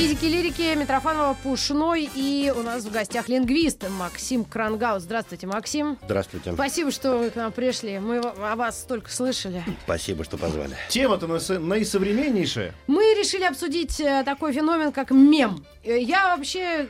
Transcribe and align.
Физики 0.00 0.24
лирики 0.24 0.74
Митрофанова 0.76 1.36
Пушной 1.42 2.08
и 2.14 2.50
у 2.56 2.62
нас 2.62 2.84
в 2.86 2.90
гостях 2.90 3.28
лингвист 3.28 3.84
Максим 3.98 4.46
Крангаус. 4.46 5.02
Здравствуйте, 5.02 5.46
Максим. 5.46 5.98
Здравствуйте. 6.02 6.54
Спасибо, 6.54 6.90
что 6.90 7.18
вы 7.18 7.28
к 7.28 7.36
нам 7.36 7.52
пришли. 7.52 7.98
Мы 7.98 8.16
о 8.20 8.56
вас 8.56 8.80
столько 8.80 9.10
слышали. 9.10 9.62
Спасибо, 9.84 10.24
что 10.24 10.38
позвали. 10.38 10.74
Тема-то 10.88 11.26
наис- 11.26 11.58
наисовременнейшая. 11.58 12.72
Мы 12.86 13.02
решили 13.14 13.44
обсудить 13.44 14.00
э, 14.00 14.22
такой 14.24 14.54
феномен, 14.54 14.90
как 14.90 15.10
мем. 15.10 15.66
Э, 15.84 16.00
Я 16.00 16.34
вообще 16.34 16.88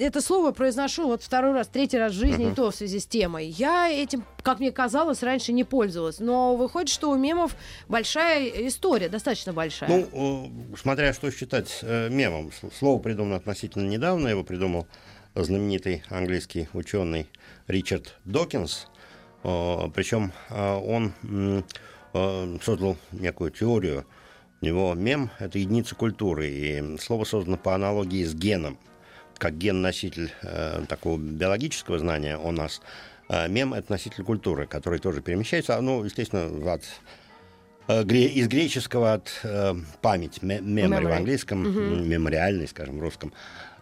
это 0.00 0.20
слово 0.20 0.52
произношу 0.52 1.06
вот 1.06 1.22
второй 1.22 1.52
раз, 1.52 1.68
третий 1.68 1.98
раз 1.98 2.12
в 2.12 2.16
жизни, 2.16 2.50
и 2.50 2.54
то 2.54 2.70
в 2.70 2.74
связи 2.74 2.98
с 3.00 3.06
темой. 3.06 3.46
Я 3.48 3.88
этим, 3.90 4.24
как 4.42 4.60
мне 4.60 4.70
казалось, 4.70 5.22
раньше 5.22 5.52
не 5.52 5.64
пользовалась. 5.64 6.20
Но 6.20 6.56
выходит, 6.56 6.88
что 6.88 7.10
у 7.10 7.16
мемов 7.16 7.56
большая 7.88 8.46
история, 8.68 9.08
достаточно 9.08 9.52
большая. 9.52 9.88
Ну, 9.88 10.50
смотря 10.76 11.12
что 11.12 11.30
считать 11.30 11.80
э, 11.82 12.08
мемом. 12.08 12.50
Слово 12.78 13.00
придумано 13.00 13.36
относительно 13.36 13.88
недавно. 13.88 14.28
Его 14.28 14.44
придумал 14.44 14.86
знаменитый 15.34 16.02
английский 16.08 16.68
ученый 16.72 17.26
Ричард 17.66 18.14
Докинс. 18.24 18.86
Э, 19.44 19.88
Причем 19.94 20.32
э, 20.50 20.74
он 20.74 21.12
э, 22.14 22.58
создал 22.62 22.96
некую 23.12 23.50
теорию. 23.50 24.06
У 24.60 24.64
него 24.64 24.94
мем— 24.94 25.30
это 25.40 25.58
единица 25.58 25.96
культуры. 25.96 26.48
И 26.48 26.98
слово 26.98 27.24
создано 27.24 27.56
по 27.56 27.74
аналогии 27.74 28.24
с 28.24 28.34
геном. 28.34 28.78
Как 29.42 29.58
ген-носитель 29.58 30.30
э, 30.42 30.84
такого 30.88 31.18
биологического 31.18 31.98
знания 31.98 32.38
у 32.38 32.52
нас, 32.52 32.80
э, 33.28 33.48
мем— 33.48 33.74
это 33.78 33.90
носитель 33.90 34.22
культуры, 34.22 34.68
который 34.68 35.00
тоже 35.00 35.20
перемещается. 35.20 35.80
Ну, 35.80 36.04
естественно, 36.04 36.72
от 36.72 36.84
Э, 37.88 38.04
из 38.04 38.46
греческого 38.46 39.14
от 39.14 39.32
э, 39.42 39.74
память, 40.00 40.40
ме- 40.42 40.58
memory 40.60 41.02
в 41.08 41.12
английском, 41.16 41.66
м, 41.66 42.08
мемориальный, 42.08 42.68
скажем, 42.68 42.98
в 42.98 43.00
русском. 43.00 43.32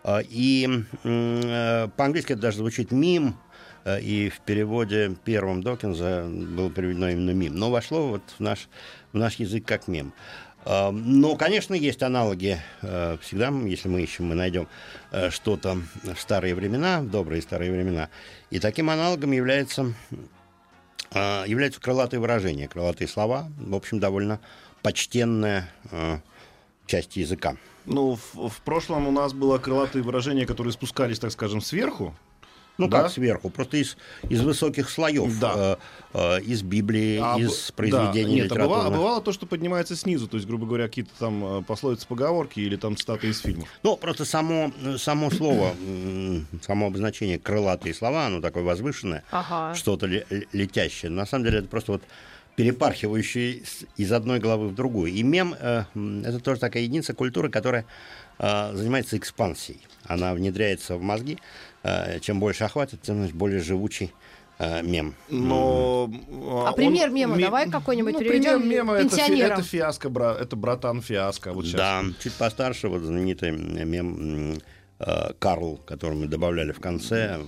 Э, 0.02 0.22
И 0.30 0.66
э, 1.04 1.88
по-английски 1.94 2.32
это 2.32 2.40
даже 2.40 2.56
звучит 2.56 2.90
мим, 2.92 3.36
э, 3.84 4.00
и 4.00 4.30
в 4.30 4.40
переводе 4.40 5.14
первом 5.26 5.62
Докинза 5.62 6.24
было 6.26 6.70
переведено 6.70 7.10
именно 7.10 7.32
мим. 7.32 7.54
Но 7.54 7.70
вошло 7.70 8.08
вот 8.08 8.22
в 8.38 8.40
наш, 8.40 8.70
в 9.12 9.18
наш 9.18 9.34
язык 9.34 9.66
как 9.66 9.88
мем. 9.88 10.14
Э, 10.14 10.49
Но, 10.64 11.36
конечно, 11.36 11.74
есть 11.74 12.02
аналоги. 12.02 12.58
э, 12.82 13.16
Всегда, 13.22 13.48
если 13.48 13.88
мы 13.88 14.02
ищем, 14.02 14.26
мы 14.26 14.34
найдем 14.34 14.68
э, 15.10 15.30
что-то 15.30 15.78
в 16.02 16.20
старые 16.20 16.54
времена, 16.54 17.00
в 17.00 17.10
добрые 17.10 17.40
старые 17.40 17.72
времена. 17.72 18.10
И 18.50 18.58
таким 18.58 18.90
аналогом 18.90 19.32
является 19.32 19.94
а, 21.12 21.44
являются 21.46 21.80
крылатые 21.80 22.20
выражения, 22.20 22.68
крылатые 22.68 23.08
слова. 23.08 23.50
В 23.58 23.74
общем, 23.74 23.98
довольно 23.98 24.40
почтенная 24.82 25.68
часть 26.86 27.16
языка. 27.16 27.56
Ну, 27.86 28.16
в, 28.16 28.48
в 28.48 28.60
прошлом 28.60 29.08
у 29.08 29.10
нас 29.10 29.32
было 29.32 29.58
крылатые 29.58 30.02
выражения, 30.02 30.46
которые 30.46 30.72
спускались, 30.72 31.18
так 31.18 31.32
скажем, 31.32 31.60
сверху. 31.60 32.14
Ну, 32.80 32.88
Да? 32.88 33.02
как 33.02 33.10
сверху, 33.12 33.50
просто 33.50 33.76
из, 33.76 33.96
из 34.28 34.40
высоких 34.40 34.88
слоев, 34.90 35.38
Да. 35.38 35.78
э, 36.14 36.38
э, 36.38 36.40
из 36.42 36.62
Библии, 36.62 37.20
А 37.22 37.38
из 37.38 37.66
да, 37.68 37.72
произведений 37.76 38.34
Нет, 38.36 38.52
а 38.52 38.54
бывало, 38.56 38.86
а 38.86 38.90
бывало 38.90 39.20
то, 39.20 39.32
что 39.32 39.46
поднимается 39.46 39.94
снизу, 39.96 40.26
то 40.28 40.36
есть, 40.36 40.46
грубо 40.48 40.66
говоря, 40.66 40.84
какие-то 40.88 41.10
там 41.18 41.44
э, 41.58 41.62
пословицы, 41.62 42.06
поговорки 42.06 42.58
или 42.60 42.76
там 42.76 42.96
цитаты 42.96 43.28
из 43.28 43.38
фильмов. 43.40 43.68
Ну, 43.82 43.96
просто 43.96 44.24
само, 44.24 44.72
само 44.98 45.30
слово, 45.30 45.74
само 46.66 46.86
обозначение 46.86 47.38
крылатые 47.38 47.94
слова, 47.94 48.26
оно 48.26 48.40
такое 48.40 48.62
возвышенное, 48.62 49.22
Ага. 49.30 49.74
что-то 49.74 50.06
ле- 50.06 50.26
ле- 50.30 50.46
летящее. 50.52 51.10
На 51.10 51.26
самом 51.26 51.44
деле 51.44 51.58
это 51.58 51.68
просто 51.68 51.92
вот 51.92 52.02
перепархивающий 52.56 53.64
с- 53.64 53.84
из 53.96 54.12
одной 54.12 54.38
головы 54.38 54.68
в 54.68 54.74
другую. 54.74 55.12
И 55.12 55.22
мем 55.22 55.54
э, 55.58 55.84
это 56.24 56.40
тоже 56.40 56.60
такая 56.60 56.82
единица 56.82 57.14
культуры, 57.14 57.48
которая 57.50 57.84
занимается 58.40 59.16
экспансией. 59.16 59.80
Она 60.04 60.34
внедряется 60.34 60.96
в 60.96 61.02
мозги. 61.02 61.38
Э, 61.82 62.18
чем 62.20 62.40
больше 62.40 62.64
охватит, 62.64 63.02
тем 63.02 63.26
более 63.28 63.60
живучий 63.60 64.12
э, 64.58 64.82
мем. 64.82 65.14
Но... 65.28 66.10
А 66.66 66.72
пример 66.72 67.10
мема 67.10 67.38
давай 67.38 67.70
какой-нибудь 67.70 68.14
ну, 68.14 68.18
переведем 68.18 68.60
пример 68.60 68.84
мема 68.84 68.94
это, 68.94 69.16
фи- 69.16 69.38
это 69.40 69.62
фиаско, 69.62 70.08
бра- 70.10 70.36
это 70.38 70.56
братан 70.56 71.00
фиаско. 71.00 71.52
Вот 71.52 71.64
сейчас. 71.66 71.76
Да, 71.78 72.02
чуть 72.22 72.34
постарше, 72.34 72.88
вот 72.88 73.02
знаменитый 73.02 73.50
мем 73.52 74.58
Карл, 75.38 75.80
который 75.86 76.14
мы 76.18 76.26
добавляли 76.26 76.72
в 76.72 76.80
конце 76.80 77.38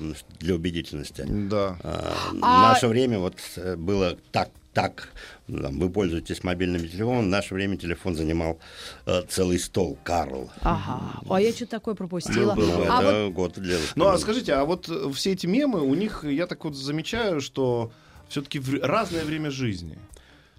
для 0.40 0.54
убедительности. 0.54 1.22
Да. 1.28 1.76
А, 1.82 2.12
А- 2.40 2.68
В 2.70 2.72
наше 2.72 2.88
время 2.88 3.18
вот 3.18 3.36
э, 3.56 3.76
было 3.76 4.16
так, 4.30 4.48
так, 4.72 5.08
ну, 5.48 5.62
там, 5.62 5.78
вы 5.78 5.90
пользуетесь 5.90 6.44
мобильным 6.44 6.80
телефоном, 6.80 7.24
в 7.24 7.28
наше 7.28 7.54
время 7.54 7.76
телефон 7.76 8.14
занимал 8.14 8.58
э, 9.06 9.22
целый 9.28 9.58
стол, 9.58 9.98
Карл. 10.02 10.50
Ага. 10.62 11.20
А 11.28 11.40
я 11.40 11.52
что-то 11.52 11.72
такое 11.72 11.94
пропустила. 11.94 12.54
Ну, 12.54 12.84
А 12.88 13.02
вот 13.02 13.04
это 13.04 13.28
год 13.30 13.52
для 13.58 13.78
Ну, 13.94 14.08
а 14.08 14.18
скажите, 14.18 14.54
а 14.54 14.64
вот 14.64 14.88
э, 14.88 15.12
все 15.12 15.32
эти 15.32 15.46
мемы, 15.46 15.80
у 15.80 15.94
них, 15.94 16.24
я 16.24 16.46
так 16.46 16.64
вот 16.64 16.74
замечаю, 16.76 17.40
что 17.40 17.92
все-таки 18.28 18.60
разное 18.82 19.24
время 19.24 19.50
жизни. 19.50 19.98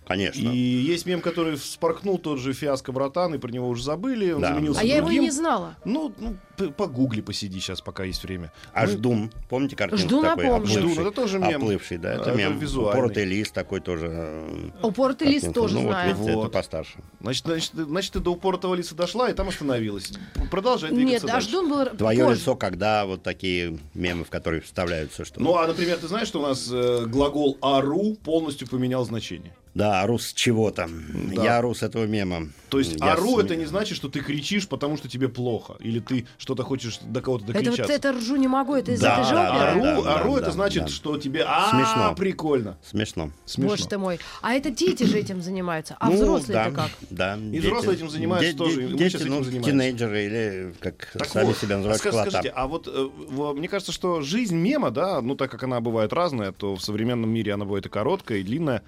Конечно. 0.08 0.40
И 0.42 0.58
есть 0.58 1.06
мем, 1.06 1.22
который 1.22 1.56
вспорхнул 1.56 2.18
тот 2.18 2.40
же 2.40 2.54
фиаско 2.54 2.92
братан, 2.92 3.36
и 3.36 3.38
про 3.38 3.50
него 3.52 3.70
уже 3.70 3.84
забыли, 3.84 4.32
он 4.32 4.42
Да. 4.42 4.54
заменился 4.54 4.82
А 4.82 4.84
я 4.84 4.98
его 4.98 5.08
и 5.08 5.12
другим. 5.12 5.24
не 5.24 5.32
знала. 5.32 5.76
Ну, 5.86 6.14
ну 6.20 6.36
погугли, 6.72 7.22
посиди 7.22 7.60
сейчас, 7.60 7.82
пока 7.82 8.04
есть 8.04 8.22
время. 8.24 8.52
А 8.74 8.86
ждун, 8.86 9.32
помните 9.50 9.76
картинку 9.76 10.04
Ждуна 10.06 10.30
такой? 10.32 10.46
помню. 10.46 10.58
Оплывший, 10.66 10.82
Ждун, 10.94 11.08
это 11.08 11.12
тоже 11.16 11.40
мем. 11.40 11.64
Оплывший, 11.64 11.98
да, 11.98 12.14
это, 12.14 12.30
Это 12.30 12.38
мем. 12.38 12.60
визуальный. 12.60 12.92
Упоротый 13.00 13.26
лист 13.26 13.54
такой 13.54 13.80
тоже. 13.80 14.08
э, 14.12 14.70
Упоротый 14.84 15.28
лист 15.30 15.54
тоже 15.54 15.76
ну, 15.76 15.82
знаю. 15.88 16.10
Вот, 16.10 16.18
видите, 16.20 16.36
Вот. 16.38 16.44
это 16.46 16.54
постарше. 16.54 17.00
Значит, 17.22 17.46
значит, 17.46 17.72
ты- 17.72 17.86
значит, 17.86 18.12
ты 18.14 18.20
до 18.20 18.32
упоротого 18.34 18.76
лиса 18.76 18.94
дошла 18.96 19.30
и 19.30 19.34
там 19.34 19.48
остановилась. 19.50 20.12
Продолжай 20.52 20.92
Нет, 20.92 21.00
двигаться 21.00 21.28
а 21.28 21.32
дальше. 21.32 21.48
ждун 21.50 21.70
был 21.70 21.86
Твое 21.98 22.26
позже. 22.26 22.40
лицо, 22.42 22.56
когда 22.56 23.06
вот 23.06 23.24
такие 23.24 23.80
мемы, 23.94 24.24
в 24.26 24.30
которые 24.30 24.62
вставляются, 24.62 25.26
что... 25.26 25.42
Ну, 25.42 25.56
а, 25.56 25.66
например, 25.68 25.98
ты 25.98 26.08
знаешь, 26.08 26.28
что 26.28 26.40
у 26.40 26.44
нас 26.44 26.70
э, 26.72 27.06
глагол 27.08 27.58
«ару» 27.62 28.16
полностью 28.24 28.68
поменял 28.68 29.04
значение? 29.06 29.56
Да, 29.74 30.02
ору 30.04 30.20
с 30.20 30.34
чего-то. 30.34 30.88
Да. 31.36 31.44
Я 31.44 31.58
ору 31.58 31.74
с 31.74 31.82
этого 31.82 32.06
мема. 32.06 32.50
То 32.70 32.78
есть 32.80 32.96
Я 33.00 33.14
«ару» 33.14 33.40
с- 33.40 33.44
это 33.44 33.56
не 33.56 33.66
значит, 33.66 33.96
что 33.98 34.08
ты 34.10 34.20
кричишь, 34.20 34.68
потому 34.68 34.98
что 34.98 35.08
тебе 35.08 35.30
плохо, 35.30 35.76
или 35.80 36.00
ты 36.00 36.26
что-то 36.38 36.64
хочешь 36.64 37.00
до 37.02 37.22
кого-то 37.22 37.46
Это 37.46 37.54
вот 37.54 37.64
докричаться. 37.66 37.94
это 37.94 38.12
ржу 38.14 38.36
не 38.36 38.48
могу, 38.48 38.76
это 38.76 38.92
из 38.94 39.00
Да, 39.00 39.14
этой 39.14 39.24
же 39.26 39.34
да, 39.36 39.50
оперы? 39.52 39.64
Ару, 39.66 39.82
да, 39.82 40.02
да, 40.02 40.16
ару 40.16 40.34
да, 40.36 40.42
это 40.42 40.52
значит, 40.52 40.84
да. 40.84 40.90
что 40.90 41.18
тебе 41.18 41.44
а 41.48 41.70
Смешно. 41.72 42.16
прикольно. 42.16 42.78
Смешно. 42.84 43.32
Смешно. 43.46 43.70
Боже 43.70 43.88
ты 43.88 43.98
мой. 44.00 44.20
А 44.42 44.54
это 44.54 44.70
дети 44.72 45.04
же 45.04 45.18
этим 45.20 45.42
занимаются. 45.42 45.96
А 46.00 46.10
Ну, 46.10 46.16
взрослые-то 46.16 46.72
да, 46.72 46.72
как? 46.72 46.92
Да. 47.10 47.38
И 47.38 47.60
взрослые 47.60 47.96
этим 47.98 48.10
занимаются 48.10 48.56
тоже, 48.58 48.84
и 48.86 48.88
мы 48.88 48.98
Дети, 48.98 49.18
ну, 49.24 49.44
занимаемся. 49.44 49.72
тинейджеры 49.72 50.24
или, 50.26 50.74
как 50.80 51.08
Так 51.14 51.28
сами 51.28 51.46
вот, 51.46 51.58
себя 51.58 51.78
называют, 51.78 52.00
а 52.00 52.04
скаж- 52.04 52.12
школота. 52.12 52.30
скажите, 52.32 52.50
а 52.56 52.68
вот 52.68 52.88
э, 52.88 53.54
мне 53.56 53.68
кажется, 53.68 53.92
что 53.92 54.22
жизнь 54.22 54.56
мема, 54.56 54.90
да, 54.92 55.22
ну 55.22 55.36
так 55.36 55.50
как 55.52 55.64
она 55.64 55.80
бывает 55.82 56.12
разная, 56.14 56.52
то 56.52 56.76
в 56.76 56.82
современном 56.84 57.30
мире 57.30 57.54
она 57.54 57.66
бывает 57.66 57.86
и 57.86 57.90
короткая, 57.90 58.40
и 58.40 58.44
длинная. 58.44 58.82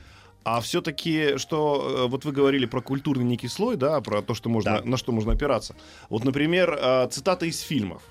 А 0.45 0.61
все-таки, 0.61 1.37
что 1.37 2.05
э, 2.05 2.07
вот 2.07 2.23
вы 2.23 2.31
говорили 2.31 2.67
про 2.67 2.79
культурный 2.79 3.25
некий 3.25 3.47
слой, 3.47 3.77
да, 3.77 3.99
про 3.99 4.21
то, 4.21 4.35
что 4.35 4.47
можно, 4.47 4.77
Да. 4.79 4.81
на 4.89 4.95
что 4.95 5.11
можно 5.11 5.33
опираться. 5.33 5.75
Вот, 6.09 6.23
например, 6.23 6.77
э, 6.79 7.07
цитаты 7.09 7.47
из 7.47 7.59
фильмов. 7.61 8.03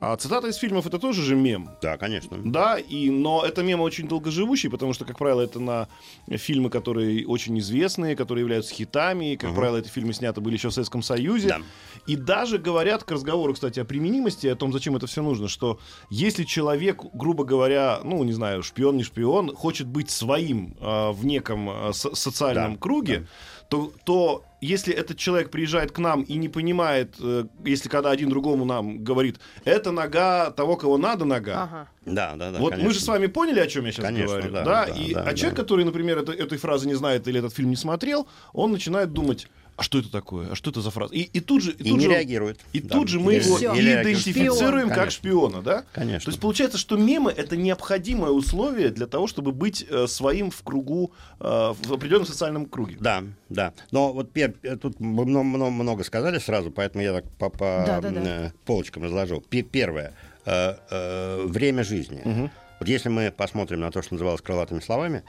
А 0.00 0.16
цитата 0.16 0.46
из 0.46 0.56
фильмов 0.56 0.86
это 0.86 0.98
тоже 1.00 1.22
же 1.22 1.34
мем. 1.34 1.70
Да, 1.82 1.96
конечно. 1.96 2.38
Да, 2.44 2.78
и, 2.78 3.10
но 3.10 3.44
это 3.44 3.64
мемы 3.64 3.82
очень 3.82 4.06
долгоживущие, 4.06 4.70
потому 4.70 4.92
что, 4.92 5.04
как 5.04 5.18
правило, 5.18 5.40
это 5.40 5.58
на 5.58 5.88
фильмы, 6.30 6.70
которые 6.70 7.26
очень 7.26 7.58
известные, 7.58 8.14
которые 8.14 8.42
являются 8.42 8.72
хитами. 8.72 9.32
и, 9.32 9.36
Как 9.36 9.54
правило, 9.54 9.76
эти 9.78 9.88
фильмы 9.88 10.12
сняты 10.12 10.40
были 10.40 10.54
еще 10.54 10.68
в 10.68 10.72
Советском 10.72 11.02
Союзе. 11.02 11.48
Да. 11.48 11.60
И 12.06 12.14
даже 12.14 12.58
говорят 12.58 13.02
к 13.02 13.10
разговору, 13.10 13.54
кстати, 13.54 13.80
о 13.80 13.84
применимости, 13.84 14.46
о 14.46 14.54
том, 14.54 14.72
зачем 14.72 14.94
это 14.94 15.08
все 15.08 15.20
нужно, 15.22 15.48
что 15.48 15.80
если 16.10 16.44
человек, 16.44 17.02
грубо 17.12 17.44
говоря, 17.44 18.00
ну, 18.04 18.22
не 18.22 18.32
знаю, 18.32 18.62
шпион, 18.62 18.96
не 18.96 19.02
шпион, 19.02 19.54
хочет 19.56 19.88
быть 19.88 20.10
своим 20.10 20.76
а, 20.80 21.10
в 21.10 21.24
неком 21.26 21.92
со- 21.92 22.14
социальном 22.14 22.74
Да, 22.74 22.78
круге, 22.78 23.26
то, 23.68 23.92
то 24.04 24.44
если 24.60 24.92
этот 24.92 25.18
человек 25.18 25.50
приезжает 25.50 25.92
к 25.92 25.98
нам 25.98 26.22
и 26.22 26.34
не 26.36 26.48
понимает, 26.48 27.14
э, 27.20 27.44
если 27.64 27.88
когда 27.88 28.10
один 28.10 28.28
другому 28.28 28.64
нам 28.64 29.04
говорит, 29.04 29.38
это 29.64 29.90
нога 29.92 30.50
того, 30.50 30.76
кого 30.76 30.98
надо 30.98 31.24
нога, 31.24 31.62
Ага. 31.62 31.88
Да, 32.04 32.34
да, 32.36 32.50
да. 32.50 32.58
вот 32.58 32.70
конечно. 32.70 32.88
мы 32.88 32.94
же 32.94 33.00
с 33.00 33.06
вами 33.06 33.26
поняли, 33.26 33.60
о 33.60 33.66
чем 33.66 33.84
я 33.84 33.92
сейчас 33.92 34.04
Конечно, 34.06 34.26
говорю. 34.34 34.52
да, 34.52 34.64
Да, 34.64 34.86
да, 34.86 34.92
и, 34.92 35.14
да, 35.14 35.20
а 35.22 35.24
да. 35.26 35.34
человек, 35.34 35.56
который, 35.56 35.84
например, 35.84 36.18
это- 36.18 36.32
этой 36.32 36.58
фразы 36.58 36.86
не 36.88 36.94
знает 36.94 37.28
или 37.28 37.38
этот 37.38 37.54
фильм 37.54 37.70
не 37.70 37.76
смотрел, 37.76 38.26
он 38.52 38.72
начинает 38.72 39.12
думать, 39.12 39.46
А 39.78 39.82
что 39.84 40.00
это 40.00 40.10
такое? 40.10 40.50
А 40.50 40.54
что 40.56 40.70
это 40.70 40.80
за 40.80 40.90
фраза? 40.90 41.14
И, 41.14 41.20
и 41.20 41.38
тут 41.38 41.62
же... 41.62 41.70
И, 41.70 41.84
И 41.84 41.88
тут 41.90 41.98
не 41.98 42.04
же, 42.06 42.10
реагирует. 42.10 42.58
И 42.72 42.80
Да, 42.80 42.96
тут 42.96 43.06
же 43.06 43.20
мы 43.20 43.34
его 43.34 43.56
реагирует. 43.58 44.06
идентифицируем 44.06 44.86
Шпион. 44.88 44.94
как 44.98 45.10
шпиона, 45.12 45.62
да? 45.62 45.84
Конечно. 45.92 46.24
То 46.24 46.30
есть 46.30 46.40
получается, 46.40 46.78
что 46.78 46.96
мемы 46.96 47.30
это 47.30 47.56
необходимое 47.56 48.32
условие 48.32 48.88
для 48.90 49.06
того, 49.06 49.28
чтобы 49.28 49.52
быть 49.52 49.86
э, 49.88 50.08
своим 50.08 50.50
в 50.50 50.62
кругу, 50.64 51.12
э, 51.38 51.44
в 51.80 51.92
определенном 51.92 52.26
социальном 52.26 52.66
круге. 52.66 52.96
Да, 52.98 53.22
да. 53.48 53.72
Но 53.92 54.12
вот 54.12 54.32
пер- 54.32 54.56
э, 54.64 54.76
тут 54.76 54.98
мы 54.98 55.24
много, 55.24 55.44
много, 55.44 55.70
много 55.70 56.02
сказали 56.02 56.38
сразу, 56.40 56.72
поэтому 56.72 57.04
я 57.04 57.12
так 57.12 57.30
по, 57.38 57.48
по, 57.48 57.84
Да-да-да. 57.86 58.20
э, 58.24 58.50
полочкам 58.64 59.04
разложу. 59.04 59.40
Пе- 59.48 59.62
Первое. 59.62 60.12
э, 60.44 60.74
э, 60.90 61.44
время 61.46 61.84
жизни. 61.84 62.50
Вот 62.80 62.88
если 62.88 63.08
мы 63.10 63.30
посмотрим 63.36 63.80
на 63.80 63.90
то, 63.92 64.02
что 64.02 64.14
называлось 64.14 64.40
крылатыми 64.40 64.80
словами, 64.80 65.22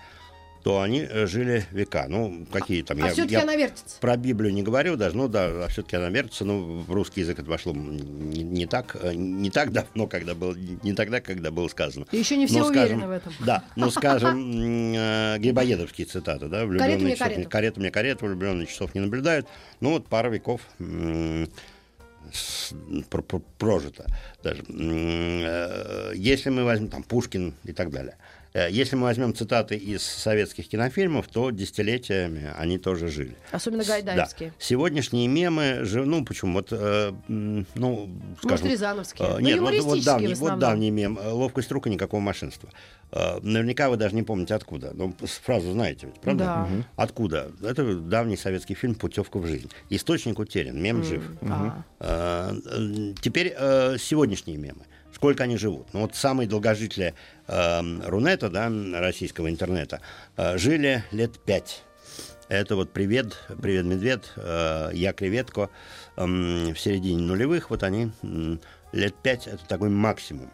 то 0.64 0.82
они 0.82 1.02
э, 1.02 1.26
жили 1.26 1.66
века. 1.72 2.06
Ну, 2.08 2.46
какие 2.52 2.82
там... 2.82 3.02
А 3.02 3.08
я- 3.08 3.14
все-таки 3.14 3.34
я 3.34 3.44
она 3.44 3.56
вертится. 3.56 4.00
Про 4.00 4.18
Библию 4.18 4.54
не 4.54 4.64
говорю 4.64 4.98
даже, 4.98 5.16
ну 5.16 5.28
да, 5.28 5.46
а 5.46 5.68
все-таки 5.70 5.96
она 5.96 6.10
вертится, 6.10 6.46
ну, 6.46 6.80
в 6.80 6.92
русский 6.92 7.22
язык 7.22 7.40
это 7.40 7.50
вошло 7.50 7.74
не, 7.74 8.44
не 8.44 8.66
так, 8.66 8.98
э, 9.02 9.14
не 9.14 9.50
так 9.50 9.72
давно, 9.72 10.08
когда 10.08 10.36
было, 10.36 10.54
не 10.56 10.94
тогда, 10.94 11.22
когда 11.22 11.52
было 11.52 11.68
сказано. 11.70 12.06
И 12.12 12.18
еще 12.18 12.36
не 12.38 12.48
все 12.48 12.66
уверены 12.66 12.88
скажем, 12.88 13.08
в 13.08 13.12
этом. 13.12 13.34
Да, 13.40 13.64
ну, 13.76 13.90
скажем, 13.92 14.94
э, 14.96 15.38
Грибоедовские 15.40 16.08
цитаты, 16.08 16.48
да, 16.48 16.60
Карета 16.60 16.68
влюбленные 16.68 16.98
мне 16.98 17.16
часов, 17.16 17.50
карета 17.50 17.80
мне 17.80 17.92
карета, 17.92 18.26
влюбленные 18.26 18.68
часов 18.68 18.94
не 18.96 19.02
наблюдают. 19.02 19.48
Ну, 19.80 19.92
вот 19.92 20.08
пара 20.08 20.30
веков 20.30 20.62
прожито 23.58 24.06
даже. 24.44 24.64
Если 26.16 26.50
мы 26.50 26.64
возьмем 26.64 26.90
там 26.90 27.04
Пушкин 27.04 27.54
и 27.64 27.72
так 27.72 27.92
далее, 27.92 28.18
если 28.54 28.96
мы 28.96 29.04
возьмем 29.04 29.34
цитаты 29.36 29.75
из 29.75 30.01
советских 30.04 30.68
кинофильмов, 30.68 31.28
то 31.28 31.51
десятилетиями 31.51 32.51
они 32.57 32.78
тоже 32.78 33.07
жили. 33.10 33.36
Особенно 33.51 33.84
Да. 33.84 33.90
гайдаевские. 33.94 34.54
Сегодняшние 34.57 35.28
мемы, 35.28 35.80
же, 35.84 36.06
ну 36.06 36.25
почему, 36.25 36.54
вот, 36.54 36.69
э, 36.72 37.13
ну, 37.28 38.10
скажем, 38.40 38.50
Может, 38.66 38.66
рязановские. 38.66 39.28
э, 39.28 39.31
Ну, 39.34 39.40
нет, 39.40 39.60
вот, 39.60 39.66
вот, 39.66 39.74
юмористические 39.75 40.04
давний, 40.06 40.34
вот 40.36 40.60
давний 40.60 40.90
мем, 40.92 41.19
э, 41.22 41.30
ловкость 41.30 41.72
рук 41.72 41.88
и 41.88 41.90
никакого 41.90 42.22
машинства. 42.22 42.69
Э, 43.12 43.40
наверняка 43.42 43.90
вы 43.90 43.98
даже 43.98 44.16
не 44.16 44.24
помните 44.24 44.54
откуда. 44.56 44.92
Ну, 44.94 45.13
с- 45.25 45.38
фразу 45.40 45.72
знаете 45.72 46.07
ведь, 46.07 46.19
правда? 46.22 46.44
Да. 46.44 46.57
Мгм. 46.66 46.86
Откуда? 46.95 47.52
Это 47.63 47.95
давний 47.95 48.38
советский 48.38 48.74
фильм 48.75 48.95
«Путевка 48.95 49.38
в 49.40 49.45
жизнь». 49.48 49.69
Источник 49.90 50.40
утерян, 50.40 50.81
мем 50.81 51.04
жив. 51.04 51.24
А. 51.42 51.81
Э, 52.00 52.54
э, 52.66 53.13
Теперь 53.22 53.54
э, 53.57 53.98
сегодняшние 54.00 54.57
мемы. 54.57 54.86
Сколько 55.19 55.44
они 55.44 55.57
живут? 55.57 55.89
Ну 55.92 56.00
вот 56.00 56.16
самые 56.16 56.48
долгожители 56.48 57.13
э, 57.48 57.81
Рунета, 58.06 58.50
да, 58.50 58.71
российского 59.01 59.50
интернета, 59.50 60.00
э, 60.38 60.57
жили 60.57 61.04
лет 61.12 61.38
пять. 61.39 61.83
Это 62.48 62.77
вот 62.77 62.94
«Привет, 62.94 63.38
привет, 63.62 63.83
медведь», 63.83 64.31
э, 64.38 64.92
«Я 64.94 65.12
креветко». 65.12 65.69
Эм, 66.16 66.74
В 66.74 66.80
середине 66.80 67.21
нулевых 67.21 67.69
вот 67.69 67.83
они 67.83 68.12
м, 68.24 68.62
лет 68.94 69.13
пять, 69.21 69.45
это 69.48 69.66
такой 69.68 69.89
максимум. 69.89 70.50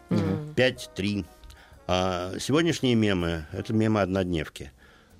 Пять-три. 0.56 1.24
А 1.86 2.32
сегодняшние 2.40 2.96
мемы— 2.96 3.46
это 3.52 3.72
мемы-однодневки. 3.72 4.72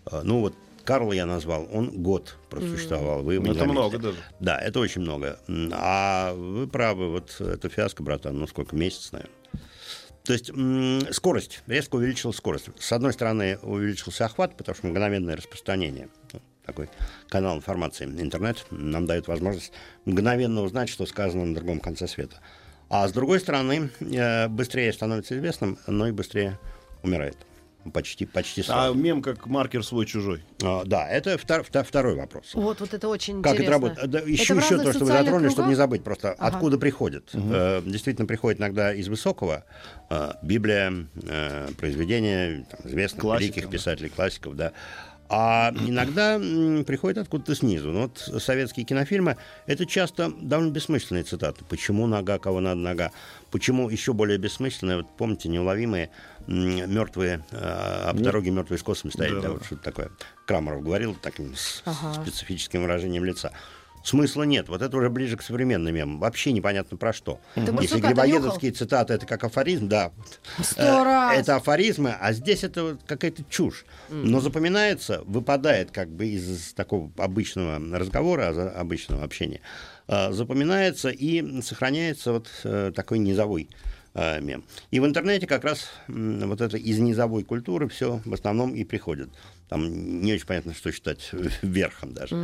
А, 0.07 0.23
Ну 0.25 0.41
вот 0.41 0.57
Карла 0.87 1.13
я 1.13 1.27
назвал, 1.27 1.69
он 1.73 1.91
год 1.91 2.37
просуществовал. 2.49 3.23
Вы 3.23 3.35
не 3.39 3.51
Это 3.51 3.55
заметили. 3.59 3.73
много 3.73 3.99
даже. 3.99 4.19
Да, 4.41 4.59
это 4.59 4.79
очень 4.81 5.03
много. 5.03 5.39
А 5.73 6.33
вы 6.33 6.69
правы, 6.69 7.11
вот 7.11 7.41
это 7.41 7.69
фиаско, 7.69 8.03
братан, 8.03 8.39
ну 8.39 8.47
сколько, 8.47 8.77
месяц, 8.77 9.11
наверное. 9.13 9.35
То 10.25 10.33
есть 10.33 10.51
скорость, 11.15 11.63
резко 11.67 11.97
увеличилась 11.97 12.37
скорость. 12.37 12.69
С 12.79 12.93
одной 12.93 13.13
стороны, 13.13 13.59
увеличился 13.63 14.25
охват, 14.25 14.57
потому 14.57 14.75
что 14.77 14.87
мгновенное 14.87 15.37
распространение. 15.37 16.09
Ну, 16.33 16.41
Такой 16.65 16.89
канал 17.29 17.57
информации, 17.57 18.05
интернет 18.07 18.65
нам 18.71 19.07
дает 19.07 19.29
возможность 19.29 19.73
мгновенно 20.05 20.63
узнать, 20.63 20.89
что 20.89 21.07
сказано 21.07 21.45
на 21.45 21.55
другом 21.55 21.79
конце 21.81 22.09
света. 22.09 22.41
А 22.89 23.07
с 23.09 23.13
другой 23.13 23.41
стороны, 23.41 23.91
э, 24.01 24.49
быстрее 24.49 24.93
становится 24.93 25.37
известным, 25.37 25.79
но 25.89 26.07
и 26.09 26.13
быстрее 26.13 26.59
умирает. 27.03 27.37
Почти, 27.93 28.27
почти 28.27 28.61
А 28.63 28.65
сразу. 28.65 28.95
мем 28.95 29.23
как 29.23 29.47
маркер 29.47 29.85
свой-чужой. 29.85 30.43
А, 30.63 30.85
да, 30.85 31.09
это 31.09 31.35
втор- 31.35 31.65
втор- 31.69 31.85
второй 31.85 32.15
вопрос. 32.15 32.51
Вот, 32.55 32.81
вот 32.81 32.95
это 32.95 33.09
очень 33.09 33.43
Как 33.43 33.55
это 33.55 33.63
интересно. 33.65 33.89
работает? 33.89 34.11
Да, 34.11 34.19
еще, 34.21 34.55
Это 34.55 34.63
еще 34.65 34.77
то, 34.83 34.91
что 34.93 35.01
вы 35.05 35.07
затронули, 35.07 35.49
чтобы 35.49 35.69
не 35.69 35.75
кругах? 35.75 35.77
забыть 35.77 36.05
просто, 36.05 36.33
Ага. 36.33 36.47
откуда 36.57 36.79
приходит. 36.79 37.31
Э, 37.35 37.83
действительно, 37.85 38.27
приходит 38.27 38.61
иногда 38.61 38.93
из 38.95 39.09
высокого. 39.09 39.65
Э, 40.11 40.33
Библия, 40.43 40.93
э, 41.23 41.69
произведения 41.79 42.67
там, 42.71 42.81
известных 42.91 43.21
Классика, 43.23 43.45
великих 43.45 43.65
да. 43.65 43.71
писателей, 43.71 44.09
классиков, 44.09 44.57
да. 44.57 44.73
А 45.29 45.73
иногда 45.89 46.39
приходит 46.87 47.19
откуда-то 47.19 47.57
снизу. 47.57 47.91
Ну, 47.91 48.03
вот 48.03 48.43
советские 48.43 48.87
кинофильмы— 48.87 49.37
это 49.67 49.85
часто 49.85 50.31
довольно 50.41 50.71
бессмысленные 50.71 51.25
цитаты. 51.25 51.65
Почему 51.69 52.07
нога, 52.07 52.39
кого 52.39 52.61
надо 52.61 52.77
нога? 52.81 53.11
Почему 53.51 53.91
еще 53.91 54.13
более 54.13 54.39
бессмысленные? 54.39 54.99
Вот 54.99 55.07
помните, 55.17 55.49
неуловимые 55.49 56.11
мертвые, 56.47 57.45
об 57.51 58.21
дороге 58.21 58.51
мертвые 58.51 58.79
с 58.79 58.83
косами 58.83 59.11
стоять, 59.11 59.35
Да. 59.35 59.41
да, 59.41 59.51
вот 59.51 59.65
что-то 59.65 59.83
такое. 59.83 60.11
Крамаров 60.47 60.83
говорил 60.83 61.17
таким 61.21 61.55
с- 61.57 61.83
Ага. 61.85 62.23
специфическим 62.23 62.83
выражением 62.83 63.25
лица. 63.25 63.53
Смысла 64.05 64.45
нет. 64.45 64.69
Вот 64.69 64.83
это 64.83 64.97
уже 64.97 65.11
ближе 65.11 65.37
к 65.37 65.43
современным 65.43 65.93
мемам. 65.93 66.21
Вообще 66.21 66.53
непонятно 66.53 66.97
про 66.97 67.13
что. 67.13 67.41
Ты 67.57 67.63
Если 67.81 67.99
грибоедовские 67.99 68.71
цитаты 68.71 69.15
это 69.15 69.27
как 69.27 69.43
афоризм, 69.43 69.89
да. 69.89 70.13
Сто 70.63 70.81
Э, 70.81 71.03
раз. 71.03 71.37
Это 71.39 71.57
афоризмы, 71.57 72.13
а 72.21 72.33
здесь 72.33 72.63
это 72.63 72.85
вот 72.85 73.01
какая-то 73.05 73.43
чушь. 73.51 73.85
Но 74.09 74.39
запоминается, 74.39 75.23
выпадает 75.27 75.91
как 75.91 76.09
бы 76.09 76.27
из 76.29 76.73
такого 76.75 77.11
обычного 77.17 77.81
разговора, 77.99 78.53
за- 78.53 78.71
обычного 78.71 79.25
общения, 79.25 79.61
э, 80.07 80.31
запоминается 80.31 81.09
и 81.09 81.61
сохраняется 81.63 82.31
вот 82.35 82.49
э, 82.63 82.93
такой 82.95 83.19
низовой 83.19 83.69
э, 83.73 83.96
мем. 84.41 84.65
И 84.91 85.01
в 85.01 85.07
интернете 85.07 85.47
как 85.47 85.65
раз 85.65 85.91
вот 86.09 86.61
это 86.61 86.77
из 86.77 86.99
низовой 86.99 87.45
культуры 87.45 87.89
все 87.89 88.21
в 88.25 88.33
основном 88.33 88.75
и 88.75 88.85
приходит. 88.85 89.29
Там 89.69 90.23
не 90.23 90.33
очень 90.33 90.47
понятно, 90.47 90.75
что 90.75 90.93
считать 90.93 91.31
верхом 91.63 92.15
даже. 92.15 92.37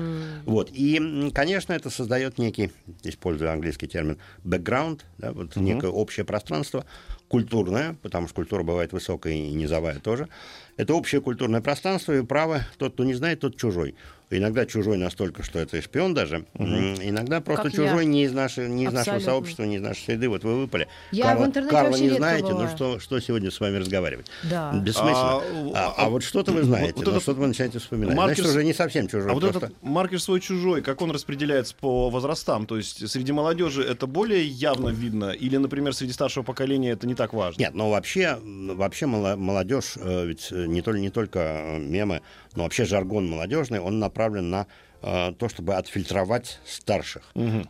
Вот. 0.45 0.71
И, 0.73 1.31
конечно, 1.35 1.73
это 1.73 1.89
создает 1.89 2.39
некий, 2.39 2.73
используя 3.05 3.53
английский 3.53 3.87
термин, 3.87 4.19
background, 4.45 5.01
да, 5.19 5.33
вот 5.33 5.57
некое 5.57 5.91
общее 5.91 6.25
пространство, 6.25 6.85
культурное, 7.29 7.97
потому 8.03 8.27
что 8.27 8.37
культура 8.37 8.63
бывает 8.63 8.93
высокая 8.93 9.33
и 9.33 9.53
низовая 9.53 10.01
тоже. 10.01 10.29
Это 10.77 10.95
общее 10.95 11.21
культурное 11.21 11.61
пространство, 11.61 12.13
и 12.13 12.23
право, 12.23 12.67
тот, 12.77 12.95
кто 12.95 13.05
не 13.05 13.15
знает, 13.15 13.41
тот 13.41 13.57
чужой. 13.57 13.95
Иногда 14.39 14.67
чужой 14.67 14.97
настолько, 14.97 15.43
что 15.43 15.59
это 15.59 15.81
шпион 15.83 16.15
даже. 16.15 16.45
М, 16.55 16.95
Иногда 17.03 17.41
просто 17.41 17.65
Как 17.65 17.73
чужой 17.73 18.05
я. 18.05 18.05
не 18.05 18.25
из, 18.25 18.33
нашей, 18.33 18.69
не 18.69 18.85
из 18.85 18.93
нашего 18.93 19.19
сообщества, 19.19 19.65
не 19.65 19.77
из 19.77 19.83
нашей 19.83 20.05
среды. 20.05 20.29
Вот 20.29 20.45
вы 20.45 20.61
выпали. 20.61 20.89
Я 21.11 21.25
Карла, 21.27 21.43
в 21.43 21.47
интернете 21.47 21.77
Карла 21.77 21.97
не 21.97 22.03
редко 22.05 22.17
знаете, 22.17 22.47
ну 22.49 22.51
бываю. 22.55 22.71
что, 22.77 22.99
что 23.01 23.21
сегодня 23.21 23.51
с 23.51 23.61
вами 23.61 23.77
разговаривать? 23.77 24.27
Да. 24.45 24.73
Бессмысленно. 24.73 25.37
А, 25.37 25.43
А, 25.75 25.95
а 26.07 26.09
вот 26.11 26.23
что-то 26.23 26.53
вы 26.53 26.63
знаете, 26.63 26.95
вот 26.97 27.07
но 27.07 27.21
что-то 27.21 27.41
вы 27.41 27.47
начинаете 27.49 27.79
вспоминать. 27.79 28.17
маркер 28.17 28.37
Значит, 28.37 28.51
уже 28.57 28.65
не 28.65 28.73
совсем 28.75 29.09
чужой. 29.09 29.31
А 29.31 29.35
вот 29.35 29.43
просто... 29.43 29.67
этот 29.67 29.83
маркер 29.83 30.21
свой-чужой, 30.21 30.83
как 30.83 31.03
он 31.03 31.11
распределяется 31.11 31.75
по 31.79 32.11
возрастам? 32.11 32.67
То 32.67 32.77
есть 32.77 33.09
среди 33.11 33.33
молодежи 33.33 33.83
это 33.83 34.07
более 34.07 34.45
явно 34.47 34.89
видно? 34.91 35.31
Или, 35.31 35.57
например, 35.57 35.95
среди 35.95 36.13
старшего 36.13 36.43
поколения 36.43 36.91
это 36.91 37.07
не 37.07 37.15
так 37.15 37.33
важно? 37.33 37.61
Нет, 37.61 37.75
но 37.75 37.91
вообще, 37.91 38.39
вообще 38.43 39.07
молодежь, 39.07 39.95
э, 39.97 40.27
ведь 40.27 40.49
э, 40.51 40.67
не 40.67 40.81
только, 40.83 41.01
не 41.01 41.11
только 41.11 41.39
э, 41.41 41.79
мемы, 41.79 42.23
но 42.57 42.65
вообще 42.65 42.85
жаргон 42.85 43.29
молодежный, 43.29 43.81
он 43.81 43.99
направлен 43.99 44.51
на 44.51 44.67
э, 45.03 45.33
то, 45.39 45.49
чтобы 45.49 45.75
отфильтровать 45.75 46.61
старших. 46.67 47.23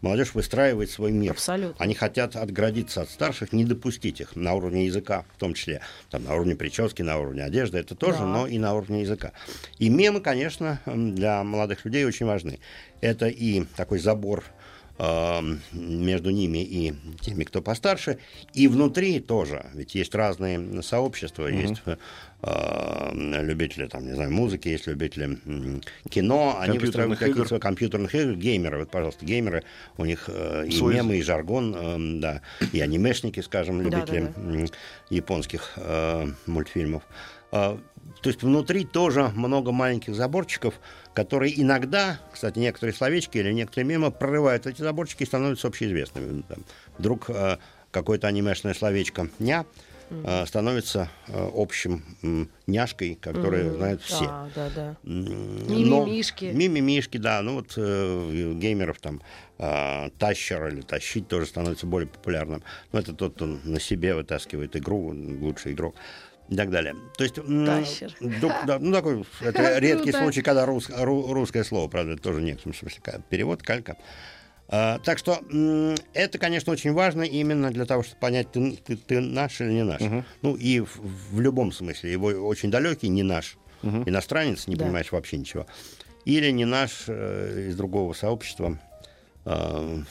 Молодежь 0.03 0.35
выстраивает 0.35 0.91
свой 0.91 1.13
мир. 1.13 1.33
Абсолютно. 1.33 1.75
Они 1.83 1.95
хотят 1.95 2.37
отградиться 2.37 3.03
от 3.03 3.11
старших, 3.11 3.53
не 3.53 3.65
допустить 3.65 4.21
их 4.21 4.37
на 4.37 4.55
уровне 4.55 4.87
языка, 4.87 5.25
в 5.37 5.39
том 5.41 5.55
числе, 5.55 5.81
там, 6.11 6.25
на 6.25 6.35
уровне 6.35 6.55
прически, 6.57 7.03
на 7.03 7.19
уровне 7.19 7.43
одежды, 7.43 7.79
это 7.79 7.95
тоже, 7.95 8.19
Да. 8.19 8.27
но 8.27 8.47
и 8.47 8.59
на 8.59 8.75
уровне 8.75 9.03
языка. 9.03 9.33
И 9.79 9.89
мемы, 9.89 10.21
конечно, 10.21 10.81
для 10.87 11.43
молодых 11.43 11.85
людей 11.85 12.05
очень 12.05 12.27
важны. 12.27 12.59
Это 13.01 13.27
и 13.29 13.65
такой 13.77 13.99
забор 13.99 14.45
между 14.99 16.31
ними 16.31 16.59
и 16.59 16.95
теми, 17.21 17.45
кто 17.45 17.63
постарше, 17.63 18.19
и 18.55 18.69
внутри 18.69 19.21
тоже, 19.21 19.67
ведь 19.75 19.95
есть 19.95 20.15
разные 20.15 20.83
сообщества, 20.83 21.47
есть 21.47 21.83
э, 22.43 23.11
любители, 23.13 23.87
там, 23.87 24.07
не 24.07 24.15
знаю, 24.15 24.31
музыки, 24.31 24.69
есть 24.69 24.87
любители 24.87 25.39
кино, 26.09 26.57
они 26.61 26.79
выстраивают 26.79 27.19
какие-то 27.19 27.59
компьютерных 27.59 28.15
игр, 28.15 28.35
геймеры, 28.35 28.81
вот, 28.81 28.91
пожалуйста, 28.91 29.25
геймеры, 29.25 29.65
у 29.97 30.05
них 30.05 30.25
э, 30.29 30.67
и 30.69 30.73
Свой 30.73 30.95
мемы, 30.95 31.17
и 31.17 31.23
жаргон, 31.23 31.75
э, 31.77 32.21
да, 32.21 32.43
и 32.73 32.81
анимешники, 32.81 33.41
скажем, 33.41 33.81
любители 33.81 34.21
Да-да-да. 34.21 34.59
м, 34.61 34.67
японских 35.11 35.73
э, 35.77 36.27
мультфильмов. 36.47 37.03
Э, 37.51 37.79
то 38.21 38.29
есть 38.29 38.43
внутри 38.43 38.85
тоже 38.85 39.31
много 39.35 39.73
маленьких 39.73 40.15
заборчиков, 40.15 40.75
которые 41.15 41.61
иногда, 41.61 42.19
кстати, 42.33 42.59
некоторые 42.59 42.95
словечки 42.95 43.39
или 43.39 43.53
некоторые 43.53 43.87
мемы 43.87 44.11
прорывают 44.11 44.67
эти 44.67 44.81
заборчики 44.83 45.23
и 45.25 45.27
становятся 45.27 45.69
общеизвестными. 45.69 46.43
Там, 46.43 46.59
вдруг 46.99 47.29
э, 47.29 47.59
какое-то 47.91 48.27
анимешное 48.29 48.75
словечко 48.75 49.29
«ня» 49.39 49.67
э, 50.11 50.47
становится 50.47 51.09
э, 51.29 51.51
общим 51.55 52.05
м, 52.23 52.49
няшкой, 52.67 53.15
которую 53.21 53.69
Мгм. 53.71 53.77
знают 53.77 54.03
все. 54.03 54.27
Да, 54.27 54.51
да, 54.55 54.71
да. 54.71 54.97
М, 55.05 55.67
Мимимишки. 55.69 56.47
но- 56.47 56.53
Мимимишки, 56.59 57.17
да. 57.19 57.43
Ну 57.43 57.55
вот 57.55 57.75
э, 57.77 58.53
геймеров 58.57 58.99
там 59.01 59.21
э, 59.59 60.11
тащер 60.19 60.69
или 60.69 60.81
тащить 60.83 61.29
тоже 61.29 61.47
становится 61.47 61.87
более 61.87 62.09
популярным. 62.09 62.63
Но 62.93 63.01
это 63.01 63.13
тот, 63.15 63.35
кто 63.35 63.47
на 63.47 63.81
себе 63.81 64.15
вытаскивает 64.15 64.77
игру, 64.77 65.15
лучший 65.15 65.73
игрок 65.73 65.95
и 66.53 66.57
так 66.57 66.71
далее. 66.71 66.95
То 67.17 67.25
есть... 67.25 67.37
Тащер. 67.37 68.15
да, 68.67 68.79
ну, 68.79 68.93
такой, 68.93 69.25
это 69.41 69.79
редкий 69.81 70.11
Круто. 70.11 70.19
случай, 70.25 70.43
когда 70.43 70.65
рус- 70.67 70.91
ру- 70.91 71.33
русское 71.33 71.65
слово, 71.65 71.89
правда, 71.89 72.13
это 72.13 72.23
тоже 72.23 72.39
в 72.41 72.43
некотором 72.43 72.75
смысле 72.75 73.01
перевод, 73.31 73.63
калька. 73.63 73.97
А, 74.69 74.99
так 75.01 75.19
что 75.19 75.41
это, 76.15 76.39
конечно, 76.39 76.73
очень 76.73 76.93
важно 76.93 77.23
именно 77.23 77.71
для 77.71 77.85
того, 77.85 78.03
чтобы 78.03 78.21
понять, 78.21 78.53
ты, 78.53 78.73
ты- 78.77 78.97
ты 78.97 79.21
наш 79.21 79.61
или 79.61 79.73
не 79.73 79.85
наш. 79.85 80.01
Ну 80.43 80.55
и 80.57 80.81
в, 80.81 80.99
в 81.33 81.41
любом 81.41 81.73
смысле. 81.73 82.13
Его 82.13 82.29
очень 82.29 82.71
далекий, 82.71 83.09
не 83.09 83.23
наш. 83.23 83.57
Иностранец, 83.83 84.67
не 84.69 84.77
Да. 84.77 84.85
понимаешь 84.85 85.11
вообще 85.13 85.37
ничего. 85.39 85.67
Или 86.25 86.51
не 86.53 86.65
наш 86.65 87.05
э, 87.09 87.67
из 87.71 87.77
другого 87.77 88.13
сообщества. 88.13 88.79
не- 89.45 90.05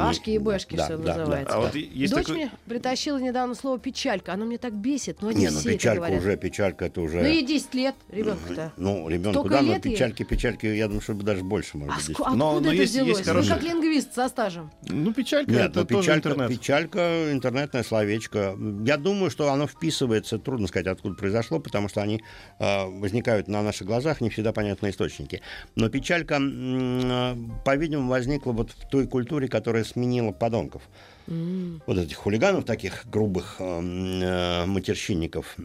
Ашки 0.00 0.30
и 0.30 0.38
бэшки, 0.38 0.76
да, 0.76 0.84
что 0.86 0.98
да, 0.98 1.04
да, 1.04 1.18
называется. 1.18 1.54
А 1.54 1.60
да. 1.60 1.66
вот 1.66 1.76
и- 1.76 1.80
есть 1.92 2.12
Дочь 2.14 2.24
такой... 2.26 2.36
мне 2.36 2.50
притащила 2.66 3.18
недавно 3.18 3.54
слово 3.54 3.78
печалька. 3.78 4.32
Оно 4.32 4.44
мне 4.46 4.58
так 4.58 4.72
бесит, 4.74 5.22
но 5.22 5.30
Не, 5.32 5.50
ну 5.50 5.60
печалька 5.62 6.10
уже, 6.10 6.36
печалька 6.36 6.84
это 6.86 7.00
уже... 7.00 7.20
Ну 7.20 7.26
ей 7.28 7.44
10 7.44 7.74
лет, 7.74 7.94
ребенку-то. 8.10 8.72
Ну, 8.76 9.08
ребенку, 9.08 9.48
да, 9.48 9.62
но 9.62 9.78
печальки, 9.78 10.22
печальки, 10.24 10.66
я 10.66 10.86
думаю, 10.86 11.00
что 11.02 11.14
даже 11.14 11.42
больше, 11.44 11.76
может 11.78 11.92
А 11.94 11.96
быть. 11.96 12.04
ск- 12.04 12.08
10. 12.08 12.20
откуда 12.20 12.36
Но- 12.36 12.60
но 12.60 12.60
это 12.60 12.70
есть- 12.72 12.80
есть 12.80 12.92
взялось? 12.94 13.18
Вы 13.18 13.24
хороший- 13.24 13.48
как 13.50 13.62
лингвист 13.62 14.14
со 14.14 14.28
стажем. 14.28 14.70
Ну, 14.88 15.12
печалька 15.12 15.50
Нет, 15.50 15.70
это 15.70 15.80
ну, 15.80 15.86
тоже 15.86 16.00
печалька, 16.02 16.28
интернет. 16.30 16.50
печалька, 16.50 17.32
интернетное 17.32 17.82
словечко. 17.82 18.56
Я 18.84 18.96
думаю, 18.96 19.30
что 19.30 19.50
оно 19.52 19.66
вписывается, 19.66 20.38
трудно 20.38 20.66
сказать, 20.66 20.86
откуда 20.86 21.14
произошло, 21.14 21.60
потому 21.60 21.88
что 21.88 22.02
они 22.02 22.20
э, 22.58 22.84
возникают 22.86 23.48
на 23.48 23.62
наших 23.62 23.86
глазах, 23.86 24.20
не 24.20 24.30
всегда 24.30 24.52
понятны 24.52 24.90
источники. 24.90 25.40
Но 25.76 25.88
печалька, 25.88 26.38
э, 26.40 27.36
по-видимому, 27.64 28.08
возникла 28.10 28.52
вот 28.52 28.70
в 28.70 28.88
той 28.88 29.06
культуре, 29.06 29.48
которая 29.48 29.83
сменила 29.84 30.32
подонков. 30.32 30.82
Вот 31.26 31.96
этих 31.98 32.16
хулиганов, 32.16 32.64
таких 32.64 33.06
грубых 33.06 33.56
э, 33.58 33.64
э, 33.64 34.66
матерщинников. 34.66 35.56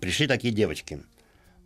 Пришли 0.00 0.26
такие 0.26 0.54
девочки 0.54 1.02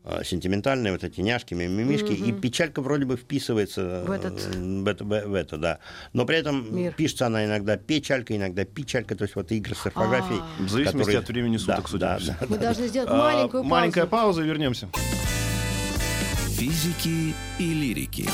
э, 0.03 0.23
сентиментальные, 0.25 0.93
вот 0.93 1.05
эти 1.05 1.21
няшки, 1.21 1.55
мимишки, 1.55 2.11
и 2.13 2.33
печалька 2.33 2.83
вроде 2.83 3.05
бы 3.05 3.17
вписывается 3.17 4.03
В 4.07 4.11
этот- 4.11 4.41
э, 4.55 4.59
в 4.59 4.87
это, 4.89 5.05
в 5.05 5.35
это, 5.35 5.57
да. 5.57 5.79
Но 6.15 6.25
при 6.25 6.37
этом 6.39 6.75
Мир. 6.75 6.93
пишется 6.95 7.27
она 7.27 7.45
иногда 7.45 7.77
печалька, 7.77 8.37
иногда 8.37 8.65
печалька, 8.65 9.15
то 9.15 9.23
есть 9.23 9.37
вот 9.37 9.53
игры 9.53 9.77
с 9.77 9.87
орфографией. 9.87 10.41
А. 10.41 10.63
В 10.65 10.69
зависимости 10.69 10.99
которые- 10.99 11.19
от 11.21 11.29
времени 11.29 11.57
суток, 11.59 11.89
да, 11.99 12.19
судя 12.19 12.37
да, 12.41 12.47
Мы 12.49 12.57
да. 12.57 12.63
должны 12.63 12.89
сделать 12.89 13.09
А, 13.13 13.17
маленькую 13.17 13.51
паузу. 13.63 13.69
Маленькая 13.69 14.07
пауза 14.07 14.43
и 14.43 14.47
вернемся. 14.47 14.89
Физики 16.57 17.35
и 17.61 17.65
лирики. 17.75 18.29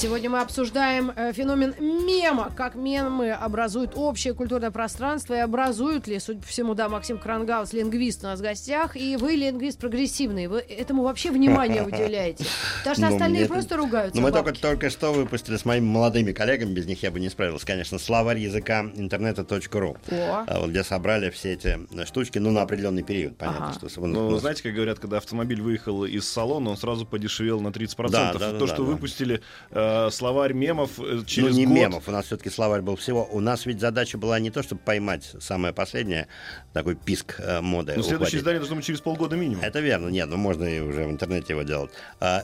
Сегодня 0.00 0.30
мы 0.30 0.40
обсуждаем 0.40 1.12
э, 1.14 1.34
феномен 1.34 1.74
мема, 1.78 2.50
как 2.56 2.74
мемы 2.74 3.32
образуют 3.32 3.92
общее 3.96 4.32
культурное 4.32 4.70
пространство 4.70 5.34
и 5.34 5.40
образуют 5.40 6.06
ли, 6.06 6.18
судя 6.18 6.40
по 6.40 6.46
всему, 6.46 6.72
да, 6.74 6.88
Максим 6.88 7.18
Крангаус, 7.18 7.74
лингвист 7.74 8.24
у 8.24 8.28
нас 8.28 8.38
в 8.38 8.42
гостях, 8.42 8.96
и 8.96 9.18
вы 9.18 9.32
лингвист 9.32 9.78
прогрессивный, 9.78 10.46
вы 10.46 10.60
этому 10.60 11.02
вообще 11.02 11.30
внимание 11.30 11.82
уделяете, 11.86 12.46
потому 12.78 12.96
что 12.96 13.08
Ну, 13.08 13.12
остальные 13.12 13.46
просто 13.46 13.76
ругаются. 13.76 14.16
Ну, 14.18 14.22
мы 14.26 14.32
только, 14.32 14.54
только 14.54 14.88
что 14.88 15.12
выпустили 15.12 15.58
с 15.58 15.66
моими 15.66 15.84
молодыми 15.84 16.32
коллегами, 16.32 16.72
без 16.72 16.86
них 16.86 17.02
я 17.02 17.10
бы 17.10 17.20
не 17.20 17.28
справился, 17.28 17.66
конечно, 17.66 17.98
словарь 17.98 18.38
языка 18.38 18.86
интернета.ру, 18.94 19.98
а, 20.10 20.60
вот 20.60 20.70
где 20.70 20.82
собрали 20.82 21.28
все 21.28 21.52
эти 21.52 21.78
э, 21.92 22.06
штучки, 22.06 22.38
ну, 22.38 22.52
на 22.52 22.62
определенный 22.62 23.02
период, 23.02 23.36
понятно, 23.36 23.74
что... 23.74 24.00
он- 24.00 24.12
Ну, 24.12 24.30
ну, 24.30 24.38
знаете, 24.38 24.62
как 24.62 24.72
говорят, 24.72 24.98
когда 24.98 25.18
автомобиль 25.18 25.60
выехал 25.60 26.06
из 26.06 26.26
салона, 26.26 26.70
он 26.70 26.78
сразу 26.78 27.04
подешевел 27.04 27.60
на 27.60 27.68
30%. 27.68 28.08
Да, 28.08 28.32
да, 28.32 28.52
да, 28.52 28.58
То, 28.58 28.66
что 28.66 28.82
выпустили 28.82 29.42
э, 30.06 30.10
словарь 30.10 30.52
мемов 30.52 30.98
э, 30.98 31.22
через 31.26 31.50
ну, 31.52 31.58
не 31.58 31.66
год. 31.66 31.74
мемов, 31.74 32.08
у 32.08 32.10
нас 32.12 32.26
все-таки 32.26 32.50
словарь 32.50 32.82
был 32.82 32.96
всего. 32.96 33.28
У 33.30 33.40
нас 33.40 33.66
ведь 33.66 33.80
задача 33.80 34.18
была 34.18 34.38
не 34.38 34.50
то, 34.50 34.62
чтобы 34.62 34.80
поймать 34.80 35.34
самое 35.40 35.72
последнее, 35.74 36.28
такой 36.72 36.94
писк 36.96 37.36
э, 37.38 37.60
моды. 37.60 37.94
Ну, 37.96 38.02
следующее 38.02 38.16
ухватить. 38.16 38.38
издание 38.40 38.60
должно 38.60 38.76
быть 38.76 38.84
через 38.84 39.00
полгода 39.00 39.36
минимум. 39.36 39.62
Это 39.64 39.80
верно, 39.80 40.08
нет, 40.08 40.28
ну 40.28 40.36
можно 40.36 40.64
и 40.64 40.80
уже 40.80 41.04
в 41.04 41.10
интернете 41.10 41.52
его 41.52 41.62
делать. 41.62 41.90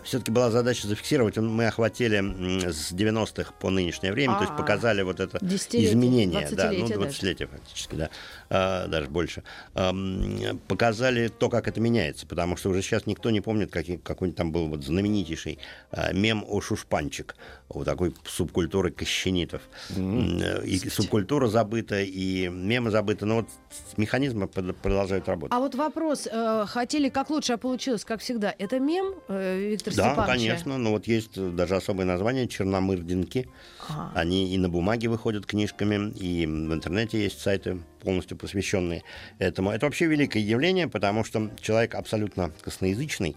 все-таки 0.05 0.31
была 0.31 0.51
задача 0.51 0.89
зафиксировать, 0.89 1.37
мы 1.37 1.67
охватили 1.67 2.19
м, 2.19 2.61
с 2.73 2.93
90-х 2.93 3.53
по 3.61 3.71
нынешнее 3.71 4.13
время, 4.13 4.35
то 4.35 4.41
есть 4.41 4.53
А. 4.53 4.57
показали 4.57 5.03
вот 5.03 5.21
это 5.21 5.39
Десятилетие, 5.41 5.91
изменение, 5.91 6.49
да, 6.53 6.73
ну 6.73 6.87
двадцатилетие 6.87 6.99
даже. 6.99 7.09
20-летие 7.09 7.47
фактически, 7.49 7.95
да, 7.95 8.11
а, 8.51 8.87
даже 8.89 9.09
больше. 9.09 9.43
Ам, 9.75 10.61
показали 10.69 11.29
то, 11.29 11.49
как 11.49 11.69
это 11.69 11.81
меняется, 11.81 12.27
потому 12.27 12.57
что 12.57 12.71
уже 12.71 12.83
сейчас 12.83 13.07
никто 13.07 13.31
не 13.31 13.41
помнит, 13.41 13.71
какой, 13.71 13.99
какой-нибудь 13.99 14.37
там 14.37 14.53
был 14.53 14.69
вот 14.69 14.85
знаменитейший 14.85 15.59
а, 15.91 16.13
мем 16.13 16.45
о 16.47 16.61
шушпанчик, 16.61 17.36
вот 17.69 17.85
такой 17.85 18.15
субкультуры 18.25 18.91
кощенитов. 18.91 19.63
М, 19.97 20.39
И 20.65 20.79
субкультура 20.89 21.49
забыта, 21.49 22.01
и 22.01 22.49
мемы 22.49 22.91
забыты, 22.91 23.27
но 23.27 23.37
вот 23.37 23.49
механизмы 23.97 24.47
продолжают 24.49 25.29
работать. 25.29 25.53
А 25.55 25.59
вот 25.61 25.75
вопрос, 25.75 26.27
э, 26.31 26.65
хотели 26.69 27.09
как 27.09 27.31
лучше, 27.31 27.55
а 27.55 27.57
получилось 27.57 28.05
как 28.05 28.21
всегда. 28.21 28.55
Это 28.59 28.79
мем, 28.79 29.15
э, 29.29 29.59
Виктор 29.71 29.95
Да, 29.95 30.11
Степанович? 30.11 30.29
конечно. 30.49 30.79
Ну 30.79 30.91
вот 30.91 31.07
есть 31.07 31.37
э, 31.37 31.51
даже 31.51 31.77
особое 31.77 32.07
название 32.07 32.47
черномырдинки. 32.49 33.49
Ага. 33.89 34.13
Они 34.15 34.55
и 34.55 34.59
на 34.59 34.69
бумаге 34.69 35.09
выходят 35.09 35.47
книжками, 35.47 36.11
и 36.13 36.47
в 36.47 36.73
интернете 36.73 37.23
есть 37.23 37.41
сайты 37.41 37.79
полностью 38.01 38.37
посвященные 38.37 39.03
этому. 39.39 39.71
Это 39.71 39.87
вообще 39.87 40.07
великое 40.07 40.41
явление, 40.41 40.87
потому 40.89 41.25
что 41.25 41.51
человек 41.61 41.95
абсолютно 41.97 42.53
косноязычный 42.63 43.37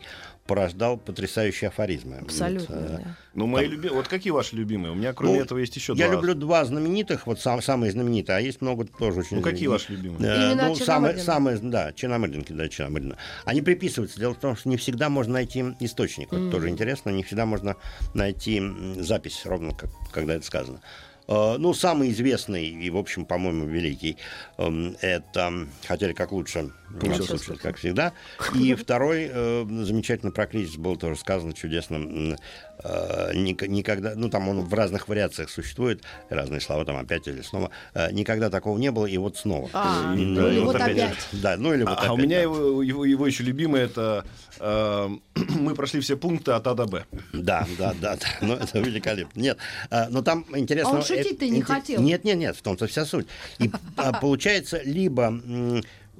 порождал 0.49 0.97
потрясающие 0.97 1.67
афоризмы. 1.67 2.17
Абсолютно, 2.17 2.75
Вот, 2.75 2.85
э, 2.85 2.97
да. 3.03 3.15
Ну, 3.35 3.45
мои 3.45 3.67
люби... 3.67 3.87
Вот 3.89 4.07
какие 4.07 4.31
ваши 4.31 4.55
любимые? 4.55 4.91
У 4.91 4.95
меня, 4.95 5.13
кроме 5.13 5.35
Ну, 5.35 5.41
этого, 5.41 5.59
есть 5.59 5.75
еще 5.75 5.93
Я 5.95 6.07
два. 6.07 6.15
люблю 6.15 6.33
два 6.33 6.65
знаменитых, 6.65 7.27
вот 7.27 7.39
сам, 7.39 7.61
самые 7.61 7.91
знаменитые, 7.91 8.37
а 8.37 8.41
есть 8.41 8.59
много 8.61 8.85
тоже 8.85 9.19
очень... 9.19 9.37
Ну, 9.37 9.43
какие 9.43 9.67
ваши 9.67 9.91
любимые? 9.93 10.27
Э, 10.27 10.51
Имена 10.51 10.67
ну, 10.69 10.75
самые, 10.75 11.17
самые, 11.19 11.59
да, 11.59 11.93
Черномырдинки, 11.93 12.51
да, 12.51 12.67
Черномырдина. 12.67 13.17
Они 13.45 13.61
приписываются. 13.61 14.19
Дело 14.19 14.33
в 14.33 14.39
том, 14.39 14.55
что 14.55 14.67
не 14.69 14.77
всегда 14.77 15.09
можно 15.09 15.33
найти 15.33 15.63
источник. 15.79 16.31
Вот 16.31 16.49
тоже 16.49 16.69
интересно, 16.69 17.11
не 17.11 17.21
всегда 17.23 17.45
можно 17.45 17.75
найти 18.15 18.59
запись, 18.97 19.43
ровно 19.45 19.75
как, 19.75 19.91
когда 20.11 20.33
это 20.33 20.45
сказано. 20.45 20.81
Э, 21.27 21.57
Ну, 21.59 21.75
самый 21.75 22.09
известный 22.09 22.67
и, 22.69 22.89
в 22.89 22.97
общем, 22.97 23.25
по-моему, 23.25 23.65
великий, 23.67 24.17
эм, 24.57 24.95
это 25.01 25.67
«Хотели 25.87 26.13
как 26.13 26.31
лучше, 26.31 26.71
Получилось 26.99 27.27
получилось 27.27 27.59
как 27.61 27.77
всегда». 27.77 28.13
И 28.55 28.73
второй, 28.75 29.29
э, 29.31 29.65
замечательно 29.83 30.31
про 30.31 30.47
кризис, 30.47 30.75
было 30.77 30.97
тоже 30.97 31.15
сказано 31.17 31.53
чудесно, 31.53 32.35
э, 32.83 33.33
ник- 33.33 33.67
никогда, 33.67 34.13
ну, 34.15 34.29
там 34.29 34.47
он 34.49 34.61
в 34.61 34.73
разных 34.73 35.07
вариациях 35.07 35.49
существует, 35.49 36.03
разные 36.29 36.61
слова, 36.61 36.85
там 36.85 36.97
опять 36.97 37.27
или 37.27 37.41
снова, 37.41 37.71
э, 37.93 38.11
никогда 38.11 38.49
такого 38.49 38.77
не 38.77 38.91
было, 38.91 39.05
и 39.05 39.17
вот 39.17 39.37
снова. 39.37 39.69
А, 39.73 40.13
М, 40.13 40.33
ну, 40.33 40.41
да, 40.41 40.51
или 40.51 40.59
и 40.59 40.63
вот 40.63 40.75
опять. 40.75 41.27
Да, 41.33 41.57
ну 41.57 41.73
или 41.73 41.83
вот 41.83 41.97
А, 41.97 42.07
а 42.07 42.11
у 42.11 42.15
опять, 42.15 42.25
меня 42.25 42.37
да. 42.37 42.43
его, 42.43 42.81
его, 42.81 43.05
его 43.05 43.27
еще 43.27 43.43
любимый 43.43 43.81
это 43.81 44.25
э, 44.59 45.09
мы 45.59 45.75
прошли 45.75 45.99
все 45.99 46.15
пункты 46.17 46.51
от 46.51 46.67
А 46.67 46.73
до 46.73 46.85
Б. 46.85 47.05
Да, 47.33 47.67
да, 47.77 47.93
да, 48.01 48.15
да. 48.15 48.27
Ну, 48.41 48.53
это 48.55 48.79
великолепно. 48.79 49.39
Нет, 49.39 49.57
а, 49.89 50.07
но 50.09 50.21
там 50.21 50.45
интересно... 50.55 50.93
А 50.93 50.95
он 50.97 51.03
шутить-то 51.03 51.47
не 51.47 51.61
хотел. 51.61 52.01
Нет, 52.01 52.23
нет, 52.23 52.37
нет, 52.37 52.55
в 52.55 52.61
том-то 52.61 52.87
вся 52.87 53.05
суть. 53.05 53.27
И 53.59 53.69
а, 53.97 54.13
получается 54.13 54.81
либо 54.83 55.33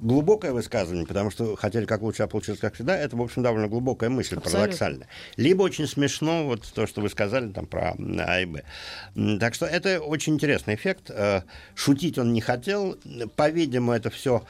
глубокое 0.00 0.52
высказывание, 0.52 1.06
потому 1.06 1.30
что 1.30 1.56
хотели 1.56 1.84
как 1.84 2.02
лучше, 2.02 2.22
а 2.22 2.26
получилось 2.26 2.60
как 2.60 2.74
всегда, 2.74 2.96
это, 2.96 3.16
в 3.16 3.22
общем, 3.22 3.42
довольно 3.42 3.68
глубокая 3.68 4.10
мысль, 4.10 4.36
Абсолютно. 4.36 4.58
парадоксальная. 4.60 5.08
Либо 5.36 5.62
очень 5.62 5.86
смешно, 5.86 6.44
вот 6.46 6.62
то, 6.74 6.86
что 6.86 7.00
вы 7.00 7.08
сказали 7.08 7.50
там 7.52 7.66
про 7.66 7.94
А 7.98 8.40
и 8.40 8.46
Б. 8.46 8.62
Так 9.38 9.54
что 9.54 9.66
это 9.66 10.00
очень 10.00 10.34
интересный 10.34 10.74
эффект. 10.74 11.10
Э, 11.10 11.42
Шутить 11.74 12.18
он 12.18 12.32
не 12.32 12.40
хотел. 12.40 12.96
По-видимому, 13.36 13.92
это 13.92 14.10
все 14.10 14.44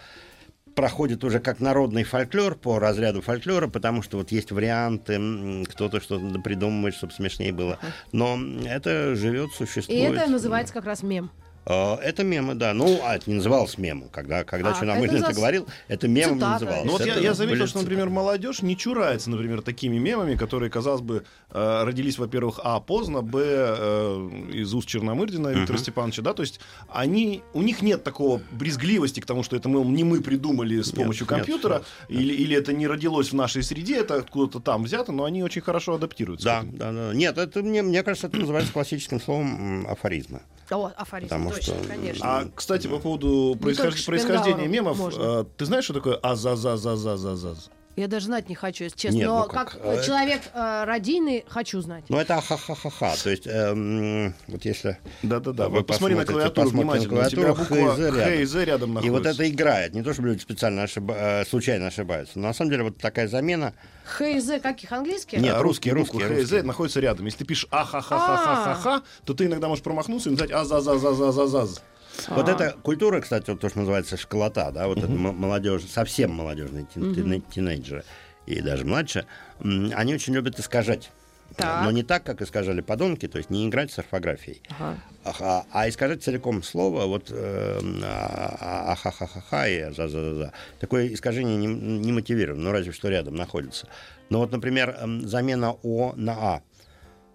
проходит 0.75 1.25
уже 1.25 1.41
как 1.41 1.61
народный 1.61 2.05
фольклор 2.05 2.55
по 2.55 2.79
разряду 2.79 3.21
фольклора, 3.21 3.67
потому 3.69 4.03
что 4.03 4.19
вот 4.19 4.31
есть 4.33 4.53
варианты, 4.53 5.65
кто-то 5.69 6.01
что-то 6.01 6.39
придумывает, 6.41 6.95
чтобы 6.95 7.13
смешнее 7.13 7.53
было. 7.53 7.79
Но 8.13 8.39
это 8.67 9.15
живет, 9.15 9.51
И 9.51 9.55
существует. 9.57 10.13
это 10.17 10.31
называется 10.31 10.73
как 10.73 10.85
раз 10.85 11.03
мем. 11.03 11.31
Э, 11.67 11.97
Это 11.97 12.25
мемы, 12.25 12.55
да. 12.55 12.73
Ну, 12.75 13.01
а 13.05 13.17
это 13.17 13.29
не 13.29 13.37
называлось 13.37 13.77
мемом. 13.79 14.09
Когда, 14.09 14.45
когда 14.45 14.71
А, 14.71 14.75
Черномырдин 14.75 15.17
это 15.17 15.27
это 15.31 15.35
говорил, 15.35 15.67
это 15.89 16.09
мемом 16.09 16.35
не 16.35 16.41
цитата. 16.41 16.53
называлось. 16.65 16.85
Ну 16.85 16.93
вот 16.93 17.07
я, 17.07 17.13
Это 17.15 17.23
я 17.23 17.35
заметил, 17.35 17.67
что, 17.67 17.81
например, 17.81 18.09
молодежь 18.09 18.63
не 18.63 18.77
чурается, 18.77 19.31
например, 19.31 19.63
такими 19.63 19.99
мемами, 19.99 20.37
которые, 20.37 20.71
казалось 20.71 21.03
бы, 21.03 21.25
э, 21.51 21.83
родились, 21.85 22.19
во-первых, 22.19 22.61
а, 22.63 22.81
поздно, 22.81 23.23
б, 23.23 23.39
э, 23.43 24.31
из 24.55 24.73
уст 24.75 24.89
Черномырдина 24.89 25.49
Виктора 25.49 25.79
Степановича, 25.79 26.23
да, 26.23 26.33
то 26.35 26.43
есть 26.43 26.61
они, 26.89 27.43
у 27.53 27.63
них 27.63 27.83
нет 27.83 28.05
такого 28.05 28.41
брезгливости 28.53 29.21
к 29.21 29.27
тому, 29.27 29.43
что 29.43 29.57
это 29.57 29.69
мы, 29.69 29.85
не 29.85 30.05
мы 30.05 30.21
придумали 30.21 30.81
с 30.81 30.91
помощью 30.91 31.25
нет, 31.25 31.29
компьютера, 31.29 31.83
нет, 32.09 32.21
или, 32.21 32.35
или 32.35 32.57
это 32.57 32.73
не 32.73 32.87
родилось 32.87 33.31
в 33.31 33.35
нашей 33.35 33.63
среде, 33.63 33.99
это 33.99 34.17
откуда-то 34.17 34.61
там 34.61 34.85
взято, 34.85 35.13
но 35.13 35.25
они 35.25 35.43
очень 35.43 35.63
хорошо 35.63 35.95
адаптируются. 35.95 36.45
Да, 36.45 36.63
да, 36.65 36.93
да. 36.93 37.15
Нет, 37.15 37.39
это 37.39 37.63
мне, 37.63 37.83
мне 37.83 38.03
кажется, 38.03 38.27
это 38.29 38.39
называется 38.39 38.73
классическим 38.73 39.21
словом 39.21 39.87
афоризма. 39.89 40.43
О, 40.71 40.93
афоризм, 40.97 41.29
Потому 41.31 41.51
точно, 41.51 41.75
что, 41.75 41.85
конечно. 41.89 42.39
А, 42.39 42.49
кстати, 42.55 42.87
по 42.87 42.99
поводу 42.99 43.57
происхождения 43.61 44.69
мемов, 44.69 44.99
можно. 44.99 45.23
э, 45.23 45.45
ты 45.57 45.65
знаешь, 45.65 45.85
что 45.85 45.95
такое 45.95 46.17
азазазазазазаз? 46.17 47.71
Я 48.01 48.09
даже 48.09 48.27
знать 48.27 48.49
не 48.49 48.55
хочу, 48.55 48.85
если 48.85 48.97
честно. 48.97 49.19
Нет, 49.19 49.27
Но 49.27 49.41
ну 49.41 49.45
как, 49.45 49.73
как, 49.73 49.81
э, 49.85 50.03
человек 50.03 50.41
э, 50.55 50.85
радийный 50.85 51.45
хочу 51.47 51.83
знать. 51.83 52.05
Ну, 52.09 52.17
это 52.17 52.41
ха-ха-ха-ха. 52.41 53.15
То 53.23 53.29
есть, 53.29 53.47
эм, 53.47 54.33
вот 54.49 54.65
если... 54.65 54.97
Да-да-да. 55.23 55.69
Вы 55.69 55.85
посмотри 55.85 56.17
на 56.17 56.25
клавиатуру 56.25 56.71
на 56.71 56.77
внимательно. 56.79 57.29
Тебя 57.29 57.53
клавиатуру, 57.53 57.55
Х 57.67 57.75
и 57.77 57.97
З 57.97 58.11
Х 58.11 58.31
и 58.31 58.39
рядом. 58.39 58.47
З 58.47 58.65
рядом 58.65 58.91
И 58.91 58.95
находится. 58.95 59.13
вот 59.13 59.27
это 59.27 59.51
играет. 59.51 59.95
Не 59.95 60.03
то, 60.03 60.15
чтобы 60.15 60.29
люди 60.29 60.41
специально 60.41 60.81
ошиба- 60.81 61.43
э, 61.43 61.45
случайно 61.45 61.89
ошибаются. 61.89 62.39
Но 62.39 62.49
на 62.49 62.55
самом 62.55 62.71
деле 62.71 62.85
вот 62.85 62.97
такая 62.97 63.29
замена... 63.29 63.75
Х 64.05 64.27
и 64.27 64.41
З 64.41 64.61
каких 64.61 64.91
английских? 64.93 65.39
Нет, 65.39 65.55
А 65.55 65.63
русские, 65.63 65.93
русские, 65.93 66.27
Х 66.27 66.35
и 66.39 66.45
З 66.45 66.63
находятся 66.63 67.01
рядом. 67.01 67.27
Если 67.27 67.41
ты 67.41 67.45
пишешь 67.45 67.67
а-ха-ха-ха-ха-ха, 67.71 69.03
то 69.27 69.35
ты 69.35 69.45
иногда 69.45 69.69
можешь 69.69 69.85
промахнуться 69.85 70.31
и 70.31 70.33
написать 70.33 70.53
азазазазазаз. 70.53 71.83
Вот 72.29 72.49
А. 72.49 72.53
эта 72.53 72.77
культура, 72.83 73.21
кстати, 73.21 73.51
вот 73.51 73.61
то, 73.61 73.69
что 73.69 73.79
называется 73.81 74.17
школота, 74.17 74.71
да, 74.73 74.87
вот 74.89 74.99
это 74.99 75.07
м- 75.07 75.37
молодежь, 75.37 75.83
совсем 75.85 76.31
молодежные 76.33 76.87
тин- 76.95 77.15
тин- 77.15 77.43
тинейджеры 77.51 78.05
и 78.47 78.61
даже 78.61 78.85
младше, 78.85 79.27
они 79.61 80.15
очень 80.15 80.35
любят 80.35 80.59
искажать. 80.59 81.11
Так. 81.57 81.83
Но 81.85 81.91
не 81.91 82.05
так, 82.05 82.23
как 82.23 82.43
искажали 82.43 82.81
подонки, 82.81 83.27
то 83.27 83.37
есть 83.39 83.51
не 83.51 83.67
играть 83.67 83.91
с 83.91 83.99
орфографией, 83.99 84.63
Ага. 84.79 84.97
а, 85.25 85.65
а 85.73 85.89
искажать 85.89 86.23
целиком 86.23 86.63
слово, 86.63 87.07
вот 87.07 87.27
э, 87.31 87.81
а- 88.05 88.93
ахахахаха 88.93 89.69
и 89.69 89.93
за-за-за. 89.93 90.53
Такое 90.79 91.09
искажение 91.13 91.57
не, 91.57 91.67
не 91.67 92.13
мотивировано, 92.13 92.63
ну 92.63 92.71
разве 92.73 92.93
что 92.93 93.09
рядом 93.09 93.35
находится. 93.35 93.89
Но 94.29 94.39
вот, 94.39 94.53
например, 94.53 94.97
замена 95.25 95.73
О 95.83 96.13
на 96.17 96.33
А. 96.33 96.63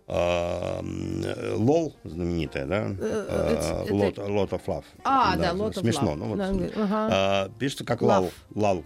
Э, 0.08 1.56
Лол 1.56 1.96
знаменитая, 2.04 2.66
да? 2.66 2.92
это- 2.92 3.86
Э, 3.88 3.90
Lot, 3.90 4.16
lot 4.18 4.50
of 4.52 4.62
love. 4.68 4.84
А, 5.04 5.36
да, 5.36 5.52
lot 5.54 5.72
of 5.72 5.80
Смешно. 5.80 6.16
Ну, 6.16 6.26
вот, 6.26 6.40
а, 7.12 7.50
пишется 7.58 7.84
как 7.86 8.02
лал. 8.02 8.30
Лал. 8.54 8.84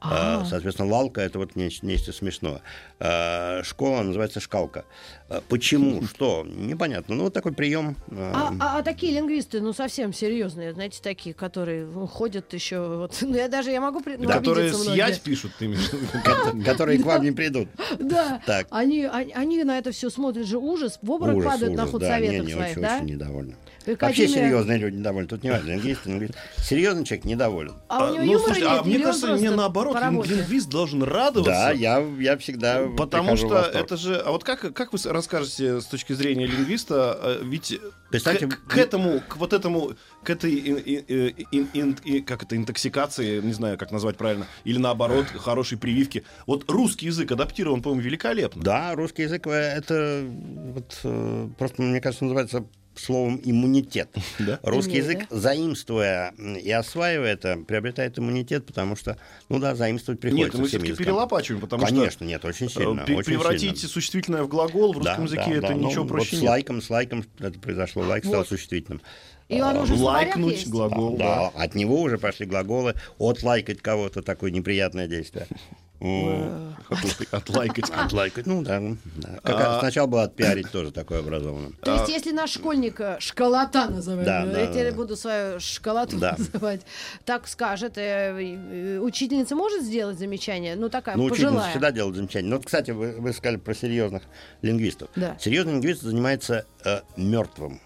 А. 0.00 0.42
А, 0.42 0.44
Соответственно, 0.44 0.90
лалка 0.90 1.20
это 1.20 1.38
вот 1.38 1.56
нечто, 1.56 1.84
нечто 1.86 2.12
смешное. 2.12 2.62
А, 3.00 3.62
Школа 3.64 4.02
называется 4.02 4.40
шкалка. 4.40 4.84
А, 5.28 5.42
Почему? 5.48 6.04
Что? 6.04 6.44
Непонятно. 6.46 7.16
Ну, 7.16 7.24
вот 7.24 7.32
такой 7.34 7.52
прием. 7.52 7.96
А, 8.12 8.52
а- 8.60 8.78
а 8.78 8.82
такие 8.82 9.12
лингвисты, 9.14 9.60
ну 9.60 9.72
совсем 9.72 10.12
серьезные, 10.12 10.72
знаете, 10.72 11.00
такие, 11.02 11.34
которые 11.34 11.84
ну, 11.86 12.06
ходят 12.06 12.52
еще, 12.52 12.80
вот, 12.80 13.18
ну 13.22 13.34
я 13.34 13.48
даже 13.48 13.70
я 13.70 13.80
могу 13.80 14.00
при- 14.00 14.16
ну, 14.16 14.28
Которые 14.28 14.72
съять 14.72 15.20
пишут, 15.20 15.52
ты 15.58 15.68
которые 16.64 16.98
к 16.98 17.04
вам 17.04 17.22
не 17.24 17.32
придут. 17.32 17.68
Да, 17.98 18.40
Так. 18.46 18.68
Они, 18.70 19.06
на 19.64 19.78
это 19.78 19.90
все 19.92 20.10
смотрят 20.10 20.46
же 20.46 20.58
ужас, 20.58 20.98
в 21.02 21.10
обморок 21.10 21.44
падают 21.44 21.74
на 21.74 21.86
не, 22.46 22.52
своих, 22.52 22.80
да? 22.80 22.96
очень 22.96 23.06
недовольны. 23.06 23.56
И 23.88 23.94
Вообще 23.96 24.24
Академия- 24.24 24.28
серьезные 24.34 24.78
люди 24.78 24.96
недовольны. 24.96 25.28
Тут 25.28 25.42
не 25.42 25.50
важно, 25.50 25.70
лингвист, 25.70 26.04
лингвист. 26.06 26.34
Серьезный 26.58 27.04
человек 27.04 27.24
недоволен. 27.24 27.74
А 27.88 28.10
у 28.10 28.14
него 28.14 28.16
Ну, 28.24 28.32
юмора 28.32 28.38
слушайте, 28.44 28.68
нет, 28.68 28.80
а 28.80 28.84
мне 28.84 28.98
кажется, 28.98 29.26
просто 29.26 29.42
не 29.44 29.50
наоборот, 29.50 29.96
лингвист 30.26 30.68
должен 30.68 31.02
радоваться. 31.02 31.52
Да, 31.52 31.70
я, 31.70 31.98
я 32.18 32.36
всегда 32.36 32.86
Потому 32.96 33.24
прихожу 33.30 33.46
в 33.46 33.50
что 33.50 33.54
восторг. 33.56 33.84
это 33.84 33.96
же... 33.96 34.16
А 34.16 34.30
вот 34.30 34.44
как, 34.44 34.74
как 34.74 34.92
вы 34.92 34.98
расскажете 35.04 35.80
с 35.80 35.86
точки 35.86 36.12
зрения 36.12 36.46
лингвиста, 36.46 37.18
э, 37.22 37.40
ведь 37.44 37.78
Представьте, 38.10 38.46
к, 38.46 38.64
к 38.66 38.76
этому, 38.76 39.20
к 39.26 39.36
вот 39.36 39.52
этому, 39.52 39.92
к 40.22 40.30
этой, 40.30 40.52
ин- 40.54 40.82
ин- 40.84 41.04
э, 41.08 41.30
ин- 41.52 41.96
ин- 42.04 42.24
как 42.24 42.42
это, 42.42 42.56
интоксикации, 42.56 43.40
не 43.40 43.52
знаю, 43.52 43.78
как 43.78 43.90
назвать 43.92 44.16
правильно, 44.16 44.46
или 44.64 44.78
наоборот, 44.78 45.26
хорошей 45.36 45.78
прививки. 45.78 46.24
Вот 46.46 46.70
русский 46.70 47.06
язык 47.06 47.32
адаптирован, 47.32 47.82
по-моему, 47.82 48.02
великолепно. 48.02 48.62
Да, 48.62 48.94
русский 48.94 49.22
язык 49.22 49.46
э, 49.46 49.50
это 49.50 50.24
вот, 50.26 50.98
э, 51.04 51.48
просто, 51.58 51.82
мне 51.82 52.00
кажется, 52.00 52.24
называется 52.24 52.64
словом 53.00 53.40
иммунитет. 53.44 54.08
Да? 54.38 54.60
Русский 54.62 54.98
Имеет, 55.00 55.04
язык, 55.04 55.26
заимствуя 55.30 56.32
м, 56.38 56.56
и 56.56 56.70
осваивая 56.70 57.32
это, 57.32 57.56
приобретает 57.66 58.18
иммунитет, 58.18 58.66
потому 58.66 58.96
что, 58.96 59.16
ну 59.48 59.58
да, 59.58 59.74
заимствовать 59.74 60.22
Нет, 60.22 60.32
приходится 60.32 60.58
мы 60.60 60.68
всем 60.68 60.80
все-таки 60.82 61.04
перелопачиваем, 61.04 61.60
потому 61.60 61.84
Конечно, 61.84 62.24
нет, 62.24 62.44
очень 62.44 62.68
что 62.68 62.80
сильно. 62.80 63.00
э, 63.00 63.06
пе- 63.06 63.14
очень 63.16 63.26
превратить 63.26 63.76
сильно. 63.78 63.88
существительное 63.92 64.42
в 64.42 64.48
глагол 64.48 64.92
в 64.92 65.00
Да, 65.02 65.16
русском 65.16 65.24
языке 65.24 65.44
да, 65.60 65.66
это 65.66 65.68
да. 65.68 65.74
ничего 65.74 66.02
Ну, 66.04 66.08
проще 66.08 66.30
вот 66.32 66.38
с 66.38 66.42
нет. 66.42 66.50
лайком, 66.50 66.82
с 66.82 66.90
лайком 66.90 67.24
это 67.38 67.58
произошло. 67.58 68.02
Лайк 68.04 68.24
стал 68.24 68.38
Вот. 68.40 68.48
существительным. 68.48 69.02
И 69.48 69.60
он 69.62 69.76
уже 69.78 69.94
в 69.94 69.98
словарях 69.98 70.34
Лайкнуть 70.36 70.52
есть? 70.56 70.68
глагол, 70.68 71.16
да. 71.16 71.50
Да, 71.54 71.62
от 71.62 71.74
него 71.74 72.02
уже 72.02 72.18
пошли 72.18 72.44
глаголы. 72.44 72.94
Отлайкать 73.18 73.80
кого-то 73.80 74.20
такое 74.22 74.50
неприятное 74.50 75.08
действие. 75.08 75.46
Отлайкать. 77.30 77.90
Отлайкать, 77.90 78.46
ну 78.46 78.62
да. 78.62 78.80
Как 79.42 79.56
А- 79.56 79.80
Сначала 79.80 80.06
было 80.06 80.22
отпиарить 80.24 80.70
тоже 80.70 80.90
такое 80.90 81.20
образованное. 81.20 81.72
То 81.82 81.94
есть, 81.94 82.08
если 82.08 82.32
наш 82.32 82.50
школьник 82.50 83.00
э, 83.00 83.16
школота 83.20 83.88
называем, 83.88 84.50
э, 84.50 84.60
я 84.60 84.66
теперь 84.68 84.92
буду 84.92 85.16
свою 85.16 85.60
школоту 85.60 86.16
называть, 86.16 86.82
так 87.24 87.48
скажет, 87.48 87.98
э, 87.98 88.32
э, 88.38 88.98
учительница 88.98 89.54
может 89.56 89.82
сделать 89.82 90.18
замечание? 90.18 90.76
Ну, 90.76 90.88
такая, 90.88 91.16
Ну, 91.16 91.24
учительница 91.24 91.68
всегда 91.70 91.90
делает 91.90 92.16
замечания. 92.16 92.48
Ну, 92.48 92.56
вот, 92.56 92.66
кстати, 92.66 92.90
вы, 92.92 93.32
сказали 93.32 93.56
про 93.56 93.74
серьезных 93.74 94.22
лингвистов. 94.62 95.10
Серьезный 95.40 95.74
лингвист 95.74 96.02
занимается 96.02 96.64
э, 96.84 97.00
мертвым 97.16 97.80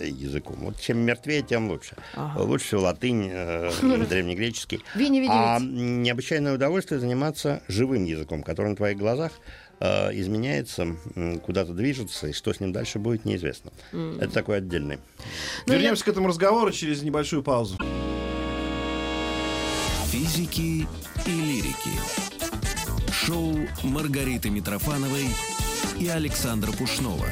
языком. 0.00 0.56
Вот 0.60 0.78
чем 0.80 0.98
мертвее, 0.98 1.42
тем 1.42 1.68
лучше. 1.68 1.96
Ага. 2.14 2.42
Лучше 2.42 2.66
всего 2.66 2.82
латынь, 2.82 3.28
э, 3.30 3.70
древнегреческий. 4.08 4.82
Вини, 4.94 5.26
А 5.28 5.58
необычайное 5.60 6.54
удовольствие 6.54 7.00
заниматься 7.00 7.62
живым 7.68 8.04
языком, 8.04 8.42
который 8.42 8.68
на 8.70 8.76
твоих 8.76 8.98
глазах 8.98 9.32
э, 9.80 10.18
изменяется, 10.18 10.96
куда-то 11.44 11.72
движется, 11.72 12.28
и 12.28 12.32
что 12.32 12.52
с 12.52 12.60
ним 12.60 12.72
дальше 12.72 12.98
будет, 12.98 13.24
неизвестно. 13.24 13.72
Это 13.92 14.32
такой 14.32 14.58
отдельный. 14.58 14.98
Ну, 15.66 15.74
Вернемся 15.74 16.04
к 16.04 16.08
этому 16.08 16.28
разговору 16.28 16.70
через 16.72 17.02
небольшую 17.02 17.42
паузу. 17.42 17.78
Физики 20.10 20.86
и 21.26 21.30
лирики. 21.30 21.90
Шоу 23.12 23.56
Маргариты 23.82 24.50
Митрофановой 24.50 25.26
и 25.98 26.08
Александра 26.08 26.72
Пушнова. 26.72 27.26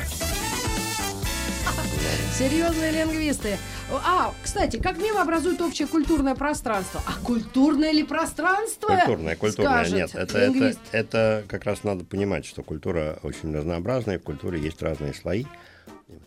Серьезные 2.38 2.92
лингвисты. 2.92 3.58
А, 3.90 4.32
кстати, 4.42 4.78
как 4.78 4.98
мимо 4.98 5.22
образует 5.22 5.60
общее 5.60 5.86
культурное 5.86 6.34
пространство? 6.34 7.02
А 7.06 7.24
культурное 7.24 7.92
ли 7.92 8.02
пространство? 8.02 8.88
Культурная, 8.88 9.36
скажет 9.36 9.94
нет. 9.94 10.10
Это, 10.14 10.38
это, 10.38 10.46
лингвист. 10.46 10.80
это 10.92 11.44
как 11.48 11.64
раз 11.64 11.84
надо 11.84 12.04
понимать, 12.04 12.44
что 12.46 12.62
культура 12.62 13.18
очень 13.22 13.54
разнообразная, 13.54 14.18
в 14.18 14.22
культуре 14.22 14.60
есть 14.60 14.82
разные 14.82 15.14
слои. 15.14 15.44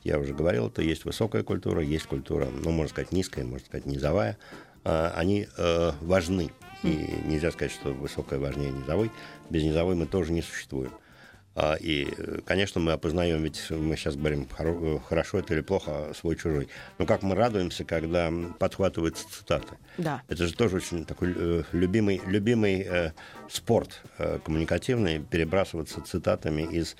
Я 0.04 0.20
уже 0.20 0.34
говорил, 0.34 0.68
это 0.68 0.82
есть 0.82 1.06
высокая 1.06 1.44
культура, 1.44 1.82
есть 1.82 2.06
культура, 2.06 2.48
ну, 2.64 2.72
можно 2.72 2.90
сказать, 2.90 3.12
низкая, 3.12 3.46
можно 3.46 3.66
сказать, 3.66 3.86
низовая. 3.86 4.38
А, 4.84 5.14
Они 5.16 5.48
э, 5.58 5.92
важны. 6.02 6.52
И 6.84 7.10
нельзя 7.26 7.52
сказать, 7.52 7.72
что 7.72 7.94
высокая 7.94 8.40
важнее 8.40 8.72
низовой. 8.72 9.10
Без 9.50 9.64
низовой 9.64 9.96
мы 9.96 10.06
тоже 10.06 10.32
не 10.32 10.42
существуем. 10.42 10.92
А, 11.56 11.76
И, 11.80 12.08
э, 12.18 12.40
конечно, 12.46 12.82
мы 12.82 12.92
опознаем, 12.92 13.42
ведь 13.42 13.70
мы 13.70 13.96
сейчас 13.96 14.18
говорим, 14.18 14.46
хоро- 14.46 15.02
хорошо 15.02 15.40
это 15.40 15.54
или 15.54 15.62
плохо, 15.62 16.12
свой-чужой. 16.14 16.68
Но 16.98 17.06
как 17.06 17.24
мы 17.24 17.34
радуемся, 17.34 17.86
когда 17.86 18.30
подхватываются 18.60 19.26
цитаты. 19.32 19.78
Да. 19.98 20.22
Это 20.28 20.48
же 20.48 20.54
тоже 20.54 20.76
очень 20.78 21.06
такой 21.06 21.34
э, 21.34 21.64
любимый, 21.72 22.22
любимый 22.28 22.82
э, 22.82 23.12
спорт 23.50 24.02
коммуникативный, 24.44 25.20
перебрасываться 25.20 26.02
цитатами 26.02 26.64
из 26.64 26.96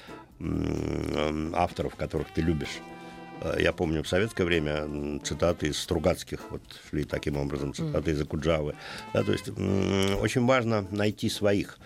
авторов, 1.54 1.96
которых 1.96 2.28
ты 2.34 2.42
любишь. 2.42 2.80
Я 3.58 3.74
помню, 3.74 4.04
в 4.04 4.08
советское 4.08 4.44
время 4.44 5.20
цитаты 5.24 5.68
из 5.68 5.78
Стругацких 5.78 6.40
вот 6.50 6.62
шли 6.90 7.04
таким 7.04 7.38
образом, 7.38 7.74
цитаты 7.74 8.12
из 8.12 8.22
Акуджавы. 8.22 8.76
Да, 9.14 9.24
то 9.24 9.32
есть 9.32 9.50
очень 9.50 10.46
важно 10.46 10.86
найти 10.92 11.30
своих. 11.30 11.78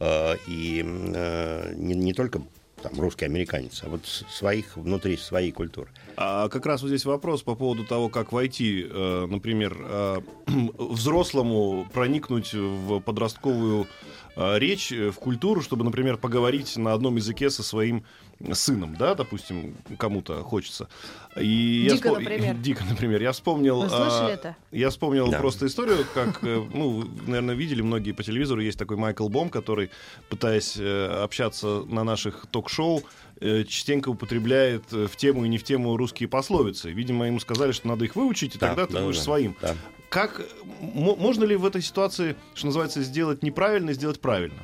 Э, 0.00 0.36
И 0.46 0.82
э, 0.84 1.74
не, 1.76 1.94
не 1.94 2.12
только 2.12 2.42
там, 2.82 2.92
русский 2.98 3.24
американец, 3.24 3.82
а 3.84 3.88
вот 3.88 4.04
своих 4.06 4.76
внутри 4.76 5.16
своей 5.16 5.52
культуры. 5.52 5.88
А 6.16 6.48
как 6.48 6.66
раз 6.66 6.82
вот 6.82 6.88
здесь 6.88 7.04
вопрос 7.04 7.42
по 7.42 7.54
поводу 7.54 7.84
того, 7.84 8.08
как 8.08 8.32
войти, 8.32 8.84
э, 8.88 9.26
например, 9.28 10.22
взрослому 10.78 11.86
проникнуть 11.92 12.52
в 12.52 13.00
подростковую 13.00 13.86
речь, 14.34 14.90
в 14.90 15.12
культуру, 15.12 15.60
чтобы, 15.60 15.84
например, 15.84 16.16
поговорить 16.16 16.76
на 16.78 16.94
одном 16.94 17.16
языке 17.16 17.50
со 17.50 17.62
своим 17.62 18.04
сыном, 18.52 18.96
да, 18.96 19.14
допустим, 19.14 19.76
кому-то 19.98 20.42
хочется. 20.42 20.88
И 21.36 21.84
я 21.88 21.96
Дико, 21.96 22.08
вспом- 22.08 22.18
например. 22.18 22.54
Дико, 22.62 22.84
например. 22.84 23.22
Я 23.22 23.32
вспомнил... 23.32 23.82
Вы 23.82 23.88
слышали 23.88 24.30
а, 24.30 24.34
это? 24.34 24.56
Я 24.70 24.90
вспомнил 24.90 25.30
Да. 25.30 25.38
просто 25.38 25.66
историю, 25.66 26.04
как, 26.14 26.42
э, 26.44 26.62
ну, 26.74 26.90
вы, 26.90 27.08
наверное, 27.26 27.54
видели 27.54 27.82
многие 27.82 28.12
по 28.12 28.22
телевизору, 28.22 28.60
есть 28.60 28.78
такой 28.78 28.96
Майкл 28.96 29.28
Бом, 29.28 29.48
который, 29.48 29.90
пытаясь 30.28 30.76
э, 30.78 31.06
общаться 31.22 31.82
на 31.86 32.04
наших 32.04 32.46
ток-шоу, 32.50 33.02
э, 33.40 33.64
частенько 33.64 34.08
употребляет 34.10 34.90
в 34.92 35.14
тему 35.16 35.44
и 35.44 35.48
не 35.48 35.58
в 35.58 35.64
тему 35.64 35.96
русские 35.96 36.28
пословицы. 36.28 36.90
Видимо, 36.92 37.26
ему 37.26 37.40
сказали, 37.40 37.72
что 37.72 37.88
надо 37.88 38.04
их 38.04 38.16
выучить, 38.16 38.56
и 38.56 38.58
Да, 38.58 38.68
тогда 38.68 38.86
ты 38.86 38.92
да, 38.94 39.02
будешь 39.02 39.16
да, 39.18 39.22
своим. 39.22 39.56
да. 39.62 39.74
Как 40.10 40.42
можно 40.80 41.44
ли 41.44 41.56
в 41.56 41.64
этой 41.64 41.80
ситуации, 41.80 42.36
что 42.54 42.66
называется, 42.66 43.02
сделать 43.02 43.42
неправильно 43.42 43.90
и 43.90 43.94
сделать 43.94 44.20
правильно? 44.20 44.58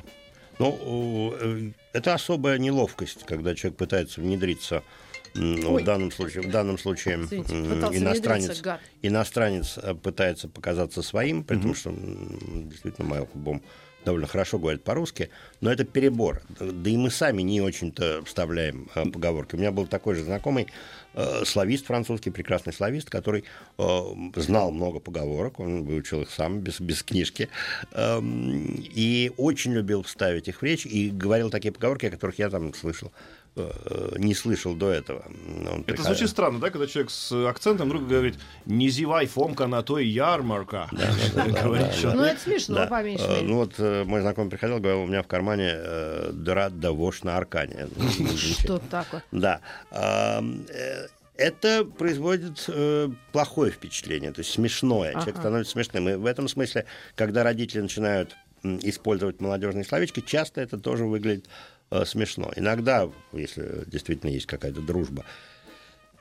Ну, 0.59 1.33
э, 1.39 1.71
это 1.93 2.13
особая 2.13 2.57
неловкость, 2.57 3.25
когда 3.25 3.55
человек 3.55 3.77
пытается 3.77 4.19
внедриться 4.21 4.83
Ну, 5.33 5.79
в 5.79 5.83
данном 5.83 6.11
случае, 6.11 6.43
в 6.43 6.51
данном 6.51 6.77
случае 6.77 7.15
Извините, 7.23 7.97
иностранец, 7.97 8.61
иностранец 9.01 9.77
э, 9.77 9.93
пытается 9.95 10.49
показаться 10.49 11.01
своим, 11.01 11.43
при 11.43 11.57
том, 11.57 11.73
что 11.75 11.89
м, 11.91 12.69
действительно 12.69 13.07
Майкл 13.07 13.37
Бом 13.37 13.61
довольно 14.05 14.27
хорошо 14.27 14.59
говорит 14.59 14.83
по-русски, 14.83 15.29
но 15.61 15.71
это 15.71 15.83
перебор. 15.83 16.41
Да 16.59 16.89
и 16.89 16.97
мы 16.97 17.09
сами 17.09 17.41
не 17.41 17.61
очень-то 17.61 18.23
вставляем 18.25 18.89
э, 18.95 19.05
поговорки. 19.05 19.55
У 19.55 19.57
меня 19.57 19.71
был 19.71 19.87
такой 19.87 20.15
же 20.15 20.23
знакомый 20.23 20.67
э, 21.13 21.43
славист 21.45 21.85
французский, 21.85 22.29
прекрасный 22.29 22.73
славист, 22.73 23.09
который 23.09 23.43
э, 23.77 23.99
знал 24.35 24.71
много 24.71 24.99
поговорок, 24.99 25.59
он 25.59 25.83
выучил 25.83 26.21
их 26.21 26.29
сам, 26.29 26.59
без, 26.59 26.79
без 26.79 27.03
книжки, 27.03 27.49
эм, 27.91 28.75
и 28.79 29.31
очень 29.37 29.73
любил 29.73 30.03
вставить 30.03 30.47
их 30.47 30.61
в 30.61 30.63
речь, 30.63 30.85
и 30.85 31.09
говорил 31.09 31.49
такие 31.49 31.71
поговорки, 31.71 32.05
о 32.05 32.11
которых 32.11 32.39
я 32.39 32.49
там 32.49 32.73
слышал 32.73 33.11
э, 33.11 33.38
не 34.17 34.33
слышал 34.35 34.73
до 34.75 34.89
этого. 34.91 35.23
Он 35.71 35.81
Это 35.81 35.83
приход- 35.93 36.05
звучит 36.05 36.29
странно, 36.29 36.59
да, 36.59 36.69
когда 36.69 36.87
человек 36.87 37.11
с 37.11 37.31
акцентом 37.47 37.87
вдруг 37.89 38.07
говорит 38.07 38.35
«Не 38.65 38.89
зевай, 38.89 39.25
Фомка, 39.27 39.67
на 39.67 39.81
той 39.83 40.07
ярмарка». 40.07 40.89
Ну, 42.13 42.23
это 42.23 42.39
смешно, 42.41 42.75
Да. 42.75 42.87
по 42.87 43.03
меньшей 43.03 43.39
Э. 43.39 43.41
Ну 43.43 43.55
вот 43.55 43.73
э, 43.77 44.03
мой 44.05 44.21
знакомый 44.21 44.49
приходил, 44.49 44.79
говорил, 44.79 45.01
у 45.03 45.07
меня 45.07 45.21
в 45.23 45.27
кармане 45.27 45.71
э, 45.73 46.31
дыра 46.33 46.69
да 46.69 46.91
вошь 46.91 47.23
на 47.23 47.37
аркане. 47.37 47.87
Ну, 48.19 48.27
Что 48.37 48.77
такое? 48.79 49.23
Да. 49.31 49.61
Э, 49.91 50.41
Это 51.37 51.85
производит 51.85 52.65
э, 52.67 53.07
плохое 53.31 53.71
впечатление, 53.71 54.31
то 54.31 54.39
есть 54.39 54.51
смешное. 54.51 55.13
Человек 55.13 55.37
становится 55.37 55.71
смешным. 55.71 56.09
И 56.09 56.15
в 56.15 56.25
этом 56.25 56.47
смысле, 56.49 56.85
когда 57.15 57.43
родители 57.43 57.79
начинают 57.81 58.35
использовать 58.61 59.39
молодежные 59.39 59.85
словечки, 59.85 60.19
часто 60.19 60.59
это 60.59 60.77
тоже 60.77 61.05
выглядит 61.05 61.45
э, 61.45 61.49
смешно. 62.05 62.51
Иногда, 62.55 63.09
если 63.33 63.83
действительно 63.87 64.29
есть 64.31 64.45
какая-то 64.45 64.81
дружба 64.81 65.25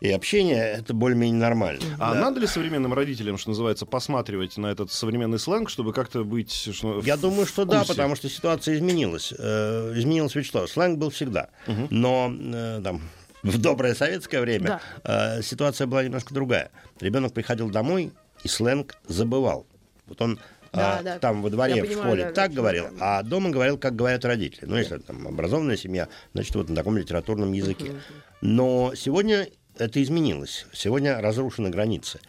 и 0.01 0.11
общение, 0.13 0.63
это 0.79 0.95
более-менее 0.95 1.41
нормально. 1.41 1.83
А 1.99 2.15
Да. 2.15 2.21
надо 2.21 2.39
ли 2.41 2.47
современным 2.47 2.95
родителям, 2.95 3.37
что 3.37 3.51
называется, 3.51 3.85
посматривать 3.85 4.57
на 4.57 4.69
этот 4.69 4.93
современный 4.93 5.41
сленг, 5.41 5.69
чтобы 5.71 5.93
как-то 5.93 6.23
быть... 6.25 6.53
что- 6.73 7.01
Я 7.05 7.17
в 7.17 7.21
думаю, 7.21 7.47
что 7.47 7.65
да, 7.65 7.79
курсе? 7.79 7.93
потому 7.95 8.15
что 8.15 8.29
ситуация 8.29 8.77
изменилась. 8.77 9.35
Э, 9.37 9.93
изменилось 9.97 10.35
ведь 10.37 10.47
что? 10.47 10.67
Сленг 10.69 10.99
был 10.99 11.11
всегда. 11.11 11.49
Но 11.91 12.33
э, 12.33 12.81
там, 12.85 13.03
в 13.43 13.59
доброе 13.59 13.95
советское 13.97 14.41
время 14.41 14.81
э, 15.03 15.43
ситуация 15.43 15.87
была 15.89 16.05
немножко 16.05 16.33
другая. 16.33 16.71
Ребенок 17.01 17.33
приходил 17.33 17.69
домой, 17.69 18.13
и 18.45 18.49
сленг 18.49 18.97
забывал. 19.09 19.67
Вот 20.07 20.23
он 20.23 20.39
Да, 20.73 20.99
а, 20.99 21.03
да. 21.03 21.19
там 21.19 21.43
во 21.43 21.51
дворе, 21.51 21.77
Я 21.77 21.85
в 21.85 21.87
понимаю, 21.87 22.07
школе 22.07 22.25
да, 22.25 22.33
так 22.33 22.51
да, 22.51 22.57
говорил, 22.57 22.85
да. 22.99 23.19
а 23.19 23.23
дома 23.23 23.51
говорил, 23.51 23.79
как 23.79 23.97
говорят 23.97 24.25
родители. 24.25 24.67
Ну, 24.67 24.77
если 24.77 24.99
там 24.99 25.27
образованная 25.27 25.77
семья, 25.77 26.09
значит, 26.35 26.55
вот 26.55 26.69
на 26.69 26.77
таком 26.77 26.97
литературном 26.97 27.53
языке. 27.53 27.93
Но 28.41 28.93
сегодня 28.95 29.49
это 29.79 30.03
изменилось. 30.03 30.67
Сегодня 30.73 31.21
разрушены 31.21 31.71
границы. 31.71 32.21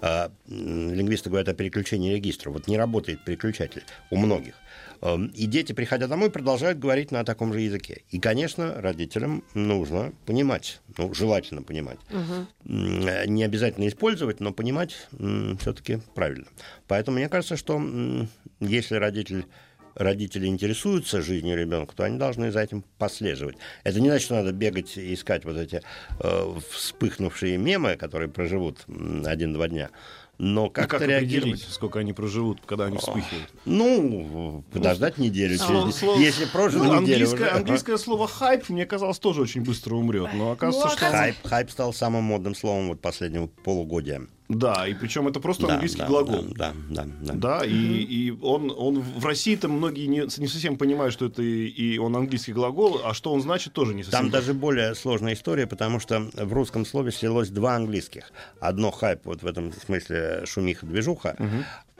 А, 0.00 0.30
Лингвисты 0.46 1.28
говорят 1.28 1.48
о 1.48 1.54
переключении 1.54 2.14
регистра. 2.14 2.50
Вот 2.50 2.68
не 2.68 2.76
работает 2.76 3.24
переключатель 3.24 3.84
у 4.10 4.16
многих. 4.16 4.54
Эм, 5.00 5.26
И 5.28 5.46
дети, 5.46 5.72
приходя 5.72 6.06
домой, 6.06 6.30
продолжают 6.30 6.78
говорить 6.78 7.10
на 7.12 7.24
таком 7.24 7.52
же 7.52 7.60
языке. 7.60 8.02
И, 8.10 8.18
конечно, 8.18 8.74
родителям 8.80 9.44
нужно 9.54 10.12
понимать, 10.26 10.80
ну, 10.96 11.12
желательно 11.14 11.62
понимать. 11.62 11.98
Э, 12.64 13.26
Не 13.26 13.44
обязательно 13.44 13.86
использовать, 13.88 14.40
но 14.40 14.52
понимать 14.52 15.08
все-таки 15.60 16.00
правильно. 16.14 16.46
Поэтому 16.86 17.18
мне 17.18 17.28
кажется, 17.28 17.56
что 17.56 17.80
если 18.60 18.96
родитель 18.96 19.44
родители 19.94 20.46
интересуются 20.46 21.20
жизнью 21.22 21.56
ребенка, 21.56 21.92
то 21.96 22.04
они 22.04 22.18
должны 22.18 22.52
за 22.52 22.60
этим 22.60 22.84
послеживать. 22.98 23.56
Это 23.82 24.00
не 24.00 24.08
значит, 24.08 24.26
что 24.26 24.36
надо 24.36 24.52
бегать 24.52 24.96
и 24.96 25.12
искать 25.12 25.44
вот 25.44 25.56
эти 25.56 25.82
э, 26.20 26.54
вспыхнувшие 26.70 27.58
мемы, 27.58 27.96
которые 27.96 28.28
проживут 28.28 28.84
один-два 29.26 29.66
дня. 29.68 29.90
Но 30.38 30.66
А 30.66 30.70
как-то 30.70 30.98
как 31.00 31.08
реагировать. 31.08 31.66
сколько 31.68 31.98
они 31.98 32.12
проживут, 32.12 32.60
когда 32.64 32.84
они 32.84 32.96
вспыхивают? 32.98 33.50
Ну, 33.64 34.64
подождать 34.72 35.18
неделю. 35.18 35.58
Слово- 35.58 35.82
через- 35.90 35.96
слово- 35.96 36.18
Если 36.20 36.44
прожили 36.44 36.82
Ну, 36.84 37.00
неделю 37.00 37.24
английское, 37.24 37.34
уже. 37.48 37.50
английское 37.56 37.96
слово 37.98 38.28
хайп, 38.28 38.68
мне 38.68 38.86
казалось, 38.86 39.18
тоже 39.18 39.42
очень 39.42 39.62
быстро 39.62 39.96
умрет. 39.96 40.28
Но 40.34 40.52
оказывается, 40.52 40.90
Ну, 40.90 40.96
что... 40.96 41.06
оказывается- 41.06 41.40
Хайп, 41.42 41.50
хайп 41.50 41.70
стал 41.70 41.92
самым 41.92 42.22
модным 42.24 42.54
словом 42.54 42.88
вот 42.88 43.00
последнего 43.00 43.48
полугодия. 43.48 44.28
Да, 44.48 44.88
и 44.88 44.94
причем 44.94 45.28
это 45.28 45.40
просто 45.40 45.66
Да, 45.66 45.74
английский 45.74 46.00
да, 46.00 46.06
глагол. 46.06 46.44
Да, 46.56 46.74
да, 46.88 47.06
да. 47.20 47.34
Да, 47.34 47.64
и, 47.66 47.72
и 47.74 48.30
он, 48.30 48.72
он 48.74 49.00
в 49.00 49.24
России-то 49.26 49.68
многие 49.68 50.06
не, 50.06 50.20
не 50.20 50.48
совсем 50.48 50.78
понимают, 50.78 51.12
что 51.12 51.26
это 51.26 51.42
и, 51.42 51.66
и 51.66 51.98
он 51.98 52.16
английский 52.16 52.54
глагол, 52.54 53.02
а 53.04 53.12
что 53.12 53.32
он 53.32 53.42
значит, 53.42 53.74
тоже 53.74 53.94
не 53.94 54.02
совсем. 54.02 54.20
Там 54.22 54.30
даже 54.30 54.54
более 54.54 54.94
сложная 54.94 55.34
история, 55.34 55.66
потому 55.66 56.00
что 56.00 56.30
в 56.32 56.52
русском 56.54 56.86
слове 56.86 57.12
слилось 57.12 57.50
два 57.50 57.76
английских. 57.76 58.32
Одно 58.58 58.90
хайп, 58.90 59.20
вот 59.24 59.42
в 59.42 59.46
этом 59.46 59.70
смысле 59.72 60.44
шумиха, 60.46 60.86
движуха, 60.86 61.36